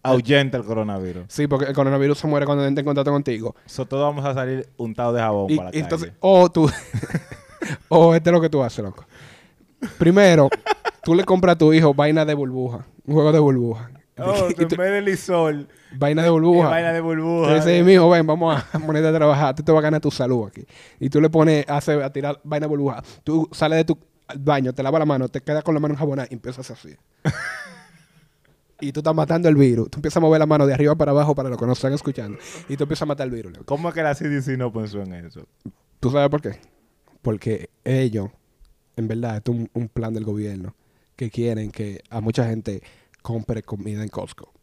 ahuyenta 0.10 0.58
el 0.58 0.64
coronavirus. 0.64 1.26
Sí, 1.28 1.48
porque 1.48 1.66
el 1.66 1.74
coronavirus 1.74 2.18
se 2.18 2.28
muere 2.28 2.46
cuando 2.46 2.66
entra 2.66 2.82
en 2.82 2.86
contacto 2.86 3.12
contigo. 3.12 3.56
So, 3.66 3.86
todos 3.86 4.04
vamos 4.04 4.26
a 4.26 4.34
salir 4.34 4.68
untados 4.78 5.14
de 5.16 5.22
jabón 5.22 5.52
Y, 5.52 5.58
para 5.58 5.72
la 5.72 5.78
entonces, 5.78 6.10
calle. 6.10 6.18
o 6.22 6.50
tú, 6.52 6.70
o 7.90 8.16
este 8.16 8.30
es 8.30 8.34
lo 8.34 8.42
que 8.42 8.50
tú 8.50 8.64
haces, 8.64 8.84
loco. 8.84 9.06
Primero, 10.00 10.50
tú 11.04 11.14
le 11.16 11.24
compras 11.24 11.56
a 11.56 11.58
tu 11.58 11.72
hijo 11.74 11.94
vaina 11.94 12.26
de 12.26 12.34
burbuja, 12.34 12.86
un 13.06 13.14
juego 13.14 13.32
de 13.32 13.40
burbuja. 13.40 13.92
Oh, 14.20 14.48
tú 14.52 14.64
en 14.64 14.68
vez 14.70 14.78
de 14.94 15.02
lisol, 15.04 15.68
vaina 15.96 16.24
de 16.24 16.30
eh, 16.30 16.32
burbuja. 16.32 16.70
vaina 16.70 16.92
de 16.92 17.02
burbuja. 17.02 17.54
dices, 17.54 17.86
mijo, 17.86 18.10
ven, 18.10 18.26
vamos 18.26 18.64
a 18.74 18.80
ponerte 18.84 19.08
a 19.10 19.14
trabajar. 19.14 19.54
Tú 19.56 19.62
te 19.62 19.72
vas 19.72 19.78
a 19.78 19.84
ganar 19.84 20.02
tu 20.02 20.10
salud 20.10 20.48
aquí. 20.48 20.66
Y 21.00 21.08
tú 21.12 21.22
le 21.22 21.30
pones 21.30 21.70
a, 21.70 21.78
hacer- 21.78 22.02
a 22.02 22.12
tirar 22.12 22.40
vaina 22.44 22.66
de 22.66 22.70
burbuja. 22.70 23.04
Tú 23.24 23.48
sales 23.52 23.78
de 23.78 23.84
tu 23.86 24.00
baño, 24.40 24.74
te 24.74 24.82
lavas 24.82 24.98
la 24.98 25.06
mano, 25.06 25.30
te 25.30 25.40
quedas 25.42 25.64
con 25.64 25.76
la 25.76 25.80
mano 25.80 25.94
enjabonada 25.94 26.28
y 26.32 26.34
empiezas 26.34 26.72
así. 26.72 26.96
Y 28.80 28.92
tú 28.92 29.00
estás 29.00 29.16
matando 29.16 29.50
el 29.50 29.56
virus. 29.56 29.90
Tú 29.90 29.98
empiezas 29.98 30.18
a 30.18 30.20
mover 30.22 30.40
la 30.40 30.46
mano 30.46 30.66
de 30.68 30.74
arriba 30.74 30.96
para 30.96 31.12
abajo 31.12 31.34
para 31.36 31.50
los 31.50 31.58
que 31.58 31.66
nos 31.66 31.78
están 31.78 31.94
escuchando. 31.94 32.38
Y 32.70 32.78
tú 32.78 32.84
empiezas 32.84 33.04
a 33.04 33.06
matar 33.08 33.26
el 33.28 33.32
virus. 33.34 33.54
loco. 33.54 33.66
¿Cómo 33.66 33.90
es 33.90 33.96
que 33.96 34.04
la 34.04 34.14
CDC 34.16 34.58
no 34.58 34.72
pensó 34.72 35.02
en 35.02 35.14
eso? 35.14 35.48
¿Tú 36.00 36.12
sabes 36.12 36.30
por 36.30 36.42
qué? 36.42 36.60
Porque 37.22 37.70
ellos, 37.84 38.30
en 38.96 39.08
verdad, 39.08 39.38
esto 39.38 39.52
es 39.52 39.58
un, 39.60 39.70
un 39.74 39.90
plan 39.90 40.14
del 40.14 40.24
gobierno 40.24 40.76
que 41.16 41.30
quieren 41.32 41.72
que 41.72 42.02
a 42.10 42.22
mucha 42.22 42.48
gente 42.48 42.82
compre 43.24 43.64
comida 43.64 44.04
en 44.04 44.10
Costco. 44.10 44.54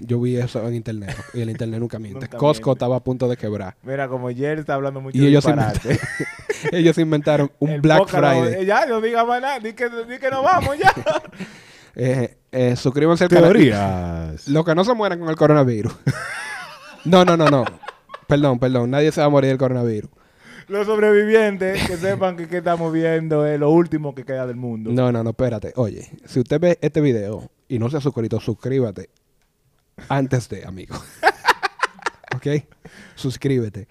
Yo 0.00 0.20
vi 0.20 0.36
eso 0.36 0.66
en 0.66 0.74
internet 0.74 1.14
y 1.34 1.40
el 1.40 1.50
internet 1.50 1.78
nunca 1.78 1.98
miente. 2.00 2.26
Nunca 2.26 2.36
Costco 2.38 2.70
miente. 2.70 2.78
estaba 2.78 2.96
a 2.96 3.00
punto 3.04 3.28
de 3.28 3.36
quebrar. 3.36 3.76
Mira, 3.84 4.08
como 4.08 4.28
Jerry 4.30 4.60
está 4.60 4.74
hablando 4.74 5.00
mucho 5.00 5.16
Y 5.16 5.26
ellos 5.26 5.44
disparate. 5.44 5.98
Ellos 6.72 6.96
inventaron 6.98 7.50
un 7.60 7.70
El 7.70 7.80
Black 7.80 8.08
Friday. 8.08 8.62
eh, 8.62 8.64
Ya, 8.64 8.86
no 8.86 9.00
diga 9.00 9.24
más 9.24 9.40
nada. 9.42 9.60
Di 9.60 9.72
que, 9.74 9.88
di 9.88 10.18
que 10.18 10.30
nos 10.30 10.42
vamos 10.42 10.76
ya. 10.78 10.92
Eh, 11.96 12.36
eh, 12.50 12.76
suscríbanse 12.76 13.24
al 13.24 13.30
canal. 13.30 13.52
Teorías. 13.52 14.48
Los 14.48 14.64
que 14.64 14.74
no 14.74 14.84
se 14.84 14.94
mueran 14.94 15.18
con 15.20 15.28
el 15.28 15.36
coronavirus. 15.36 15.94
no, 17.04 17.24
no, 17.24 17.36
no, 17.36 17.48
no. 17.48 17.64
Perdón, 18.26 18.58
perdón. 18.58 18.90
Nadie 18.90 19.12
se 19.12 19.20
va 19.20 19.26
a 19.26 19.30
morir 19.30 19.50
del 19.50 19.58
coronavirus. 19.58 20.10
Los 20.68 20.86
sobrevivientes 20.86 21.86
que 21.86 21.96
sepan 21.96 22.36
que, 22.36 22.48
que 22.48 22.58
estamos 22.58 22.92
viendo 22.92 23.44
es 23.46 23.60
lo 23.60 23.70
último 23.70 24.14
que 24.14 24.24
queda 24.24 24.46
del 24.46 24.56
mundo. 24.56 24.90
No, 24.92 25.12
no, 25.12 25.22
no, 25.22 25.30
espérate. 25.30 25.72
Oye, 25.76 26.10
si 26.24 26.40
usted 26.40 26.58
ve 26.58 26.78
este 26.80 27.00
video 27.00 27.50
y 27.68 27.78
no 27.78 27.90
se 27.90 27.98
ha 27.98 28.00
suscrito, 28.00 28.40
suscríbete 28.40 29.10
antes 30.08 30.48
de, 30.48 30.64
amigo. 30.64 30.96
¿Ok? 32.34 32.64
Suscríbete. 33.14 33.88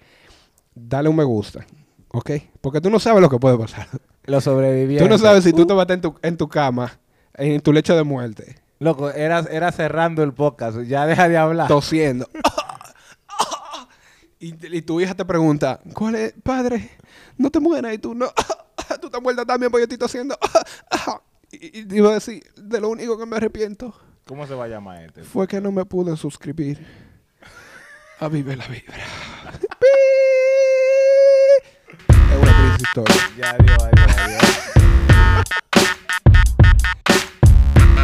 Dale 0.74 1.08
un 1.08 1.16
me 1.16 1.24
gusta. 1.24 1.64
¿Ok? 2.08 2.30
Porque 2.60 2.80
tú 2.80 2.90
no 2.90 2.98
sabes 2.98 3.22
lo 3.22 3.30
que 3.30 3.38
puede 3.38 3.56
pasar. 3.56 3.88
Los 4.24 4.44
sobrevivientes. 4.44 5.06
Tú 5.06 5.12
no 5.12 5.18
sabes 5.18 5.44
si 5.44 5.52
tú 5.52 5.66
te 5.66 5.74
vas 5.74 5.80
a 5.80 5.82
estar 5.82 5.96
en 5.96 6.00
tu, 6.00 6.14
en 6.22 6.36
tu 6.36 6.48
cama, 6.48 6.98
en 7.34 7.60
tu 7.60 7.72
lecho 7.72 7.96
de 7.96 8.04
muerte, 8.04 8.56
Loco, 8.80 9.10
era, 9.10 9.40
era 9.50 9.72
cerrando 9.72 10.22
el 10.22 10.32
podcast. 10.34 10.78
Ya 10.82 11.06
deja 11.06 11.28
de 11.28 11.36
hablar. 11.36 11.68
tosiendo. 11.68 12.28
y, 14.38 14.76
y 14.76 14.82
tu 14.82 15.00
hija 15.00 15.14
te 15.14 15.24
pregunta, 15.24 15.80
¿cuál 15.94 16.16
es, 16.16 16.34
padre? 16.42 16.90
No 17.38 17.50
te 17.50 17.60
mueras. 17.60 17.94
Y 17.94 17.98
tú, 17.98 18.14
no. 18.14 18.26
tú 19.00 19.08
te 19.10 19.20
muertas 19.20 19.46
también 19.46 19.70
porque 19.70 19.82
yo 19.82 19.84
estoy 19.84 19.98
tosiendo. 19.98 20.36
y, 21.52 21.80
y 21.80 21.84
te 21.86 21.96
iba 21.96 22.10
a 22.10 22.14
decir, 22.14 22.42
de 22.56 22.80
lo 22.80 22.88
único 22.88 23.16
que 23.18 23.26
me 23.26 23.36
arrepiento 23.36 23.94
¿Cómo 24.26 24.46
se 24.46 24.54
va 24.54 24.64
a 24.64 24.68
llamar 24.68 25.04
este? 25.04 25.22
fue 25.22 25.46
que 25.46 25.60
no 25.60 25.70
me 25.70 25.84
pude 25.84 26.16
suscribir 26.16 26.84
a 28.20 28.28
Vive 28.28 28.56
la 28.56 28.66
Vibra. 28.68 28.96
es 32.08 32.38
una 32.40 32.56
triste 32.56 32.82
historia. 32.82 33.16
Ya, 33.36 33.50
adiós, 33.50 33.78
adiós, 33.82 34.18
adiós. 34.18 34.73